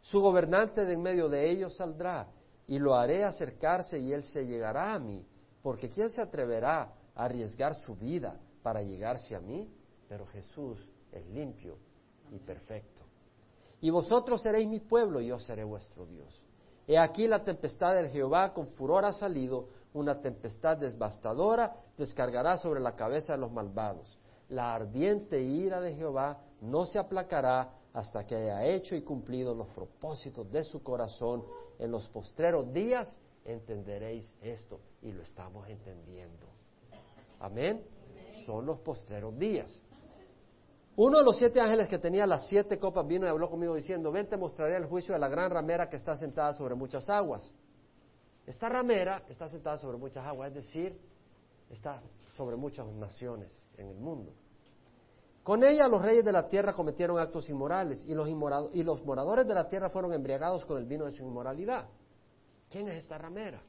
Su 0.00 0.18
gobernante 0.18 0.84
de 0.84 0.94
en 0.94 1.02
medio 1.02 1.28
de 1.28 1.48
ellos 1.48 1.76
saldrá, 1.76 2.32
y 2.66 2.80
lo 2.80 2.96
haré 2.96 3.22
acercarse 3.22 3.96
y 3.96 4.12
él 4.12 4.24
se 4.24 4.44
llegará 4.44 4.92
a 4.92 4.98
mí, 4.98 5.24
porque 5.62 5.88
¿quién 5.88 6.10
se 6.10 6.20
atreverá 6.20 6.82
a 7.14 7.24
arriesgar 7.26 7.76
su 7.76 7.94
vida 7.94 8.40
para 8.64 8.82
llegarse 8.82 9.36
a 9.36 9.40
mí? 9.40 9.72
Pero 10.08 10.26
Jesús 10.26 10.84
es 11.12 11.24
limpio 11.28 11.78
y 12.32 12.40
perfecto. 12.40 13.09
Y 13.80 13.90
vosotros 13.90 14.42
seréis 14.42 14.68
mi 14.68 14.80
pueblo 14.80 15.20
y 15.20 15.28
yo 15.28 15.38
seré 15.38 15.64
vuestro 15.64 16.06
Dios. 16.06 16.42
He 16.86 16.98
aquí 16.98 17.26
la 17.26 17.44
tempestad 17.44 17.94
del 17.94 18.08
Jehová 18.08 18.52
con 18.52 18.68
furor 18.68 19.04
ha 19.04 19.12
salido, 19.12 19.68
una 19.94 20.20
tempestad 20.20 20.76
devastadora 20.76 21.76
descargará 21.96 22.56
sobre 22.56 22.80
la 22.80 22.94
cabeza 22.94 23.34
de 23.34 23.38
los 23.38 23.52
malvados. 23.52 24.18
La 24.48 24.74
ardiente 24.74 25.40
ira 25.40 25.80
de 25.80 25.94
Jehová 25.94 26.42
no 26.60 26.84
se 26.84 26.98
aplacará 26.98 27.72
hasta 27.92 28.26
que 28.26 28.34
haya 28.34 28.66
hecho 28.66 28.96
y 28.96 29.02
cumplido 29.02 29.54
los 29.54 29.68
propósitos 29.68 30.50
de 30.50 30.62
su 30.64 30.82
corazón. 30.82 31.44
En 31.78 31.90
los 31.90 32.08
postreros 32.08 32.72
días 32.72 33.16
entenderéis 33.44 34.34
esto 34.42 34.80
y 35.02 35.12
lo 35.12 35.22
estamos 35.22 35.68
entendiendo. 35.68 36.46
Amén. 37.38 37.82
Son 38.44 38.66
los 38.66 38.78
postreros 38.80 39.38
días. 39.38 39.80
Uno 40.96 41.18
de 41.18 41.24
los 41.24 41.38
siete 41.38 41.60
ángeles 41.60 41.88
que 41.88 41.98
tenía 41.98 42.26
las 42.26 42.48
siete 42.48 42.78
copas 42.78 43.06
vino 43.06 43.26
y 43.26 43.30
habló 43.30 43.48
conmigo 43.48 43.74
diciendo, 43.74 44.10
ven 44.10 44.28
te 44.28 44.36
mostraré 44.36 44.76
el 44.76 44.86
juicio 44.86 45.14
de 45.14 45.20
la 45.20 45.28
gran 45.28 45.50
ramera 45.50 45.88
que 45.88 45.96
está 45.96 46.16
sentada 46.16 46.52
sobre 46.52 46.74
muchas 46.74 47.08
aguas. 47.08 47.52
Esta 48.46 48.68
ramera 48.68 49.22
está 49.28 49.48
sentada 49.48 49.78
sobre 49.78 49.96
muchas 49.96 50.26
aguas, 50.26 50.48
es 50.48 50.54
decir, 50.54 50.98
está 51.70 52.02
sobre 52.34 52.56
muchas 52.56 52.86
naciones 52.88 53.70
en 53.78 53.88
el 53.88 53.98
mundo. 53.98 54.32
Con 55.42 55.64
ella 55.64 55.88
los 55.88 56.02
reyes 56.02 56.24
de 56.24 56.32
la 56.32 56.48
tierra 56.48 56.72
cometieron 56.72 57.18
actos 57.18 57.48
inmorales 57.48 58.04
y 58.06 58.14
los, 58.14 58.28
y 58.74 58.82
los 58.82 59.04
moradores 59.04 59.46
de 59.46 59.54
la 59.54 59.68
tierra 59.68 59.88
fueron 59.88 60.12
embriagados 60.12 60.64
con 60.66 60.78
el 60.78 60.84
vino 60.84 61.06
de 61.06 61.12
su 61.12 61.22
inmoralidad. 61.22 61.88
¿Quién 62.68 62.88
es 62.88 62.98
esta 62.98 63.16
ramera? 63.16 63.62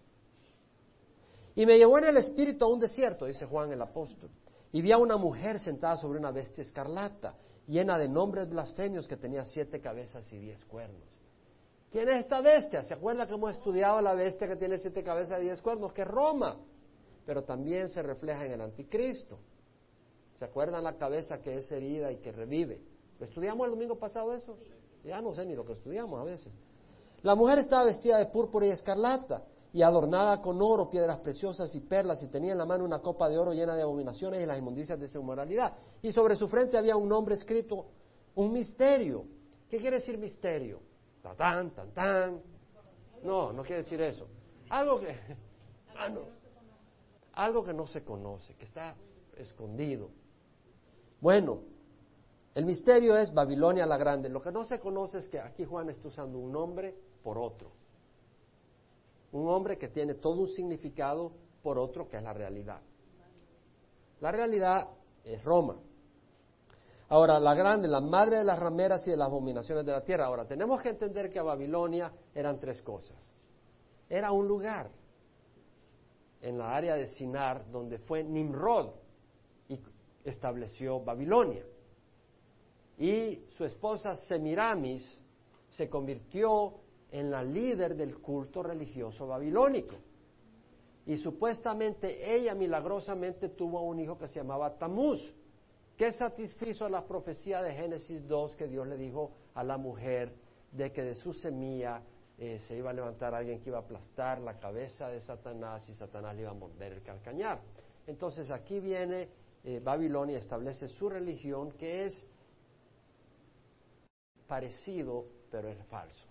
Y 1.56 1.66
me 1.66 1.78
llevó 1.78 1.98
en 1.98 2.06
el 2.06 2.18
espíritu 2.18 2.66
a 2.66 2.68
un 2.68 2.80
desierto, 2.80 3.26
dice 3.26 3.46
Juan 3.46 3.72
el 3.72 3.82
apóstol, 3.82 4.30
y 4.72 4.82
vi 4.82 4.92
a 4.92 4.98
una 4.98 5.18
mujer 5.18 5.60
sentada 5.60 5.98
sobre 5.98 6.20
una 6.20 6.32
bestia 6.32 6.62
escarlata, 6.62 7.36
llena 7.68 7.98
de 7.98 8.08
nombres 8.08 8.50
blasfemios 8.50 9.08
que 9.08 9.18
tenía 9.18 9.44
siete 9.46 9.82
cabezas 9.82 10.32
y 10.32 10.38
diez 10.38 10.64
cuernos. 10.66 11.04
¿Quién 11.92 12.08
es 12.08 12.24
esta 12.24 12.40
bestia? 12.42 12.84
¿Se 12.84 12.94
acuerda 12.94 13.28
que 13.28 13.34
hemos 13.34 13.52
estudiado 13.52 14.00
la 14.02 14.14
bestia 14.14 14.48
que 14.48 14.56
tiene 14.56 14.78
siete 14.78 15.04
cabezas 15.04 15.42
y 15.42 15.44
diez 15.44 15.62
cuernos? 15.62 15.92
Que 15.92 16.04
es 16.04 16.08
Roma, 16.08 16.58
pero 17.26 17.44
también 17.44 17.90
se 17.90 18.02
refleja 18.02 18.46
en 18.46 18.54
el 18.54 18.62
anticristo. 18.62 19.38
¿Se 20.34 20.46
acuerdan 20.46 20.86
la 20.86 20.98
cabeza 20.98 21.42
que 21.42 21.58
es 21.58 21.70
herida 21.72 22.12
y 22.12 22.18
que 22.18 22.32
revive? 22.32 22.82
¿Lo 23.20 23.26
estudiamos 23.26 23.66
el 23.66 23.72
domingo 23.72 24.00
pasado 24.00 24.34
eso? 24.34 24.58
Ya 25.04 25.22
no 25.22 25.34
sé 25.34 25.46
ni 25.46 25.54
lo 25.54 25.66
que 25.66 25.74
estudiamos 25.74 26.20
a 26.20 26.24
veces. 26.24 26.54
La 27.24 27.36
mujer 27.36 27.60
estaba 27.60 27.84
vestida 27.84 28.18
de 28.18 28.28
púrpura 28.28 28.66
y 28.66 28.70
escarlata 28.70 29.44
y 29.74 29.82
adornada 29.82 30.42
con 30.42 30.62
oro, 30.62 30.90
piedras 30.90 31.20
preciosas 31.20 31.74
y 31.76 31.80
perlas, 31.80 32.22
y 32.24 32.28
tenía 32.28 32.52
en 32.52 32.58
la 32.58 32.66
mano 32.66 32.84
una 32.84 33.00
copa 33.00 33.30
de 33.30 33.38
oro 33.38 33.54
llena 33.54 33.76
de 33.76 33.84
abominaciones 33.84 34.42
y 34.42 34.46
las 34.46 34.58
inmundicias 34.58 35.00
de 35.00 35.08
su 35.08 35.20
inmoralidad. 35.20 35.74
Y 36.02 36.12
sobre 36.12 36.36
su 36.36 36.48
frente 36.48 36.78
había 36.78 36.98
un 36.98 37.08
nombre 37.08 37.36
escrito, 37.36 37.86
un 38.36 38.52
misterio. 38.52 39.26
¿Qué 39.70 39.78
quiere 39.78 39.98
decir 39.98 40.18
misterio? 40.18 40.82
Tan, 41.38 41.72
tan, 41.72 41.92
tan. 41.94 42.42
No, 43.24 43.54
no 43.54 43.64
quiere 43.64 43.84
decir 43.84 44.02
eso. 44.02 44.28
Algo 44.70 45.00
que, 45.00 45.16
ah, 45.98 46.10
algo 47.34 47.64
que 47.64 47.74
no 47.74 47.88
se 47.88 48.04
conoce, 48.04 48.56
que 48.56 48.66
está 48.66 48.96
escondido. 49.38 50.10
Bueno, 51.22 51.62
el 52.54 52.66
misterio 52.66 53.16
es 53.16 53.34
Babilonia 53.34 53.86
la 53.86 53.98
Grande. 53.98 54.28
Lo 54.28 54.42
que 54.42 54.52
no 54.52 54.66
se 54.66 54.80
conoce 54.80 55.20
es 55.20 55.30
que 55.30 55.40
aquí 55.40 55.64
Juan 55.64 55.90
está 55.90 56.10
usando 56.10 56.38
un 56.40 56.52
nombre 56.52 56.94
por 57.24 57.38
otro. 57.38 57.72
Un 59.32 59.48
hombre 59.48 59.78
que 59.78 59.88
tiene 59.88 60.16
todo 60.16 60.42
un 60.42 60.48
significado 60.48 61.32
por 61.62 61.78
otro 61.78 62.08
que 62.08 62.18
es 62.18 62.24
la 62.24 62.34
realidad. 62.34 62.82
La 64.20 64.32
realidad 64.32 64.88
es 65.24 65.44
Roma. 65.44 65.78
Ahora, 67.10 67.40
la 67.40 67.54
grande, 67.54 67.88
la 67.88 68.00
madre 68.00 68.38
de 68.38 68.44
las 68.44 68.58
rameras 68.58 69.06
y 69.08 69.12
de 69.12 69.18
las 69.18 69.28
abominaciones 69.28 69.86
de 69.86 69.92
la 69.92 70.02
tierra. 70.02 70.26
Ahora, 70.26 70.46
tenemos 70.46 70.82
que 70.82 70.90
entender 70.90 71.30
que 71.30 71.40
a 71.40 71.44
Babilonia 71.44 72.12
eran 72.34 72.60
tres 72.60 72.82
cosas. 72.82 73.34
Era 74.08 74.32
un 74.32 74.48
lugar 74.48 74.90
en 76.42 76.58
la 76.58 76.76
área 76.76 76.96
de 76.96 77.06
Sinar 77.06 77.70
donde 77.70 78.00
fue 78.00 78.24
Nimrod, 78.24 78.92
estableció 80.24 81.00
Babilonia. 81.00 81.66
Y 82.98 83.46
su 83.58 83.66
esposa 83.66 84.16
Semiramis 84.16 85.22
se 85.70 85.90
convirtió 85.90 86.81
en 87.12 87.30
la 87.30 87.44
líder 87.44 87.96
del 87.96 88.20
culto 88.20 88.64
religioso 88.64 89.28
babilónico. 89.28 89.96
Y 91.06 91.18
supuestamente 91.18 92.36
ella 92.36 92.56
milagrosamente 92.56 93.50
tuvo 93.50 93.82
un 93.82 94.00
hijo 94.00 94.18
que 94.18 94.28
se 94.28 94.40
llamaba 94.40 94.78
Tamuz, 94.78 95.20
que 95.98 96.12
satisfizo 96.12 96.88
la 96.90 97.06
profecía 97.06 97.62
de 97.62 97.74
Génesis 97.74 98.28
2 98.28 98.56
que 98.56 98.68
Dios 98.68 98.88
le 98.88 98.98
dijo 98.98 99.32
a 99.54 99.64
la 99.64 99.78
mujer 99.78 100.34
de 100.72 100.92
que 100.92 101.04
de 101.04 101.16
su 101.16 101.34
semilla 101.34 102.02
eh, 102.38 102.60
se 102.60 102.78
iba 102.78 102.90
a 102.92 102.94
levantar 102.94 103.36
alguien 103.36 103.60
que 103.60 103.70
iba 103.70 103.80
a 103.80 103.82
aplastar 103.82 104.40
la 104.40 104.58
cabeza 104.58 105.10
de 105.10 105.22
Satanás 105.22 105.88
y 105.90 105.94
Satanás 105.94 106.36
le 106.36 106.42
iba 106.42 106.52
a 106.52 106.56
morder 106.56 106.94
el 106.94 107.04
calcañar. 107.04 107.62
Entonces 108.08 108.50
aquí 108.50 108.80
viene 108.80 109.30
eh, 109.64 109.80
Babilonia, 109.84 110.40
establece 110.40 110.88
su 110.88 111.10
religión 111.10 111.72
que 111.74 112.06
es 112.06 112.26
parecido, 114.48 115.26
pero 115.52 115.70
es 115.70 115.78
falso. 115.86 116.31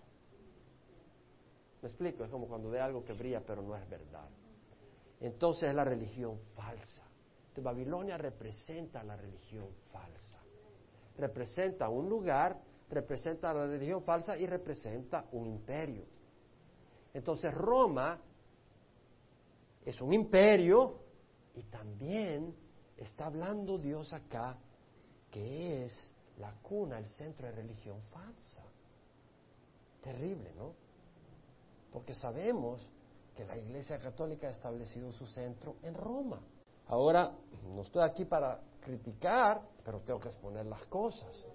¿Me 1.81 1.87
explico? 1.87 2.23
Es 2.23 2.29
como 2.29 2.47
cuando 2.47 2.69
ve 2.69 2.79
algo 2.79 3.03
que 3.03 3.13
brilla, 3.13 3.41
pero 3.45 3.61
no 3.61 3.75
es 3.75 3.89
verdad. 3.89 4.29
Entonces 5.19 5.69
es 5.69 5.75
la 5.75 5.83
religión 5.83 6.39
falsa. 6.55 7.03
De 7.55 7.61
Babilonia 7.61 8.17
representa 8.17 9.03
la 9.03 9.15
religión 9.15 9.67
falsa. 9.91 10.39
Representa 11.17 11.89
un 11.89 12.07
lugar, 12.07 12.59
representa 12.89 13.53
la 13.53 13.67
religión 13.67 14.03
falsa 14.03 14.37
y 14.37 14.45
representa 14.45 15.25
un 15.31 15.47
imperio. 15.47 16.05
Entonces 17.13 17.53
Roma 17.53 18.19
es 19.83 19.99
un 20.01 20.13
imperio 20.13 20.99
y 21.55 21.63
también 21.63 22.55
está 22.95 23.25
hablando 23.25 23.77
Dios 23.77 24.13
acá 24.13 24.57
que 25.29 25.83
es 25.83 26.13
la 26.37 26.53
cuna, 26.61 26.99
el 26.99 27.07
centro 27.07 27.47
de 27.47 27.53
religión 27.53 28.01
falsa. 28.03 28.63
Terrible, 30.01 30.51
¿no? 30.55 30.73
Porque 31.91 32.13
sabemos 32.13 32.81
que 33.35 33.45
la 33.45 33.57
Iglesia 33.57 33.99
Católica 33.99 34.47
ha 34.47 34.51
establecido 34.51 35.11
su 35.11 35.25
centro 35.27 35.75
en 35.83 35.93
Roma. 35.93 36.41
Ahora, 36.87 37.31
no 37.73 37.81
estoy 37.81 38.03
aquí 38.03 38.25
para 38.25 38.59
criticar, 38.81 39.61
pero 39.83 39.99
tengo 40.01 40.19
que 40.19 40.27
exponer 40.27 40.65
las 40.65 40.83
cosas. 40.85 41.45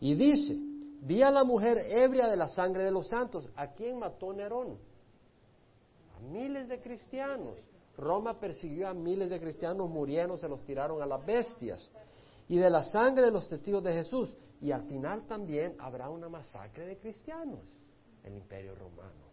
Y 0.00 0.14
dice, 0.14 0.54
vi 1.02 1.22
a 1.22 1.30
la 1.30 1.44
mujer 1.44 1.78
ebria 1.90 2.28
de 2.28 2.36
la 2.36 2.48
sangre 2.48 2.84
de 2.84 2.90
los 2.90 3.08
santos. 3.08 3.48
¿A 3.56 3.68
quién 3.68 3.98
mató 3.98 4.32
Nerón? 4.32 4.78
A 6.16 6.20
miles 6.20 6.68
de 6.68 6.80
cristianos. 6.80 7.56
Roma 7.96 8.38
persiguió 8.38 8.88
a 8.88 8.94
miles 8.94 9.28
de 9.28 9.40
cristianos, 9.40 9.90
murieron, 9.90 10.38
se 10.38 10.48
los 10.48 10.64
tiraron 10.64 11.02
a 11.02 11.06
las 11.06 11.24
bestias. 11.24 11.90
Y 12.48 12.56
de 12.58 12.70
la 12.70 12.82
sangre 12.82 13.26
de 13.26 13.32
los 13.32 13.48
testigos 13.48 13.82
de 13.82 13.92
Jesús. 13.92 14.34
Y 14.60 14.70
al 14.70 14.82
final 14.82 15.26
también 15.26 15.74
habrá 15.78 16.08
una 16.08 16.28
masacre 16.28 16.86
de 16.86 16.98
cristianos, 16.98 17.76
el 18.24 18.34
imperio 18.34 18.74
romano. 18.74 19.28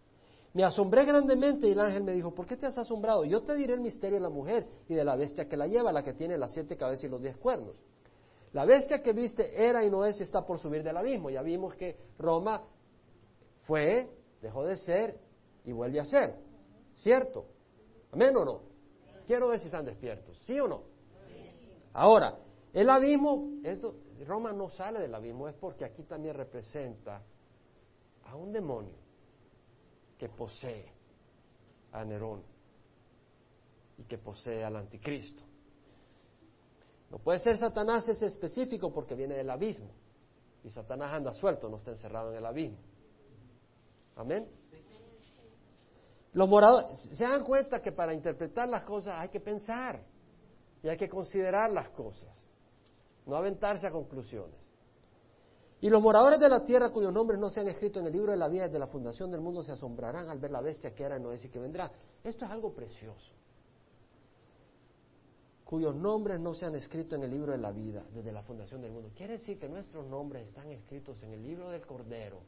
Me 0.53 0.63
asombré 0.63 1.03
grandemente 1.03 1.67
y 1.67 1.71
el 1.71 1.79
ángel 1.79 2.03
me 2.03 2.13
dijo, 2.13 2.33
¿por 2.33 2.45
qué 2.45 2.55
te 2.55 2.65
has 2.65 2.77
asombrado? 2.77 3.25
Yo 3.25 3.43
te 3.43 3.55
diré 3.55 3.73
el 3.73 3.81
misterio 3.81 4.15
de 4.15 4.21
la 4.21 4.29
mujer 4.29 4.65
y 4.87 4.93
de 4.93 5.03
la 5.03 5.17
bestia 5.17 5.49
que 5.49 5.57
la 5.57 5.67
lleva, 5.67 5.91
la 5.91 6.01
que 6.01 6.13
tiene 6.13 6.37
las 6.37 6.53
siete 6.53 6.77
cabezas 6.77 7.03
y 7.03 7.09
los 7.09 7.21
diez 7.21 7.35
cuernos. 7.35 7.75
La 8.53 8.63
bestia 8.63 9.01
que 9.01 9.11
viste 9.11 9.65
era 9.67 9.83
y 9.83 9.89
no 9.89 10.05
es 10.05 10.17
y 10.21 10.23
está 10.23 10.45
por 10.45 10.57
subir 10.59 10.81
del 10.81 10.95
abismo. 10.95 11.29
Ya 11.29 11.41
vimos 11.41 11.75
que 11.75 11.97
Roma 12.17 12.63
fue, 13.63 14.09
dejó 14.41 14.63
de 14.63 14.77
ser 14.77 15.19
y 15.65 15.73
vuelve 15.73 15.99
a 15.99 16.05
ser. 16.05 16.35
¿Cierto? 16.93 17.47
¿Amén 18.13 18.33
o 18.37 18.45
no? 18.45 18.61
Quiero 19.27 19.49
ver 19.49 19.59
si 19.59 19.65
están 19.65 19.83
despiertos. 19.83 20.39
¿Sí 20.43 20.57
o 20.57 20.69
no? 20.69 20.83
Ahora, 21.91 22.37
el 22.71 22.89
abismo, 22.89 23.49
Roma 24.25 24.53
no 24.53 24.69
sale 24.69 24.99
del 24.99 25.13
abismo, 25.13 25.49
es 25.49 25.55
porque 25.55 25.83
aquí 25.83 26.03
también 26.03 26.35
representa 26.35 27.21
a 28.25 28.35
un 28.35 28.51
demonio 28.51 28.97
que 30.17 30.29
posee 30.29 30.91
a 31.91 32.03
Nerón 32.03 32.43
y 33.97 34.03
que 34.03 34.17
posee 34.17 34.63
al 34.63 34.75
anticristo. 34.75 35.43
No 37.09 37.19
puede 37.19 37.39
ser 37.39 37.57
Satanás 37.57 38.07
ese 38.09 38.25
específico 38.25 38.91
porque 38.93 39.15
viene 39.15 39.35
del 39.35 39.49
abismo. 39.49 39.89
Y 40.63 40.69
Satanás 40.69 41.13
anda 41.13 41.31
suelto, 41.31 41.69
no 41.69 41.77
está 41.77 41.91
encerrado 41.91 42.31
en 42.31 42.37
el 42.37 42.45
abismo. 42.45 42.77
Amén. 44.15 44.47
Los 46.33 46.49
moradores 46.49 46.99
se 47.13 47.23
dan 47.23 47.43
cuenta 47.43 47.81
que 47.81 47.91
para 47.91 48.13
interpretar 48.13 48.67
las 48.67 48.83
cosas 48.83 49.15
hay 49.17 49.29
que 49.29 49.39
pensar 49.39 50.03
y 50.83 50.89
hay 50.89 50.97
que 50.97 51.07
considerar 51.07 51.71
las 51.71 51.89
cosas, 51.89 52.45
no 53.25 53.35
aventarse 53.35 53.87
a 53.87 53.91
conclusiones. 53.91 54.64
Y 55.81 55.89
los 55.89 56.01
moradores 56.01 56.39
de 56.39 56.49
la 56.49 56.63
tierra 56.63 56.89
cuyos 56.89 57.13
nombres 57.13 57.39
no 57.39 57.49
se 57.49 57.59
han 57.59 57.67
escrito 57.67 57.99
en 57.99 58.07
el 58.07 58.13
libro 58.13 58.31
de 58.31 58.37
la 58.37 58.47
vida 58.47 58.63
desde 58.63 58.79
la 58.79 58.87
fundación 58.87 59.29
del 59.29 59.41
mundo 59.41 59.61
se 59.61 59.73
asombrarán 59.73 60.29
al 60.29 60.39
ver 60.39 60.51
la 60.51 60.61
bestia 60.61 60.93
que 60.93 61.03
era, 61.03 61.19
no 61.19 61.31
es 61.31 61.43
y 61.43 61.49
que 61.49 61.59
vendrá. 61.59 61.91
Esto 62.23 62.45
es 62.45 62.51
algo 62.51 62.73
precioso. 62.73 63.33
Cuyos 65.65 65.95
nombres 65.95 66.39
no 66.39 66.53
se 66.53 66.65
han 66.65 66.75
escrito 66.75 67.15
en 67.15 67.23
el 67.23 67.31
libro 67.31 67.51
de 67.51 67.57
la 67.57 67.71
vida 67.71 68.05
desde 68.13 68.31
la 68.31 68.43
fundación 68.43 68.81
del 68.81 68.91
mundo. 68.91 69.11
Quiere 69.15 69.33
decir 69.33 69.59
que 69.59 69.67
nuestros 69.67 70.05
nombres 70.07 70.43
están 70.43 70.71
escritos 70.71 71.21
en 71.23 71.33
el 71.33 71.43
libro 71.43 71.69
del 71.69 71.85
Cordero 71.85 72.39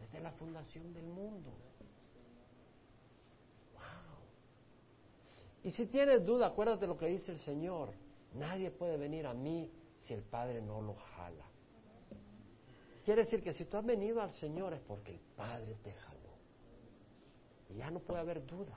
desde 0.00 0.20
la 0.20 0.32
fundación 0.32 0.92
del 0.92 1.06
mundo. 1.06 1.50
Wow. 3.74 3.82
Y 5.62 5.70
si 5.70 5.86
tienes 5.86 6.24
duda, 6.24 6.48
acuérdate 6.48 6.86
lo 6.86 6.96
que 6.96 7.06
dice 7.06 7.32
el 7.32 7.38
Señor. 7.38 7.90
Nadie 8.34 8.70
puede 8.70 8.96
venir 8.96 9.26
a 9.26 9.34
mí 9.34 9.70
si 9.98 10.14
el 10.14 10.22
Padre 10.22 10.60
no 10.62 10.80
lo 10.80 10.94
jala. 10.94 11.44
Quiere 13.06 13.22
decir 13.22 13.40
que 13.40 13.52
si 13.52 13.66
tú 13.66 13.76
has 13.76 13.86
venido 13.86 14.20
al 14.20 14.32
Señor 14.32 14.74
es 14.74 14.80
porque 14.80 15.12
el 15.12 15.20
Padre 15.36 15.76
te 15.80 15.92
jaló. 15.92 16.34
Y 17.68 17.74
ya 17.74 17.88
no 17.88 18.00
puede 18.00 18.18
haber 18.18 18.44
duda. 18.44 18.76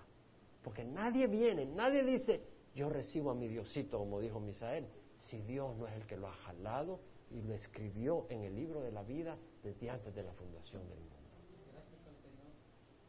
Porque 0.64 0.86
nadie 0.86 1.26
viene, 1.26 1.66
nadie 1.66 2.04
dice, 2.04 2.44
yo 2.76 2.90
recibo 2.90 3.32
a 3.32 3.34
mi 3.34 3.48
Diosito, 3.48 3.98
como 3.98 4.20
dijo 4.20 4.40
Misael, 4.40 4.88
si 5.18 5.42
Dios 5.42 5.76
no 5.78 5.88
es 5.88 5.94
el 5.96 6.06
que 6.06 6.16
lo 6.16 6.28
ha 6.28 6.34
jalado 6.34 7.00
y 7.32 7.42
lo 7.42 7.56
escribió 7.56 8.28
en 8.30 8.44
el 8.44 8.56
libro 8.56 8.82
de 8.82 8.92
la 8.92 9.02
vida 9.02 9.36
desde 9.64 9.90
antes 9.90 10.14
de 10.14 10.22
la 10.22 10.34
fundación 10.34 10.88
del 10.88 11.00
mundo. 11.00 11.16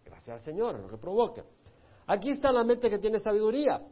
Gracias 0.06 0.38
al 0.38 0.42
Señor, 0.42 0.80
lo 0.80 0.88
que 0.88 0.96
provoca. 0.96 1.44
Aquí 2.06 2.30
está 2.30 2.50
la 2.50 2.64
mente 2.64 2.88
que 2.88 2.98
tiene 2.98 3.18
sabiduría. 3.18 3.86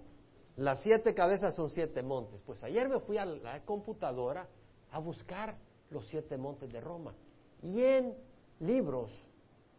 Las 0.56 0.82
siete 0.82 1.12
cabezas 1.12 1.54
son 1.54 1.68
siete 1.68 2.02
montes. 2.02 2.40
Pues 2.46 2.64
ayer 2.64 2.88
me 2.88 3.00
fui 3.00 3.18
a 3.18 3.26
la 3.26 3.62
computadora 3.66 4.48
a 4.92 4.98
buscar 4.98 5.67
los 5.90 6.06
siete 6.08 6.36
montes 6.36 6.72
de 6.72 6.80
Roma. 6.80 7.14
Y 7.62 7.80
en 7.82 8.14
libros 8.60 9.10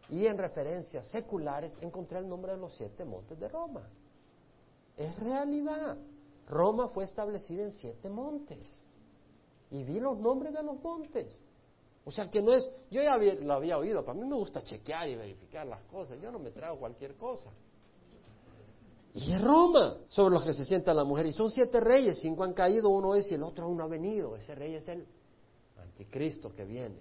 y 0.08 0.26
en 0.26 0.38
referencias 0.38 1.10
seculares 1.10 1.78
encontré 1.80 2.18
el 2.18 2.28
nombre 2.28 2.52
de 2.52 2.58
los 2.58 2.74
siete 2.74 3.04
montes 3.04 3.38
de 3.38 3.48
Roma. 3.48 3.88
Es 4.96 5.18
realidad. 5.18 5.96
Roma 6.46 6.88
fue 6.88 7.04
establecida 7.04 7.62
en 7.62 7.72
siete 7.72 8.10
montes. 8.10 8.84
Y 9.70 9.84
vi 9.84 10.00
los 10.00 10.18
nombres 10.18 10.52
de 10.52 10.62
los 10.62 10.82
montes. 10.82 11.40
O 12.04 12.10
sea 12.10 12.30
que 12.30 12.42
no 12.42 12.52
es, 12.52 12.68
yo 12.90 13.02
ya 13.02 13.16
lo 13.16 13.54
había 13.54 13.78
oído, 13.78 14.04
para 14.04 14.18
mí 14.18 14.26
me 14.26 14.34
gusta 14.34 14.62
chequear 14.62 15.08
y 15.08 15.16
verificar 15.16 15.66
las 15.66 15.82
cosas, 15.84 16.18
yo 16.20 16.32
no 16.32 16.38
me 16.38 16.50
trago 16.50 16.78
cualquier 16.78 17.14
cosa. 17.14 17.50
Y 19.14 19.32
es 19.32 19.42
Roma 19.42 19.98
sobre 20.08 20.34
los 20.34 20.44
que 20.44 20.52
se 20.52 20.64
sienta 20.64 20.94
la 20.94 21.04
mujer. 21.04 21.26
Y 21.26 21.32
son 21.32 21.50
siete 21.50 21.80
reyes, 21.80 22.18
cinco 22.20 22.44
han 22.44 22.52
caído, 22.52 22.88
uno 22.90 23.14
es 23.14 23.30
y 23.30 23.34
el 23.34 23.42
otro 23.42 23.66
aún 23.66 23.76
no 23.76 23.84
ha 23.84 23.88
venido. 23.88 24.36
Ese 24.36 24.54
rey 24.54 24.74
es 24.74 24.88
el 24.88 25.06
anticristo 26.00 26.54
que 26.54 26.64
viene. 26.64 26.96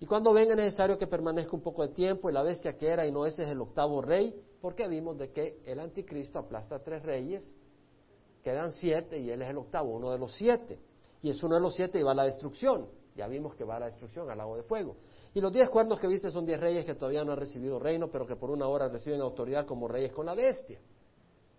Y 0.00 0.06
cuando 0.06 0.32
venga 0.32 0.52
es 0.52 0.58
necesario 0.58 0.98
que 0.98 1.06
permanezca 1.06 1.54
un 1.54 1.62
poco 1.62 1.82
de 1.82 1.94
tiempo 1.94 2.30
y 2.30 2.32
la 2.32 2.42
bestia 2.42 2.76
que 2.76 2.86
era 2.86 3.06
y 3.06 3.12
no 3.12 3.26
ese 3.26 3.42
es 3.42 3.48
el 3.48 3.60
octavo 3.60 4.02
rey, 4.02 4.34
porque 4.60 4.86
vimos 4.88 5.18
de 5.18 5.30
que 5.30 5.60
el 5.64 5.80
anticristo 5.80 6.38
aplasta 6.38 6.76
a 6.76 6.78
tres 6.82 7.02
reyes, 7.02 7.52
quedan 8.42 8.72
siete 8.72 9.18
y 9.18 9.30
él 9.30 9.42
es 9.42 9.48
el 9.48 9.58
octavo, 9.58 9.94
uno 9.94 10.10
de 10.10 10.18
los 10.18 10.32
siete. 10.32 10.78
Y 11.22 11.30
es 11.30 11.42
uno 11.42 11.54
de 11.54 11.60
los 11.60 11.74
siete 11.74 11.98
y 11.98 12.02
va 12.02 12.12
a 12.12 12.14
la 12.14 12.24
destrucción. 12.24 12.86
Ya 13.16 13.26
vimos 13.28 13.54
que 13.54 13.64
va 13.64 13.76
a 13.76 13.80
la 13.80 13.86
destrucción, 13.86 14.28
al 14.30 14.38
lago 14.38 14.56
de 14.56 14.62
fuego. 14.64 14.96
Y 15.32 15.40
los 15.40 15.52
diez 15.52 15.70
cuernos 15.70 15.98
que 15.98 16.06
viste 16.06 16.28
son 16.30 16.44
diez 16.44 16.60
reyes 16.60 16.84
que 16.84 16.94
todavía 16.94 17.24
no 17.24 17.32
han 17.32 17.38
recibido 17.38 17.78
reino, 17.78 18.10
pero 18.10 18.26
que 18.26 18.36
por 18.36 18.50
una 18.50 18.68
hora 18.68 18.88
reciben 18.88 19.20
autoridad 19.20 19.66
como 19.66 19.88
reyes 19.88 20.12
con 20.12 20.26
la 20.26 20.34
bestia. 20.34 20.78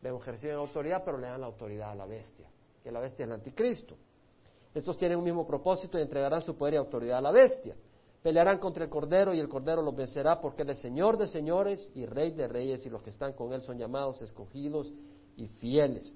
Vemos 0.01 0.23
que 0.23 0.31
reciben 0.31 0.57
autoridad, 0.57 1.01
pero 1.03 1.17
le 1.17 1.27
dan 1.27 1.41
la 1.41 1.47
autoridad 1.47 1.91
a 1.91 1.95
la 1.95 2.05
bestia, 2.05 2.47
que 2.83 2.91
la 2.91 2.99
bestia 2.99 3.23
es 3.23 3.29
el 3.29 3.33
anticristo. 3.33 3.97
Estos 4.75 4.97
tienen 4.97 5.17
un 5.17 5.23
mismo 5.23 5.47
propósito 5.47 5.97
y 5.97 6.01
entregarán 6.01 6.41
su 6.41 6.55
poder 6.57 6.73
y 6.73 6.77
autoridad 6.77 7.19
a 7.19 7.21
la 7.21 7.31
bestia. 7.31 7.75
Pelearán 8.21 8.59
contra 8.59 8.83
el 8.83 8.89
Cordero 8.89 9.33
y 9.33 9.39
el 9.39 9.47
Cordero 9.47 9.81
los 9.81 9.95
vencerá 9.95 10.41
porque 10.41 10.63
Él 10.63 10.71
es 10.71 10.79
Señor 10.79 11.15
de 11.17 11.27
señores 11.27 11.91
y 11.95 12.05
Rey 12.05 12.31
de 12.31 12.47
reyes 12.47 12.85
y 12.85 12.89
los 12.89 13.01
que 13.01 13.09
están 13.09 13.33
con 13.33 13.53
Él 13.53 13.61
son 13.61 13.77
llamados, 13.77 14.21
escogidos 14.21 14.91
y 15.37 15.47
fieles. 15.47 16.13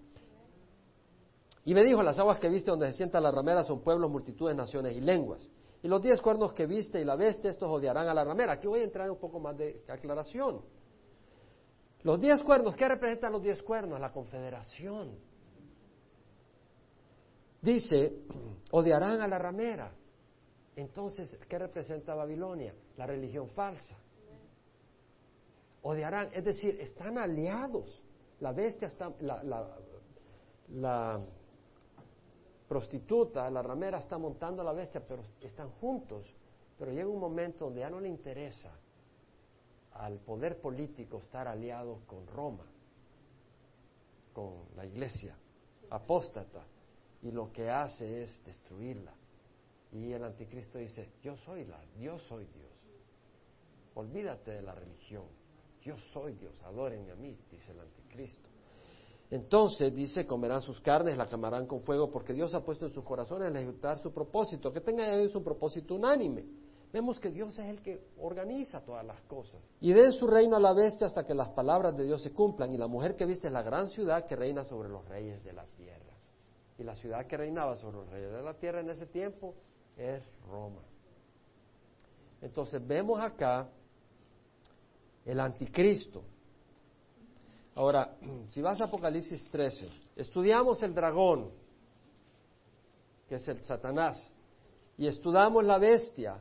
Y 1.63 1.73
me 1.73 1.85
dijo, 1.85 2.03
las 2.03 2.19
aguas 2.19 2.39
que 2.39 2.49
viste 2.49 2.69
donde 2.69 2.91
se 2.91 2.97
sienta 2.97 3.21
la 3.21 3.31
ramera 3.31 3.63
son 3.63 3.79
pueblos, 3.79 4.11
multitudes, 4.11 4.55
naciones 4.55 4.95
y 4.97 5.01
lenguas. 5.01 5.49
Y 5.81 5.87
los 5.87 6.01
diez 6.01 6.21
cuernos 6.21 6.51
que 6.51 6.65
viste 6.65 6.99
y 6.99 7.05
la 7.05 7.15
bestia, 7.15 7.51
estos 7.51 7.69
odiarán 7.69 8.09
a 8.09 8.13
la 8.13 8.25
ramera. 8.25 8.53
Aquí 8.53 8.67
voy 8.67 8.81
a 8.81 8.83
entrar 8.83 9.05
en 9.05 9.11
un 9.11 9.19
poco 9.19 9.39
más 9.39 9.57
de 9.57 9.83
aclaración. 9.87 10.61
Los 12.01 12.19
diez 12.19 12.43
cuernos, 12.43 12.75
¿qué 12.75 12.87
representan 12.89 13.31
los 13.31 13.41
diez 13.41 13.61
cuernos? 13.63 14.01
La 14.01 14.11
confederación. 14.11 15.28
Dice, 17.61 18.13
odiarán 18.71 19.21
a 19.21 19.27
la 19.27 19.37
ramera. 19.37 19.91
Entonces, 20.75 21.37
¿qué 21.49 21.59
representa 21.59 22.15
Babilonia? 22.15 22.73
La 22.95 23.05
religión 23.05 23.49
falsa. 23.49 23.97
Odiarán, 25.81 26.29
es 26.33 26.43
decir, 26.43 26.79
están 26.79 27.17
aliados. 27.17 28.03
La 28.39 28.53
bestia 28.53 28.87
está, 28.87 29.13
la, 29.19 29.43
la, 30.69 31.19
prostituta, 32.67 33.49
la 33.49 33.61
ramera 33.61 33.97
está 33.97 34.17
montando 34.17 34.61
a 34.61 34.65
la 34.65 34.73
bestia, 34.73 35.03
pero 35.05 35.23
están 35.41 35.69
juntos. 35.81 36.33
Pero 36.77 36.91
llega 36.91 37.09
un 37.09 37.19
momento 37.19 37.65
donde 37.65 37.81
ya 37.81 37.89
no 37.89 37.99
le 37.99 38.07
interesa 38.07 38.71
al 39.93 40.19
poder 40.19 40.61
político 40.61 41.17
estar 41.17 41.47
aliado 41.47 41.99
con 42.07 42.25
Roma, 42.27 42.65
con 44.33 44.63
la 44.77 44.85
iglesia 44.85 45.35
apóstata, 45.89 46.63
y 47.21 47.31
lo 47.31 47.51
que 47.51 47.69
hace 47.69 48.21
es 48.21 48.43
destruirla. 48.45 49.13
Y 49.91 50.11
el 50.11 50.23
anticristo 50.23 50.77
dice, 50.77 51.09
yo 51.21 51.35
soy 51.37 51.65
la, 51.65 51.83
yo 51.99 52.19
soy 52.19 52.45
Dios. 52.45 52.69
Olvídate 53.95 54.51
de 54.51 54.61
la 54.61 54.75
religión. 54.75 55.25
Yo 55.81 55.97
soy 56.13 56.33
Dios, 56.33 56.61
adórenme 56.63 57.11
a 57.11 57.15
mí, 57.15 57.37
dice 57.51 57.71
el 57.71 57.79
anticristo. 57.79 58.47
Entonces 59.31 59.93
dice, 59.93 60.25
comerán 60.25 60.61
sus 60.61 60.81
carnes, 60.81 61.17
la 61.17 61.27
quemarán 61.27 61.67
con 61.67 61.81
fuego, 61.81 62.09
porque 62.09 62.33
Dios 62.33 62.53
ha 62.53 62.63
puesto 62.63 62.85
en 62.85 62.91
sus 62.91 63.03
corazones 63.03 63.49
el 63.49 63.55
ejecutar 63.57 63.99
su 63.99 64.11
propósito, 64.11 64.71
que 64.71 64.81
tenga 64.81 65.07
ellos 65.13 65.35
un 65.35 65.43
propósito 65.43 65.95
unánime. 65.95 66.45
Vemos 66.91 67.19
que 67.19 67.29
Dios 67.29 67.57
es 67.59 67.65
el 67.65 67.81
que 67.83 68.01
organiza 68.17 68.81
todas 68.83 69.05
las 69.05 69.21
cosas. 69.21 69.61
Y 69.79 69.93
den 69.93 70.11
su 70.11 70.25
reino 70.25 70.55
a 70.55 70.59
la 70.59 70.73
bestia 70.73 71.05
hasta 71.05 71.23
que 71.23 71.35
las 71.35 71.49
palabras 71.49 71.95
de 71.95 72.03
Dios 72.03 72.23
se 72.23 72.33
cumplan. 72.33 72.73
Y 72.73 72.77
la 72.77 72.87
mujer 72.87 73.15
que 73.15 73.25
viste 73.27 73.47
es 73.47 73.53
la 73.53 73.61
gran 73.61 73.89
ciudad 73.89 74.25
que 74.25 74.35
reina 74.35 74.63
sobre 74.63 74.89
los 74.89 75.07
reyes 75.07 75.43
de 75.43 75.53
la 75.53 75.65
tierra. 75.77 76.08
Y 76.79 76.83
la 76.83 76.95
ciudad 76.95 77.27
que 77.27 77.35
reinaba 77.35 77.75
sobre 77.75 77.97
los 77.97 78.09
reyes 78.09 78.31
de 78.31 78.41
la 78.41 78.53
tierra 78.53 78.79
en 78.79 78.89
ese 78.89 79.05
tiempo 79.05 79.53
es 79.97 80.23
Roma. 80.49 80.81
Entonces 82.41 82.85
vemos 82.87 83.19
acá 83.19 83.69
el 85.25 85.41
anticristo. 85.41 86.23
Ahora, 87.75 88.15
si 88.47 88.61
vas 88.61 88.79
a 88.79 88.85
Apocalipsis 88.85 89.51
13, 89.51 89.89
estudiamos 90.15 90.81
el 90.81 90.95
dragón, 90.95 91.51
que 93.27 93.35
es 93.35 93.47
el 93.49 93.61
Satanás, 93.65 94.31
y 94.97 95.05
estudiamos 95.05 95.65
la 95.65 95.79
bestia, 95.79 96.39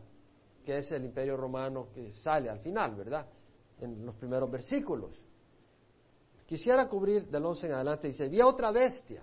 que 0.65 0.77
es 0.79 0.89
el 0.93 1.05
imperio 1.05 1.37
romano 1.37 1.89
que 1.93 2.13
sale 2.13 2.49
al 2.49 2.61
final, 2.61 2.95
¿verdad? 2.95 3.27
En 3.81 4.07
los 4.07 4.15
primeros 4.15 4.49
versículos. 4.49 5.21
Quisiera 6.47 6.89
cubrir 6.89 7.27
del 7.27 7.45
11 7.45 7.67
en 7.67 7.73
adelante, 7.73 8.07
dice, 8.07 8.27
había 8.27 8.47
otra 8.47 8.71
bestia 8.71 9.21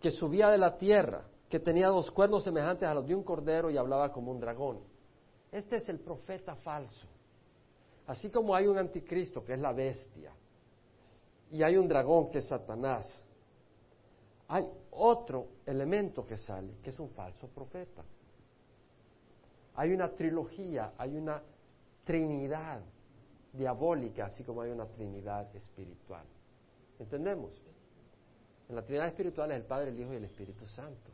que 0.00 0.10
subía 0.10 0.48
de 0.48 0.58
la 0.58 0.76
tierra, 0.76 1.24
que 1.48 1.60
tenía 1.60 1.88
dos 1.88 2.10
cuernos 2.10 2.44
semejantes 2.44 2.88
a 2.88 2.94
los 2.94 3.06
de 3.06 3.14
un 3.14 3.22
cordero 3.22 3.70
y 3.70 3.76
hablaba 3.76 4.12
como 4.12 4.30
un 4.30 4.40
dragón. 4.40 4.80
Este 5.52 5.76
es 5.76 5.88
el 5.88 6.00
profeta 6.00 6.54
falso. 6.56 7.06
Así 8.06 8.30
como 8.30 8.54
hay 8.54 8.66
un 8.66 8.78
anticristo 8.78 9.44
que 9.44 9.54
es 9.54 9.60
la 9.60 9.72
bestia 9.72 10.32
y 11.50 11.62
hay 11.62 11.76
un 11.76 11.88
dragón 11.88 12.30
que 12.30 12.38
es 12.38 12.46
Satanás, 12.46 13.24
hay 14.48 14.64
otro 14.92 15.48
elemento 15.64 16.24
que 16.24 16.36
sale, 16.36 16.76
que 16.82 16.90
es 16.90 17.00
un 17.00 17.10
falso 17.10 17.48
profeta. 17.48 18.04
Hay 19.74 19.92
una 19.92 20.12
trilogía, 20.12 20.92
hay 20.96 21.16
una 21.16 21.42
trinidad 22.04 22.80
diabólica, 23.52 24.26
así 24.26 24.44
como 24.44 24.62
hay 24.62 24.70
una 24.70 24.86
trinidad 24.86 25.54
espiritual. 25.54 26.24
¿Entendemos? 26.98 27.50
En 28.68 28.74
la 28.74 28.82
trinidad 28.82 29.08
espiritual 29.08 29.50
es 29.52 29.58
el 29.58 29.66
Padre, 29.66 29.90
el 29.90 30.00
Hijo 30.00 30.12
y 30.12 30.16
el 30.16 30.24
Espíritu 30.24 30.64
Santo. 30.66 31.10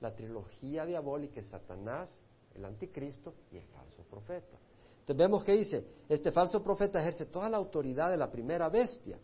La 0.00 0.14
trilogía 0.14 0.86
diabólica 0.86 1.40
es 1.40 1.48
Satanás, 1.48 2.22
el 2.54 2.64
anticristo 2.64 3.34
y 3.50 3.56
el 3.56 3.66
falso 3.66 4.02
profeta. 4.04 4.56
Entonces 5.00 5.16
vemos 5.16 5.44
que 5.44 5.52
dice, 5.52 5.84
este 6.08 6.30
falso 6.30 6.62
profeta 6.62 7.00
ejerce 7.00 7.26
toda 7.26 7.48
la 7.48 7.56
autoridad 7.56 8.10
de 8.10 8.16
la 8.16 8.30
primera 8.30 8.68
bestia. 8.68 9.18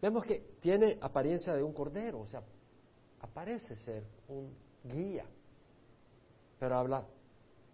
Vemos 0.00 0.24
que 0.24 0.56
tiene 0.60 0.98
apariencia 1.00 1.54
de 1.54 1.62
un 1.62 1.72
cordero, 1.72 2.20
o 2.20 2.26
sea, 2.26 2.42
aparece 3.20 3.76
ser 3.76 4.04
un 4.28 4.54
guía, 4.82 5.26
pero 6.58 6.76
habla 6.76 7.06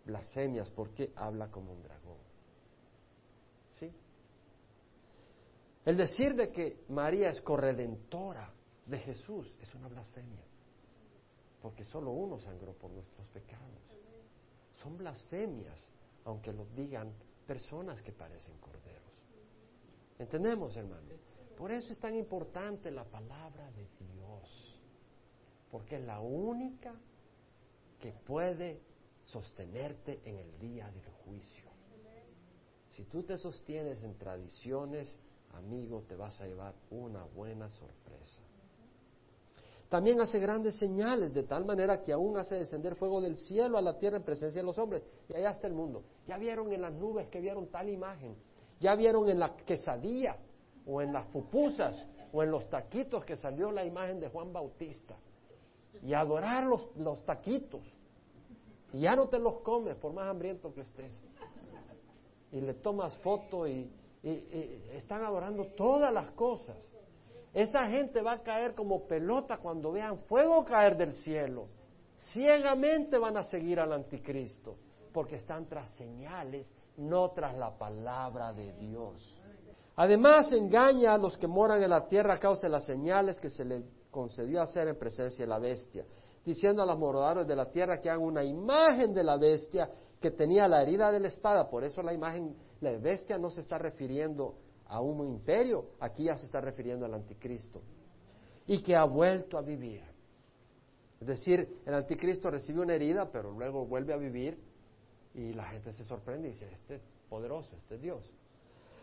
blasfemias 0.04 0.70
porque 0.70 1.12
habla 1.16 1.50
como 1.50 1.72
un 1.72 1.82
dragón. 1.82 2.18
¿Sí? 3.70 3.92
El 5.84 5.96
decir 5.96 6.34
de 6.34 6.52
que 6.52 6.84
María 6.88 7.30
es 7.30 7.40
corredentora 7.40 8.52
de 8.86 8.98
Jesús 8.98 9.56
es 9.60 9.74
una 9.74 9.88
blasfemia, 9.88 10.44
porque 11.60 11.82
solo 11.84 12.12
uno 12.12 12.38
sangró 12.38 12.72
por 12.74 12.90
nuestros 12.90 13.26
pecados. 13.28 13.82
Son 14.74 14.96
blasfemias, 14.96 15.88
aunque 16.24 16.52
lo 16.52 16.66
digan 16.66 17.12
personas 17.46 18.00
que 18.00 18.12
parecen 18.12 18.56
corderos. 18.58 19.12
¿Entendemos, 20.18 20.76
hermano? 20.76 21.08
Por 21.56 21.72
eso 21.72 21.92
es 21.92 21.98
tan 21.98 22.14
importante 22.14 22.90
la 22.90 23.04
palabra 23.04 23.70
de 23.72 23.88
Dios, 23.98 24.80
porque 25.70 25.96
es 25.96 26.02
la 26.02 26.20
única 26.20 26.94
que 27.98 28.12
puede 28.12 28.80
sostenerte 29.22 30.20
en 30.24 30.38
el 30.38 30.58
día 30.58 30.90
del 30.90 31.06
juicio. 31.24 31.70
Si 32.88 33.04
tú 33.04 33.22
te 33.22 33.38
sostienes 33.38 34.02
en 34.02 34.18
tradiciones, 34.18 35.18
amigo, 35.52 36.02
te 36.08 36.16
vas 36.16 36.40
a 36.40 36.46
llevar 36.46 36.74
una 36.90 37.24
buena 37.24 37.68
sorpresa. 37.70 38.42
También 39.92 40.20
hace 40.22 40.38
grandes 40.38 40.78
señales, 40.78 41.34
de 41.34 41.42
tal 41.42 41.66
manera 41.66 42.00
que 42.00 42.14
aún 42.14 42.38
hace 42.38 42.54
descender 42.54 42.96
fuego 42.96 43.20
del 43.20 43.36
cielo 43.36 43.76
a 43.76 43.82
la 43.82 43.98
tierra 43.98 44.16
en 44.16 44.22
presencia 44.22 44.62
de 44.62 44.66
los 44.66 44.78
hombres. 44.78 45.04
Y 45.28 45.34
allá 45.34 45.50
está 45.50 45.66
el 45.66 45.74
mundo. 45.74 46.02
Ya 46.24 46.38
vieron 46.38 46.72
en 46.72 46.80
las 46.80 46.94
nubes 46.94 47.28
que 47.28 47.42
vieron 47.42 47.66
tal 47.66 47.90
imagen. 47.90 48.34
Ya 48.80 48.94
vieron 48.94 49.28
en 49.28 49.38
la 49.38 49.54
quesadilla, 49.54 50.38
o 50.86 51.02
en 51.02 51.12
las 51.12 51.26
pupusas, 51.26 52.02
o 52.32 52.42
en 52.42 52.50
los 52.50 52.70
taquitos 52.70 53.22
que 53.26 53.36
salió 53.36 53.70
la 53.70 53.84
imagen 53.84 54.18
de 54.18 54.28
Juan 54.28 54.50
Bautista. 54.50 55.14
Y 56.02 56.14
adorar 56.14 56.64
los, 56.64 56.88
los 56.96 57.22
taquitos. 57.26 57.82
Y 58.94 59.00
ya 59.00 59.14
no 59.14 59.28
te 59.28 59.38
los 59.38 59.60
comes 59.60 59.96
por 59.96 60.14
más 60.14 60.26
hambriento 60.26 60.72
que 60.72 60.80
estés. 60.80 61.22
Y 62.50 62.62
le 62.62 62.72
tomas 62.72 63.14
foto 63.18 63.66
y, 63.66 63.90
están 64.22 65.24
adorando 65.24 65.66
todas 65.76 66.12
las 66.12 66.30
cosas. 66.32 66.94
Esa 67.52 67.86
gente 67.86 68.22
va 68.22 68.32
a 68.32 68.42
caer 68.42 68.74
como 68.74 69.06
pelota 69.06 69.58
cuando 69.58 69.92
vean 69.92 70.18
fuego 70.18 70.64
caer 70.64 70.96
del 70.96 71.12
cielo. 71.12 71.68
Ciegamente 72.16 73.18
van 73.18 73.36
a 73.36 73.42
seguir 73.42 73.80
al 73.80 73.92
anticristo 73.92 74.76
porque 75.12 75.36
están 75.36 75.66
tras 75.66 75.90
señales, 75.96 76.72
no 76.96 77.30
tras 77.32 77.56
la 77.56 77.76
palabra 77.76 78.52
de 78.52 78.72
Dios. 78.74 79.38
Además 79.96 80.50
engaña 80.52 81.12
a 81.12 81.18
los 81.18 81.36
que 81.36 81.46
moran 81.46 81.82
en 81.82 81.90
la 81.90 82.06
tierra 82.06 82.34
a 82.34 82.38
causa 82.38 82.66
de 82.66 82.72
las 82.72 82.86
señales 82.86 83.38
que 83.38 83.50
se 83.50 83.64
le 83.64 83.82
concedió 84.10 84.62
hacer 84.62 84.88
en 84.88 84.98
presencia 84.98 85.44
de 85.44 85.48
la 85.48 85.58
bestia 85.58 86.04
diciendo 86.44 86.82
a 86.82 86.86
los 86.86 86.98
moradores 86.98 87.46
de 87.46 87.56
la 87.56 87.70
tierra 87.70 88.00
que 88.00 88.10
hagan 88.10 88.24
una 88.24 88.44
imagen 88.44 89.14
de 89.14 89.22
la 89.22 89.36
bestia 89.36 89.90
que 90.20 90.30
tenía 90.30 90.68
la 90.68 90.82
herida 90.82 91.12
de 91.12 91.20
la 91.20 91.28
espada. 91.28 91.68
Por 91.68 91.84
eso 91.84 92.02
la 92.02 92.12
imagen, 92.12 92.56
la 92.80 92.96
bestia 92.98 93.38
no 93.38 93.50
se 93.50 93.60
está 93.60 93.78
refiriendo 93.78 94.54
a 94.86 95.00
un 95.00 95.26
imperio, 95.26 95.86
aquí 96.00 96.24
ya 96.24 96.36
se 96.36 96.46
está 96.46 96.60
refiriendo 96.60 97.06
al 97.06 97.14
anticristo. 97.14 97.80
Y 98.66 98.82
que 98.82 98.94
ha 98.96 99.04
vuelto 99.04 99.58
a 99.58 99.62
vivir. 99.62 100.02
Es 101.20 101.26
decir, 101.26 101.80
el 101.86 101.94
anticristo 101.94 102.50
recibe 102.50 102.80
una 102.80 102.94
herida, 102.94 103.30
pero 103.30 103.52
luego 103.52 103.86
vuelve 103.86 104.12
a 104.12 104.16
vivir 104.16 104.58
y 105.34 105.52
la 105.52 105.64
gente 105.64 105.92
se 105.92 106.04
sorprende 106.04 106.48
y 106.48 106.52
dice, 106.52 106.68
este 106.72 106.96
es 106.96 107.02
poderoso, 107.28 107.74
este 107.76 107.94
es 107.94 108.02
Dios. 108.02 108.30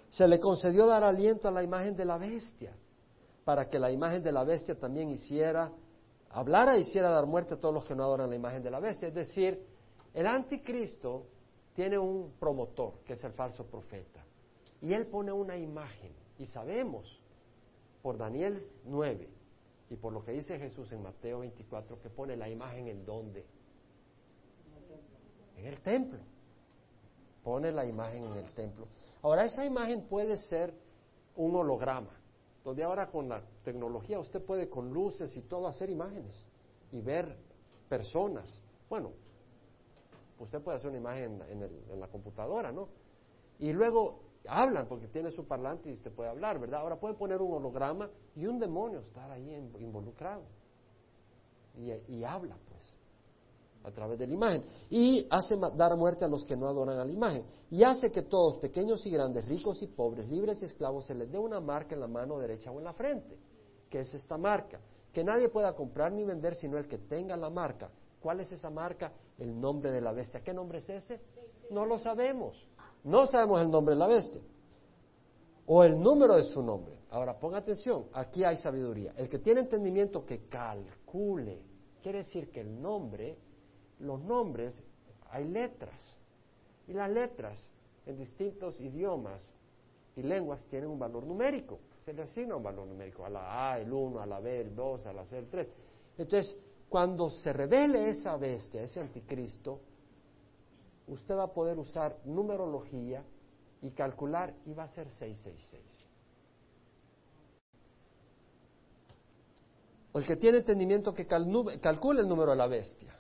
Se 0.10 0.28
le 0.28 0.40
concedió 0.40 0.86
dar 0.86 1.04
aliento 1.04 1.48
a 1.48 1.52
la 1.52 1.64
imagen 1.64 1.96
de 1.96 2.06
la 2.06 2.18
bestia, 2.18 2.74
para 3.46 3.70
que 3.70 3.80
la 3.80 3.92
imagen 3.92 4.22
de 4.22 4.32
la 4.32 4.44
bestia 4.44 4.76
también 4.76 5.10
hiciera 5.10 5.72
hablara 6.30 6.78
y 6.78 6.82
hiciera 6.82 7.10
dar 7.10 7.26
muerte 7.26 7.56
a 7.56 7.60
todos 7.60 7.74
los 7.74 7.86
que 7.86 7.96
no 7.96 8.04
adoran 8.04 8.30
la 8.30 8.36
imagen 8.36 8.62
de 8.62 8.72
la 8.72 8.80
bestia. 8.80 9.08
Es 9.08 9.14
decir, 9.14 9.66
el 10.14 10.28
anticristo 10.28 11.28
tiene 11.74 11.98
un 11.98 12.34
promotor, 12.40 13.00
que 13.06 13.14
es 13.14 13.24
el 13.24 13.34
falso 13.34 13.66
profeta, 13.66 14.24
y 14.82 14.94
él 14.94 15.08
pone 15.08 15.32
una 15.32 15.58
imagen, 15.58 16.14
y 16.38 16.46
sabemos 16.46 17.20
por 18.02 18.18
Daniel 18.18 18.66
9 18.86 19.30
y 19.90 19.96
por 19.96 20.14
lo 20.14 20.24
que 20.24 20.32
dice 20.32 20.58
Jesús 20.60 20.92
en 20.92 21.02
Mateo 21.02 21.40
24 21.40 22.00
que 22.00 22.10
pone 22.10 22.36
la 22.38 22.48
imagen 22.48 22.88
en 22.88 23.06
dónde? 23.06 23.46
En 25.58 25.66
el 25.66 25.82
templo. 25.82 26.20
Pone 27.44 27.72
la 27.72 27.86
imagen 27.86 28.26
en 28.26 28.34
el 28.34 28.52
templo. 28.54 28.88
Ahora, 29.22 29.46
esa 29.46 29.66
imagen 29.66 30.08
puede 30.08 30.38
ser 30.38 30.74
un 31.36 31.56
holograma 31.56 32.19
donde 32.70 32.84
ahora 32.84 33.10
con 33.10 33.28
la 33.28 33.42
tecnología 33.64 34.20
usted 34.20 34.46
puede 34.46 34.70
con 34.70 34.94
luces 34.94 35.36
y 35.36 35.42
todo 35.42 35.66
hacer 35.66 35.90
imágenes 35.90 36.46
y 36.92 37.02
ver 37.02 37.36
personas. 37.90 38.62
Bueno, 38.88 39.12
usted 40.38 40.62
puede 40.62 40.78
hacer 40.78 40.92
una 40.92 41.00
imagen 41.00 41.42
en, 41.50 42.00
la 42.00 42.08
computadora, 42.10 42.72
¿no? 42.72 42.90
Y 43.58 43.74
luego 43.74 44.20
hablan 44.48 44.88
porque 44.88 45.08
tiene 45.08 45.32
su 45.32 45.48
parlante 45.48 45.90
y 45.90 45.94
usted 45.94 46.12
puede 46.12 46.30
hablar, 46.30 46.60
¿verdad? 46.60 46.82
Ahora 46.82 47.00
pueden 47.00 47.18
poner 47.18 47.42
un 47.42 47.54
holograma 47.54 48.08
y 48.36 48.46
un 48.46 48.60
demonio 48.60 49.00
estar 49.00 49.32
ahí 49.32 49.52
involucrado 49.80 50.44
y 51.76 52.24
habla, 52.24 52.56
pues 52.70 52.99
a 53.84 53.92
través 53.92 54.20
de 54.20 54.28
la 54.28 54.34
imagen, 54.34 54.64
y 54.90 55.26
hace 55.30 55.58
dar 55.76 55.96
muerte 55.96 56.26
a 56.26 56.28
los 56.28 56.44
que 56.46 56.56
no 56.56 56.68
adoran 56.68 57.00
a 57.00 57.06
la 57.06 57.12
imagen, 57.12 57.44
y 57.72 57.84
hace 57.84 58.12
que 58.12 58.24
todos, 58.24 58.58
pequeños 58.58 59.06
y 59.06 59.10
grandes, 59.10 59.48
ricos 59.48 59.82
y 59.82 59.88
pobres, 59.88 60.28
libres 60.30 60.62
y 60.62 60.66
esclavos, 60.66 61.06
se 61.06 61.16
les 61.16 61.32
dé 61.32 61.38
una 61.38 61.60
marca 61.60 61.96
en 61.96 62.02
la 62.02 62.08
mano 62.08 62.38
derecha 62.38 62.72
o 62.72 62.80
en 62.80 62.84
la 62.84 62.94
frente, 62.94 63.38
que 63.90 64.00
es 64.00 64.14
esta 64.14 64.38
marca, 64.38 64.80
que 65.14 65.24
nadie 65.24 65.50
pueda 65.50 65.74
comprar 65.74 66.12
ni 66.12 66.24
vender 66.24 66.56
sino 66.56 66.78
el 66.78 66.88
que 66.88 67.00
tenga 67.00 67.36
la 67.36 67.50
marca. 67.50 67.90
¿Cuál 68.20 68.42
es 68.42 68.52
esa 68.52 68.70
marca? 68.70 69.12
El 69.38 69.60
nombre 69.60 69.92
de 69.92 70.02
la 70.02 70.12
bestia. 70.12 70.42
¿Qué 70.42 70.54
nombre 70.54 70.80
es 70.80 70.90
ese? 70.90 71.22
No 71.72 71.86
lo 71.86 71.98
sabemos. 71.98 72.58
No 73.04 73.26
sabemos 73.26 73.62
el 73.62 73.72
nombre 73.72 73.96
de 73.96 74.00
la 74.00 74.08
bestia 74.08 74.42
o 75.72 75.84
el 75.84 76.00
número 76.00 76.36
de 76.36 76.44
su 76.44 76.64
nombre. 76.64 76.96
Ahora, 77.12 77.38
ponga 77.40 77.60
atención, 77.60 78.08
aquí 78.14 78.44
hay 78.44 78.58
sabiduría. 78.58 79.14
El 79.16 79.30
que 79.30 79.38
tiene 79.38 79.62
entendimiento 79.62 80.26
que 80.26 80.48
calcule, 80.48 81.62
quiere 82.02 82.20
decir 82.20 82.50
que 82.52 82.62
el 82.62 82.82
nombre, 82.82 83.38
los 84.00 84.22
nombres, 84.22 84.84
hay 85.30 85.48
letras. 85.48 86.18
Y 86.88 86.94
las 86.94 87.10
letras 87.10 87.72
en 88.06 88.18
distintos 88.18 88.80
idiomas 88.80 89.54
y 90.16 90.24
lenguas 90.24 90.66
tienen 90.66 90.90
un 90.90 91.00
valor 91.00 91.26
numérico. 91.26 91.80
Se 92.00 92.14
le 92.14 92.24
asigna 92.24 92.56
un 92.56 92.64
valor 92.64 92.88
numérico 92.88 93.26
a 93.26 93.30
la 93.30 93.72
A, 93.72 93.80
el 93.80 93.92
1, 93.92 94.20
a 94.20 94.26
la 94.26 94.40
B, 94.40 94.62
el 94.62 94.76
2, 94.76 95.06
a 95.06 95.14
la 95.14 95.26
C, 95.26 95.38
el 95.38 95.48
3. 95.50 95.72
Entonces, 96.18 96.56
cuando 96.90 97.30
se 97.30 97.54
revele 97.54 98.10
esa 98.10 98.36
bestia, 98.38 98.82
ese 98.82 99.00
anticristo, 99.00 99.80
usted 101.08 101.36
va 101.36 101.44
a 101.44 101.54
poder 101.54 101.78
usar 101.78 102.18
numerología 102.26 103.24
y 103.82 103.92
calcular 103.92 104.54
y 104.66 104.74
va 104.74 104.86
a 104.86 104.88
ser 104.88 105.10
666. 105.10 106.06
El 110.16 110.26
que 110.26 110.36
tiene 110.36 110.58
entendimiento 110.58 111.14
que 111.14 111.28
calcule 111.28 112.22
el 112.22 112.28
número 112.28 112.52
de 112.52 112.58
la 112.58 112.68
bestia, 112.68 113.16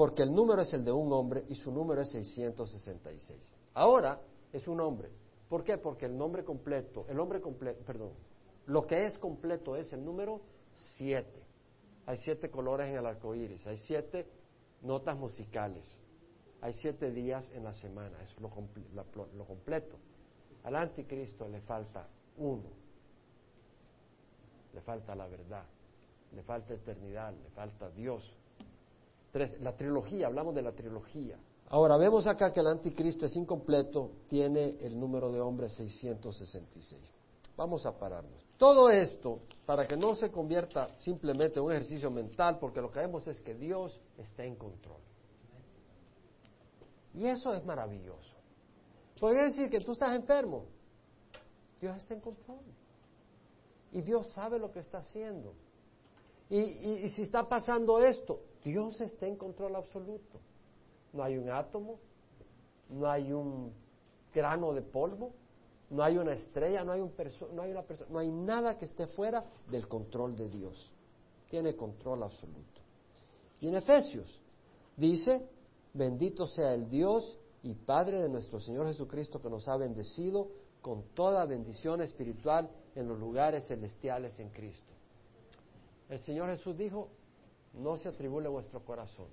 porque 0.00 0.22
el 0.22 0.32
número 0.32 0.62
es 0.62 0.72
el 0.72 0.82
de 0.82 0.92
un 0.92 1.12
hombre 1.12 1.44
y 1.48 1.54
su 1.54 1.70
número 1.70 2.00
es 2.00 2.10
666. 2.12 3.54
Ahora 3.74 4.18
es 4.50 4.66
un 4.66 4.80
hombre. 4.80 5.10
¿Por 5.46 5.62
qué? 5.62 5.76
Porque 5.76 6.06
el 6.06 6.16
nombre 6.16 6.42
completo, 6.42 7.04
el 7.10 7.20
hombre 7.20 7.38
completo, 7.42 7.84
perdón, 7.84 8.14
lo 8.64 8.86
que 8.86 9.04
es 9.04 9.18
completo 9.18 9.76
es 9.76 9.92
el 9.92 10.02
número 10.02 10.40
7. 10.96 11.28
Hay 12.06 12.16
siete 12.16 12.50
colores 12.50 12.88
en 12.88 12.96
el 12.96 13.04
arco 13.04 13.34
iris, 13.34 13.66
hay 13.66 13.76
siete 13.76 14.26
notas 14.80 15.18
musicales, 15.18 16.00
hay 16.62 16.72
siete 16.72 17.10
días 17.10 17.50
en 17.52 17.64
la 17.64 17.74
semana, 17.74 18.22
es 18.22 18.34
lo, 18.40 18.48
lo 19.36 19.44
completo. 19.44 19.98
Al 20.64 20.76
anticristo 20.76 21.46
le 21.46 21.60
falta 21.60 22.08
uno, 22.38 22.70
le 24.72 24.80
falta 24.80 25.14
la 25.14 25.26
verdad, 25.26 25.66
le 26.32 26.42
falta 26.42 26.72
eternidad, 26.72 27.34
le 27.34 27.50
falta 27.50 27.90
Dios. 27.90 28.39
Tres, 29.30 29.60
la 29.60 29.76
trilogía, 29.76 30.26
hablamos 30.26 30.54
de 30.54 30.62
la 30.62 30.72
trilogía. 30.72 31.38
Ahora, 31.68 31.96
vemos 31.96 32.26
acá 32.26 32.52
que 32.52 32.60
el 32.60 32.66
anticristo 32.66 33.26
es 33.26 33.36
incompleto, 33.36 34.10
tiene 34.28 34.76
el 34.80 34.98
número 34.98 35.30
de 35.30 35.40
hombres 35.40 35.72
666. 35.74 37.00
Vamos 37.56 37.86
a 37.86 37.96
pararnos. 37.96 38.44
Todo 38.56 38.90
esto 38.90 39.40
para 39.66 39.86
que 39.86 39.96
no 39.96 40.14
se 40.14 40.30
convierta 40.30 40.88
simplemente 40.98 41.58
en 41.58 41.66
un 41.66 41.72
ejercicio 41.72 42.10
mental, 42.10 42.58
porque 42.58 42.80
lo 42.80 42.90
que 42.90 43.00
vemos 43.00 43.26
es 43.28 43.40
que 43.40 43.54
Dios 43.54 44.00
está 44.18 44.44
en 44.44 44.56
control. 44.56 45.00
Y 47.14 47.26
eso 47.26 47.52
es 47.54 47.64
maravilloso. 47.64 48.36
Podría 49.20 49.44
decir 49.44 49.68
que 49.68 49.80
tú 49.80 49.92
estás 49.92 50.14
enfermo. 50.14 50.64
Dios 51.80 51.96
está 51.96 52.14
en 52.14 52.20
control. 52.20 52.64
Y 53.92 54.02
Dios 54.02 54.28
sabe 54.32 54.58
lo 54.58 54.72
que 54.72 54.80
está 54.80 54.98
haciendo. 54.98 55.54
Y, 56.48 57.08
si 57.10 57.22
está 57.22 57.48
pasando 57.48 58.00
esto, 58.00 58.40
Dios 58.64 59.00
está 59.00 59.26
en 59.26 59.36
control 59.36 59.76
absoluto. 59.76 60.40
No 61.12 61.22
hay 61.22 61.36
un 61.36 61.50
átomo, 61.50 61.98
no 62.88 63.10
hay 63.10 63.32
un 63.32 63.72
grano 64.32 64.72
de 64.72 64.82
polvo, 64.82 65.32
no 65.90 66.02
hay 66.02 66.18
una 66.18 66.32
estrella, 66.32 66.84
no 66.84 66.92
hay, 66.92 67.00
un 67.00 67.12
no 67.54 67.62
hay 67.62 67.70
una 67.70 67.82
persona, 67.82 68.10
no 68.12 68.18
hay 68.18 68.28
nada 68.28 68.78
que 68.78 68.84
esté 68.84 69.06
fuera 69.08 69.44
del 69.68 69.88
control 69.88 70.36
de 70.36 70.48
Dios. 70.48 70.92
Tiene 71.48 71.74
control 71.74 72.22
absoluto. 72.22 72.80
Y 73.60 73.68
en 73.68 73.74
Efesios 73.74 74.40
dice, 74.96 75.48
Bendito 75.92 76.46
sea 76.46 76.72
el 76.72 76.88
Dios 76.88 77.38
y 77.62 77.74
Padre 77.74 78.22
de 78.22 78.28
nuestro 78.28 78.60
Señor 78.60 78.86
Jesucristo 78.86 79.40
que 79.42 79.50
nos 79.50 79.66
ha 79.68 79.76
bendecido 79.76 80.48
con 80.80 81.02
toda 81.14 81.44
bendición 81.46 82.00
espiritual 82.00 82.70
en 82.94 83.08
los 83.08 83.18
lugares 83.18 83.66
celestiales 83.66 84.38
en 84.38 84.50
Cristo. 84.50 84.92
El 86.08 86.20
Señor 86.20 86.48
Jesús 86.50 86.76
dijo, 86.76 87.08
no 87.74 87.96
se 87.96 88.08
atribule 88.08 88.48
vuestro 88.48 88.84
corazón. 88.84 89.28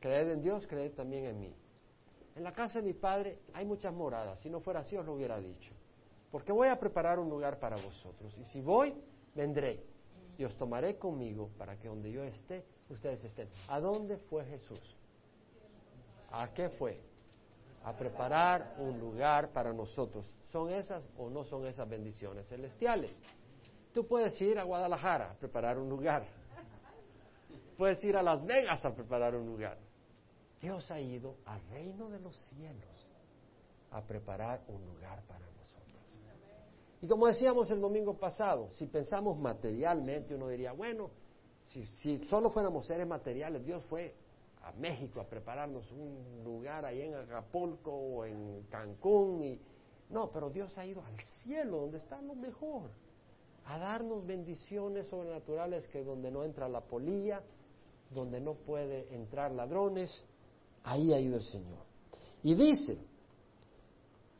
Creed 0.00 0.30
en 0.30 0.42
Dios, 0.42 0.66
creed 0.66 0.92
también 0.92 1.26
en 1.26 1.40
mí. 1.40 1.54
En 2.34 2.44
la 2.44 2.52
casa 2.52 2.80
de 2.80 2.86
mi 2.86 2.92
Padre 2.92 3.40
hay 3.54 3.64
muchas 3.64 3.92
moradas. 3.94 4.40
Si 4.40 4.50
no 4.50 4.60
fuera 4.60 4.80
así, 4.80 4.96
os 4.96 5.06
lo 5.06 5.14
hubiera 5.14 5.38
dicho. 5.40 5.72
Porque 6.30 6.52
voy 6.52 6.68
a 6.68 6.78
preparar 6.78 7.18
un 7.18 7.30
lugar 7.30 7.58
para 7.58 7.76
vosotros. 7.76 8.36
Y 8.38 8.44
si 8.44 8.60
voy, 8.60 8.94
vendré. 9.34 9.82
Y 10.36 10.44
os 10.44 10.54
tomaré 10.56 10.98
conmigo 10.98 11.48
para 11.56 11.78
que 11.78 11.88
donde 11.88 12.12
yo 12.12 12.22
esté, 12.22 12.62
ustedes 12.90 13.24
estén. 13.24 13.48
¿A 13.68 13.80
dónde 13.80 14.18
fue 14.18 14.44
Jesús? 14.44 14.96
¿A 16.30 16.52
qué 16.52 16.68
fue? 16.68 17.00
A 17.84 17.96
preparar 17.96 18.74
un 18.78 19.00
lugar 19.00 19.50
para 19.50 19.72
nosotros. 19.72 20.26
¿Son 20.44 20.70
esas 20.70 21.02
o 21.16 21.30
no 21.30 21.44
son 21.44 21.66
esas 21.66 21.88
bendiciones 21.88 22.48
celestiales? 22.48 23.18
Tú 23.94 24.06
puedes 24.06 24.38
ir 24.42 24.58
a 24.58 24.64
Guadalajara 24.64 25.30
a 25.30 25.34
preparar 25.34 25.78
un 25.78 25.88
lugar. 25.88 26.26
Puedes 27.76 28.02
ir 28.04 28.16
a 28.16 28.22
Las 28.22 28.44
Vegas 28.44 28.84
a 28.84 28.94
preparar 28.94 29.34
un 29.34 29.46
lugar. 29.46 29.78
Dios 30.60 30.90
ha 30.90 31.00
ido 31.00 31.36
al 31.44 31.60
reino 31.68 32.08
de 32.08 32.18
los 32.20 32.36
cielos 32.48 33.08
a 33.90 34.02
preparar 34.02 34.62
un 34.68 34.84
lugar 34.86 35.22
para 35.26 35.46
nosotros. 35.46 36.02
Y 37.02 37.08
como 37.08 37.26
decíamos 37.26 37.70
el 37.70 37.80
domingo 37.80 38.18
pasado, 38.18 38.70
si 38.70 38.86
pensamos 38.86 39.38
materialmente, 39.38 40.34
uno 40.34 40.48
diría, 40.48 40.72
bueno, 40.72 41.10
si, 41.64 42.18
solo 42.24 42.50
fuéramos 42.50 42.86
seres 42.86 43.06
materiales, 43.06 43.64
Dios 43.64 43.84
fue 43.86 44.14
a 44.62 44.72
México 44.72 45.20
a 45.20 45.24
prepararnos 45.24 45.90
un 45.92 46.42
lugar 46.42 46.84
ahí 46.84 47.02
en 47.02 47.14
Acapulco 47.14 47.92
o 47.92 48.24
en 48.24 48.62
Cancún. 48.70 49.42
Y... 49.44 49.60
No, 50.10 50.30
pero 50.30 50.50
Dios 50.50 50.76
ha 50.78 50.86
ido 50.86 51.04
al 51.04 51.18
cielo, 51.42 51.80
donde 51.80 51.98
está 51.98 52.20
lo 52.22 52.34
mejor, 52.34 52.90
a 53.66 53.78
darnos 53.78 54.24
bendiciones 54.24 55.06
sobrenaturales 55.08 55.86
que 55.88 56.02
donde 56.02 56.30
no 56.30 56.44
entra 56.44 56.68
la 56.68 56.80
polilla, 56.80 57.42
donde 58.10 58.40
no 58.40 58.54
puede 58.54 59.14
entrar 59.14 59.52
ladrones, 59.52 60.24
ahí 60.84 61.12
ha 61.12 61.20
ido 61.20 61.36
el 61.36 61.42
Señor. 61.42 61.84
Y 62.42 62.54
dice, 62.54 62.98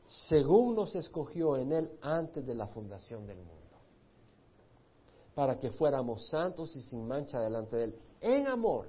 según 0.06 0.74
nos 0.74 0.94
escogió 0.94 1.56
en 1.56 1.72
Él 1.72 1.98
antes 2.00 2.46
de 2.46 2.54
la 2.54 2.68
fundación 2.68 3.26
del 3.26 3.38
mundo, 3.38 3.52
para 5.34 5.58
que 5.58 5.70
fuéramos 5.70 6.28
santos 6.28 6.74
y 6.76 6.82
sin 6.82 7.06
mancha 7.06 7.40
delante 7.40 7.76
de 7.76 7.84
Él, 7.84 7.98
en 8.20 8.46
amor 8.46 8.88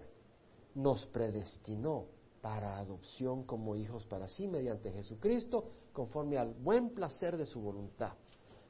nos 0.76 1.06
predestinó 1.08 2.06
para 2.41 2.78
adopción 2.78 3.44
como 3.44 3.76
hijos 3.76 4.06
para 4.06 4.30
sí 4.30 4.48
mediante 4.48 4.91
Jesucristo, 4.91 5.66
conforme 5.91 6.38
al 6.38 6.54
buen 6.54 6.91
placer 6.91 7.36
de 7.36 7.45
su 7.45 7.60
voluntad, 7.60 8.14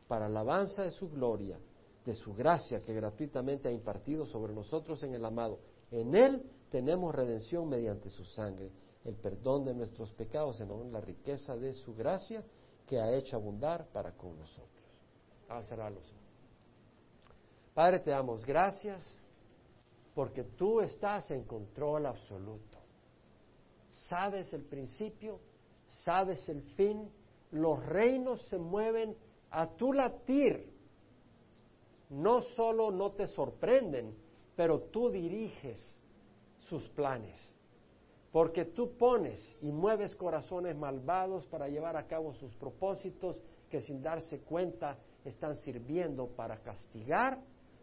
para 0.07 0.27
alabanza 0.27 0.83
de 0.83 0.91
su 0.91 1.09
gloria, 1.09 1.59
de 2.05 2.15
su 2.15 2.33
gracia 2.33 2.81
que 2.81 2.93
gratuitamente 2.93 3.67
ha 3.67 3.71
impartido 3.71 4.25
sobre 4.25 4.53
nosotros 4.53 5.03
en 5.03 5.13
el 5.13 5.25
amado. 5.25 5.59
En 5.91 6.15
Él 6.15 6.43
tenemos 6.69 7.15
redención 7.15 7.67
mediante 7.69 8.09
su 8.09 8.25
sangre, 8.25 8.71
el 9.05 9.15
perdón 9.15 9.63
de 9.63 9.73
nuestros 9.73 10.11
pecados 10.13 10.59
en 10.59 10.91
la 10.91 11.01
riqueza 11.01 11.55
de 11.55 11.73
su 11.73 11.95
gracia 11.95 12.43
que 12.85 12.99
ha 12.99 13.11
hecho 13.13 13.37
abundar 13.37 13.87
para 13.91 14.11
con 14.13 14.37
nosotros. 14.37 14.85
a 15.49 15.61
cerrar 15.61 15.93
Padre, 17.73 17.99
te 17.99 18.09
damos 18.09 18.45
gracias 18.45 19.05
porque 20.15 20.43
tú 20.43 20.81
estás 20.81 21.29
en 21.29 21.43
control 21.43 22.07
absoluto. 22.07 22.79
Sabes 23.89 24.51
el 24.51 24.63
principio, 24.63 25.39
sabes 25.85 26.49
el 26.49 26.63
fin, 26.73 27.09
los 27.51 27.85
reinos 27.85 28.41
se 28.47 28.57
mueven 28.57 29.15
a 29.51 29.67
tu 29.75 29.93
latir. 29.93 30.73
No 32.09 32.41
solo 32.41 32.89
no 32.89 33.11
te 33.11 33.27
sorprenden, 33.27 34.15
pero 34.57 34.81
tú 34.81 35.11
diriges 35.11 35.79
sus 36.67 36.89
planes. 36.89 37.37
Porque 38.31 38.65
tú 38.65 38.97
pones 38.97 39.55
y 39.61 39.71
mueves 39.71 40.15
corazones 40.15 40.75
malvados 40.75 41.45
para 41.45 41.69
llevar 41.69 41.95
a 41.95 42.07
cabo 42.07 42.33
sus 42.33 42.53
propósitos 42.55 43.41
que 43.69 43.79
sin 43.79 44.01
darse 44.01 44.39
cuenta 44.39 44.97
están 45.23 45.55
sirviendo 45.55 46.27
para 46.27 46.57
castigar, 46.57 47.39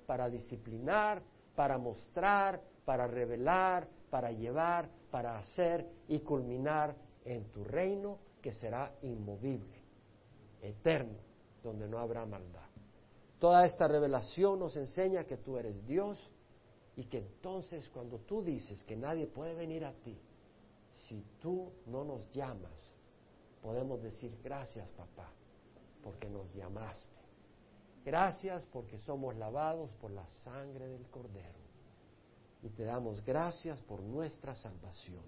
para 0.06 0.28
disciplinar, 0.28 1.22
para 1.54 1.78
mostrar, 1.78 2.60
para 2.84 3.06
revelar, 3.06 3.88
para 4.10 4.32
llevar, 4.32 4.90
para 5.10 5.38
hacer 5.38 5.88
y 6.08 6.20
culminar 6.20 6.96
en 7.24 7.44
tu 7.52 7.62
reino 7.64 8.18
que 8.42 8.52
será 8.52 8.92
inmovible, 9.02 9.80
eterno, 10.60 11.18
donde 11.62 11.88
no 11.88 11.98
habrá 11.98 12.26
maldad. 12.26 12.68
Toda 13.38 13.64
esta 13.64 13.86
revelación 13.86 14.58
nos 14.58 14.76
enseña 14.76 15.24
que 15.24 15.36
tú 15.36 15.56
eres 15.56 15.86
Dios 15.86 16.33
y 16.96 17.04
que 17.04 17.18
entonces 17.18 17.88
cuando 17.88 18.18
tú 18.18 18.42
dices 18.42 18.82
que 18.84 18.96
nadie 18.96 19.26
puede 19.26 19.54
venir 19.54 19.84
a 19.84 19.92
ti, 19.92 20.16
si 21.08 21.24
tú 21.40 21.72
no 21.86 22.04
nos 22.04 22.30
llamas, 22.30 22.92
podemos 23.62 24.02
decir 24.02 24.38
gracias 24.42 24.90
papá, 24.92 25.30
porque 26.02 26.28
nos 26.28 26.52
llamaste. 26.54 27.20
Gracias 28.04 28.66
porque 28.66 28.98
somos 28.98 29.34
lavados 29.36 29.92
por 29.94 30.10
la 30.10 30.26
sangre 30.44 30.86
del 30.86 31.06
Cordero. 31.08 31.64
Y 32.62 32.68
te 32.68 32.84
damos 32.84 33.24
gracias 33.24 33.80
por 33.80 34.00
nuestra 34.02 34.54
salvación. 34.54 35.24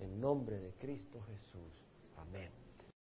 En 0.00 0.20
nombre 0.20 0.58
de 0.58 0.72
Cristo 0.74 1.20
Jesús. 1.22 1.72
Amén. 2.16 2.67